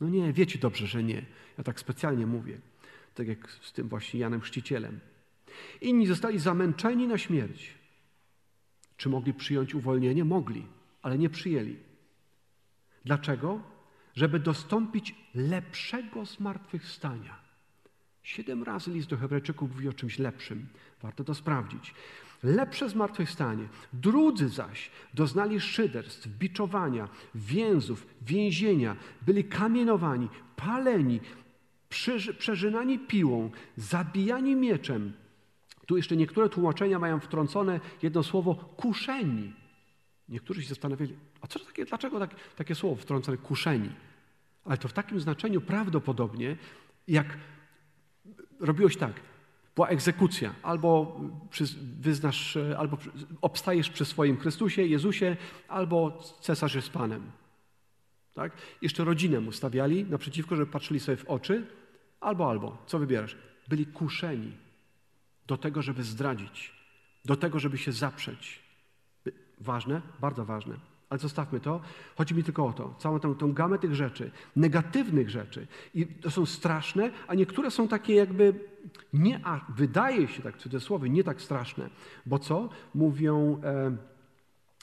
No 0.00 0.08
nie, 0.08 0.32
wiecie 0.32 0.58
dobrze, 0.58 0.86
że 0.86 1.02
nie. 1.02 1.26
Ja 1.58 1.64
tak 1.64 1.80
specjalnie 1.80 2.26
mówię. 2.26 2.60
Tak 3.14 3.28
jak 3.28 3.50
z 3.50 3.72
tym 3.72 3.88
właśnie 3.88 4.20
Janem 4.20 4.40
Chrzcicielem. 4.40 5.00
Inni 5.80 6.06
zostali 6.06 6.38
zamęczeni 6.38 7.06
na 7.06 7.18
śmierć. 7.18 7.74
Czy 8.96 9.08
mogli 9.08 9.34
przyjąć 9.34 9.74
uwolnienie? 9.74 10.24
Mogli, 10.24 10.66
ale 11.02 11.18
nie 11.18 11.30
przyjęli. 11.30 11.76
Dlaczego? 13.04 13.60
Żeby 14.14 14.40
dostąpić 14.40 15.14
lepszego 15.34 16.26
zmartwychwstania. 16.26 17.42
Siedem 18.22 18.62
razy 18.62 18.90
list 18.90 19.08
do 19.08 19.16
Hebrajczyków 19.16 19.70
mówi 19.70 19.88
o 19.88 19.92
czymś 19.92 20.18
lepszym. 20.18 20.66
Warto 21.02 21.24
to 21.24 21.34
sprawdzić. 21.34 21.94
Lepsze 22.42 22.88
zmartwychwstanie. 22.88 23.68
Drudzy 23.92 24.48
zaś 24.48 24.90
doznali 25.14 25.60
szyderstw, 25.60 26.28
biczowania, 26.28 27.08
więzów, 27.34 28.06
więzienia, 28.22 28.96
byli 29.22 29.44
kamienowani, 29.44 30.28
paleni, 30.56 31.20
przeżynani 32.38 32.98
piłą, 32.98 33.50
zabijani 33.76 34.56
mieczem. 34.56 35.12
Tu 35.86 35.96
jeszcze 35.96 36.16
niektóre 36.16 36.48
tłumaczenia 36.48 36.98
mają 36.98 37.20
wtrącone 37.20 37.80
jedno 38.02 38.22
słowo 38.22 38.54
kuszeni. 38.54 39.52
Niektórzy 40.28 40.62
się 40.62 40.68
zastanawiali, 40.68 41.16
a 41.40 41.46
co 41.46 41.58
to 41.58 41.64
takie, 41.64 41.84
dlaczego 41.84 42.18
tak, 42.18 42.34
takie 42.56 42.74
słowo 42.74 42.96
wtrącone 42.96 43.36
kuszeni? 43.36 43.90
Ale 44.64 44.78
to 44.78 44.88
w 44.88 44.92
takim 44.92 45.20
znaczeniu 45.20 45.60
prawdopodobnie, 45.60 46.56
jak 47.08 47.38
robiłeś 48.60 48.96
tak, 48.96 49.20
była 49.74 49.88
egzekucja, 49.88 50.54
albo 50.62 51.20
wyznasz, 52.00 52.58
albo 52.78 52.98
obstajesz 53.40 53.90
przy 53.90 54.04
swoim 54.04 54.36
Chrystusie, 54.36 54.82
Jezusie, 54.82 55.36
albo 55.68 56.22
cesarz 56.40 56.74
jest 56.74 56.90
Panem. 56.90 57.30
Tak? 58.34 58.52
Jeszcze 58.82 59.04
rodzinę 59.04 59.40
mu 59.40 59.52
stawiali 59.52 60.04
naprzeciwko, 60.04 60.56
żeby 60.56 60.72
patrzyli 60.72 61.00
sobie 61.00 61.16
w 61.16 61.24
oczy, 61.24 61.66
albo, 62.20 62.50
albo. 62.50 62.78
Co 62.86 62.98
wybierasz? 62.98 63.36
Byli 63.68 63.86
kuszeni 63.86 64.52
do 65.46 65.56
tego, 65.56 65.82
żeby 65.82 66.02
zdradzić, 66.02 66.72
do 67.24 67.36
tego, 67.36 67.58
żeby 67.58 67.78
się 67.78 67.92
zaprzeć. 67.92 68.62
Ważne, 69.60 70.02
bardzo 70.20 70.44
ważne. 70.44 70.91
Ale 71.12 71.18
zostawmy 71.18 71.60
to. 71.60 71.80
Chodzi 72.16 72.34
mi 72.34 72.44
tylko 72.44 72.66
o 72.66 72.72
to, 72.72 72.94
całą 72.98 73.20
tą, 73.20 73.34
tą 73.34 73.52
gamę 73.52 73.78
tych 73.78 73.94
rzeczy, 73.94 74.30
negatywnych 74.56 75.30
rzeczy. 75.30 75.66
I 75.94 76.06
to 76.06 76.30
są 76.30 76.46
straszne, 76.46 77.10
a 77.26 77.34
niektóre 77.34 77.70
są 77.70 77.88
takie 77.88 78.14
jakby 78.14 78.54
nie, 79.12 79.40
a 79.44 79.60
wydaje 79.68 80.28
się 80.28 80.42
tak 80.42 80.56
w 80.56 80.60
cudzysłowie, 80.60 81.10
nie 81.10 81.24
tak 81.24 81.40
straszne. 81.40 81.90
Bo 82.26 82.38
co? 82.38 82.68
Mówią 82.94 83.60
e, 83.64 83.96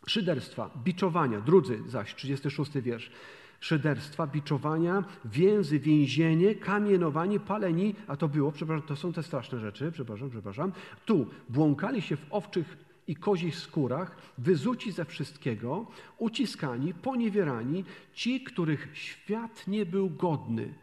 szyderstwa, 0.08 0.70
biczowania. 0.84 1.42
Drudzy 1.42 1.80
zaś, 1.88 2.16
36 2.16 2.72
wiersz 2.72 3.12
szyderstwa, 3.60 4.28
biczowania, 4.28 5.04
więzy, 5.26 5.80
więzienie, 5.80 6.56
kamienowanie, 6.56 7.40
paleni, 7.40 7.96
a 8.08 8.16
to 8.16 8.28
było, 8.28 8.52
przepraszam, 8.52 8.88
to 8.88 8.96
są 8.96 9.14
te 9.14 9.24
straszne 9.24 9.60
rzeczy, 9.60 9.92
przepraszam, 9.92 10.30
przepraszam. 10.30 10.72
Tu 11.06 11.28
błąkali 11.50 12.02
się 12.02 12.16
w 12.16 12.26
owczych 12.30 12.89
i 13.10 13.16
kozich 13.16 13.56
skórach, 13.56 14.16
wyzuci 14.38 14.92
ze 14.92 15.06
wszystkiego, 15.06 15.86
uciskani, 16.18 16.94
poniewierani, 16.94 17.84
ci, 18.14 18.44
których 18.44 18.90
świat 18.94 19.68
nie 19.68 19.86
był 19.86 20.10
godny, 20.10 20.74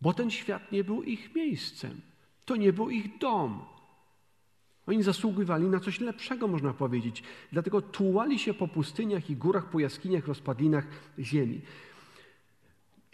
bo 0.00 0.14
ten 0.14 0.30
świat 0.30 0.72
nie 0.72 0.84
był 0.84 1.02
ich 1.02 1.34
miejscem, 1.34 2.00
to 2.44 2.56
nie 2.56 2.72
był 2.72 2.90
ich 2.90 3.18
dom. 3.18 3.64
Oni 4.86 5.02
zasługiwali 5.02 5.64
na 5.64 5.80
coś 5.80 6.00
lepszego, 6.00 6.48
można 6.48 6.72
powiedzieć. 6.74 7.22
Dlatego 7.52 7.82
tułali 7.82 8.38
się 8.38 8.54
po 8.54 8.68
pustyniach 8.68 9.30
i 9.30 9.36
górach, 9.36 9.70
po 9.70 9.80
jaskiniach, 9.80 10.26
rozpadlinach 10.26 10.86
ziemi. 11.18 11.60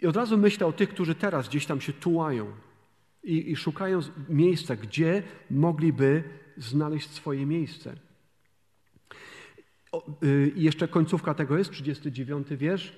I 0.01 0.07
od 0.07 0.15
razu 0.15 0.37
myślę 0.37 0.67
o 0.67 0.73
tych, 0.73 0.89
którzy 0.89 1.15
teraz 1.15 1.49
gdzieś 1.49 1.65
tam 1.65 1.81
się 1.81 1.93
tułają 1.93 2.51
i, 3.23 3.51
i 3.51 3.55
szukają 3.55 3.99
miejsca, 4.29 4.75
gdzie 4.75 5.23
mogliby 5.49 6.23
znaleźć 6.57 7.09
swoje 7.09 7.45
miejsce. 7.45 8.10
Y, 10.23 10.53
I 10.55 10.63
jeszcze 10.63 10.87
końcówka 10.87 11.33
tego 11.33 11.57
jest, 11.57 11.71
39 11.71 12.47
wiersz. 12.49 12.93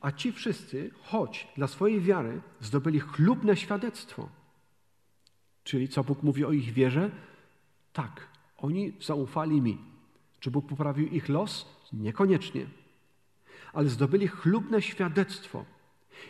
A 0.00 0.12
ci 0.12 0.32
wszyscy, 0.32 0.90
choć 1.02 1.48
dla 1.56 1.66
swojej 1.66 2.00
wiary 2.00 2.40
zdobyli 2.60 3.00
chlubne 3.00 3.56
świadectwo, 3.56 4.28
czyli 5.64 5.88
co 5.88 6.04
Bóg 6.04 6.22
mówi 6.22 6.44
o 6.44 6.52
ich 6.52 6.72
wierze, 6.72 7.10
tak, 7.92 8.28
oni 8.56 8.92
zaufali 9.00 9.60
mi. 9.60 9.78
Czy 10.40 10.50
Bóg 10.50 10.68
poprawił 10.68 11.08
ich 11.08 11.28
los? 11.28 11.66
Niekoniecznie. 11.92 12.66
Ale 13.72 13.88
zdobyli 13.88 14.28
chlubne 14.28 14.82
świadectwo. 14.82 15.64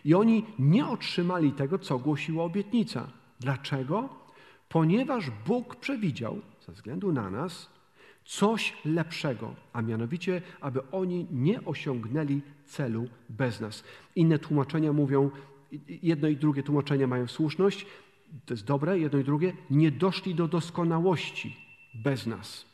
I 0.05 0.15
oni 0.15 0.47
nie 0.59 0.87
otrzymali 0.87 1.53
tego, 1.53 1.79
co 1.79 1.99
głosiła 1.99 2.45
obietnica. 2.45 3.11
Dlaczego? 3.41 4.09
Ponieważ 4.69 5.31
Bóg 5.47 5.77
przewidział, 5.77 6.41
ze 6.67 6.73
względu 6.73 7.13
na 7.13 7.31
nas, 7.31 7.78
coś 8.29 8.77
lepszego, 8.85 9.55
a 9.73 9.83
mianowicie, 9.83 10.43
aby 10.61 10.91
oni 10.91 11.27
nie 11.31 11.65
osiągnęli 11.65 12.41
celu 12.65 13.09
bez 13.29 13.61
nas. 13.61 13.85
Inne 14.17 14.39
tłumaczenia 14.39 14.93
mówią, 14.93 15.31
jedno 15.89 16.29
i 16.29 16.37
drugie 16.37 16.63
tłumaczenia 16.63 17.07
mają 17.07 17.29
słuszność, 17.29 17.87
to 18.47 18.55
jest 18.55 18.65
dobre, 18.65 18.99
jedno 18.99 19.19
i 19.19 19.25
drugie, 19.25 19.53
nie 19.71 19.91
doszli 19.91 20.35
do 20.35 20.49
doskonałości 20.49 21.57
bez 21.95 22.27
nas. 22.27 22.67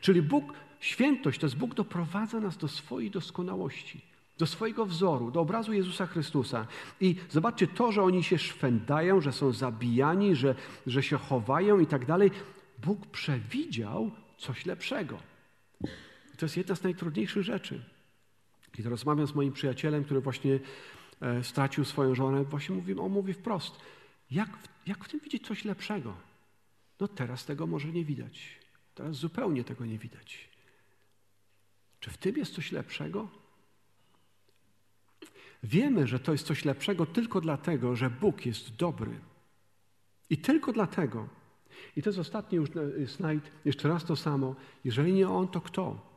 Czyli 0.00 0.22
Bóg, 0.22 0.44
świętość 0.80 1.40
to 1.40 1.46
jest 1.46 1.58
Bóg 1.58 1.74
doprowadza 1.74 2.40
nas 2.40 2.56
do 2.56 2.68
swojej 2.68 3.10
doskonałości, 3.10 4.00
do 4.38 4.46
swojego 4.46 4.86
wzoru, 4.86 5.30
do 5.30 5.40
obrazu 5.40 5.72
Jezusa 5.72 6.06
Chrystusa. 6.06 6.66
I 7.00 7.16
zobaczcie 7.28 7.66
to, 7.66 7.92
że 7.92 8.02
oni 8.02 8.22
się 8.22 8.38
szwędają, 8.38 9.20
że 9.20 9.32
są 9.32 9.52
zabijani, 9.52 10.36
że, 10.36 10.54
że 10.86 11.02
się 11.02 11.16
chowają 11.16 11.80
i 11.80 11.86
tak 11.86 12.06
dalej. 12.06 12.30
Bóg 12.84 13.06
przewidział 13.06 14.10
coś 14.38 14.66
lepszego. 14.66 15.18
To 16.36 16.46
jest 16.46 16.56
jedna 16.56 16.74
z 16.74 16.82
najtrudniejszych 16.82 17.42
rzeczy. 17.42 17.84
Kiedy 18.72 18.88
rozmawiam 18.88 19.26
z 19.26 19.34
moim 19.34 19.52
przyjacielem, 19.52 20.04
który 20.04 20.20
właśnie 20.20 20.58
e, 21.20 21.44
stracił 21.44 21.84
swoją 21.84 22.14
żonę, 22.14 22.44
właśnie 22.44 22.74
mówi, 22.74 22.98
on 22.98 23.12
mówi 23.12 23.32
wprost– 23.32 23.76
jak, 24.30 24.48
jak 24.86 25.04
w 25.04 25.08
tym 25.08 25.20
widzieć 25.20 25.46
coś 25.46 25.64
lepszego? 25.64 26.16
No 27.00 27.08
teraz 27.08 27.44
tego 27.44 27.66
może 27.66 27.88
nie 27.88 28.04
widać. 28.04 28.58
Teraz 28.94 29.16
zupełnie 29.16 29.64
tego 29.64 29.86
nie 29.86 29.98
widać. 29.98 30.48
Czy 32.00 32.10
w 32.10 32.16
tym 32.16 32.36
jest 32.36 32.54
coś 32.54 32.72
lepszego? 32.72 33.28
Wiemy, 35.62 36.06
że 36.06 36.20
to 36.20 36.32
jest 36.32 36.46
coś 36.46 36.64
lepszego 36.64 37.06
tylko 37.06 37.40
dlatego, 37.40 37.96
że 37.96 38.10
Bóg 38.10 38.46
jest 38.46 38.76
dobry. 38.76 39.20
I 40.30 40.38
tylko 40.38 40.72
dlatego. 40.72 41.28
I 41.96 42.02
to 42.02 42.08
jest 42.08 42.18
ostatni 42.18 42.56
już 42.56 42.70
slajd, 43.06 43.50
jeszcze 43.64 43.88
raz 43.88 44.04
to 44.04 44.16
samo. 44.16 44.54
Jeżeli 44.84 45.12
nie 45.12 45.28
On, 45.28 45.48
to 45.48 45.60
kto? 45.60 46.08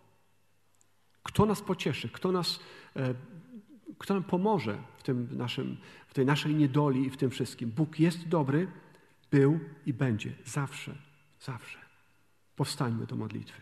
Kto 1.23 1.45
nas 1.45 1.61
pocieszy? 1.61 2.09
Kto 2.09 2.31
nas 2.31 2.59
e, 2.95 3.13
kto 4.01 4.13
nam 4.13 4.23
pomoże 4.23 4.77
w, 4.97 5.03
tym 5.03 5.27
naszym, 5.31 5.77
w 6.07 6.13
tej 6.13 6.25
naszej 6.25 6.55
niedoli 6.55 7.05
i 7.05 7.09
w 7.09 7.17
tym 7.17 7.29
wszystkim. 7.29 7.71
Bóg 7.71 7.99
jest 7.99 8.27
dobry, 8.27 8.67
był 9.31 9.59
i 9.85 9.93
będzie 9.93 10.33
zawsze, 10.45 10.95
zawsze. 11.39 11.79
Powstańmy 12.55 13.05
do 13.05 13.15
modlitwy. 13.15 13.61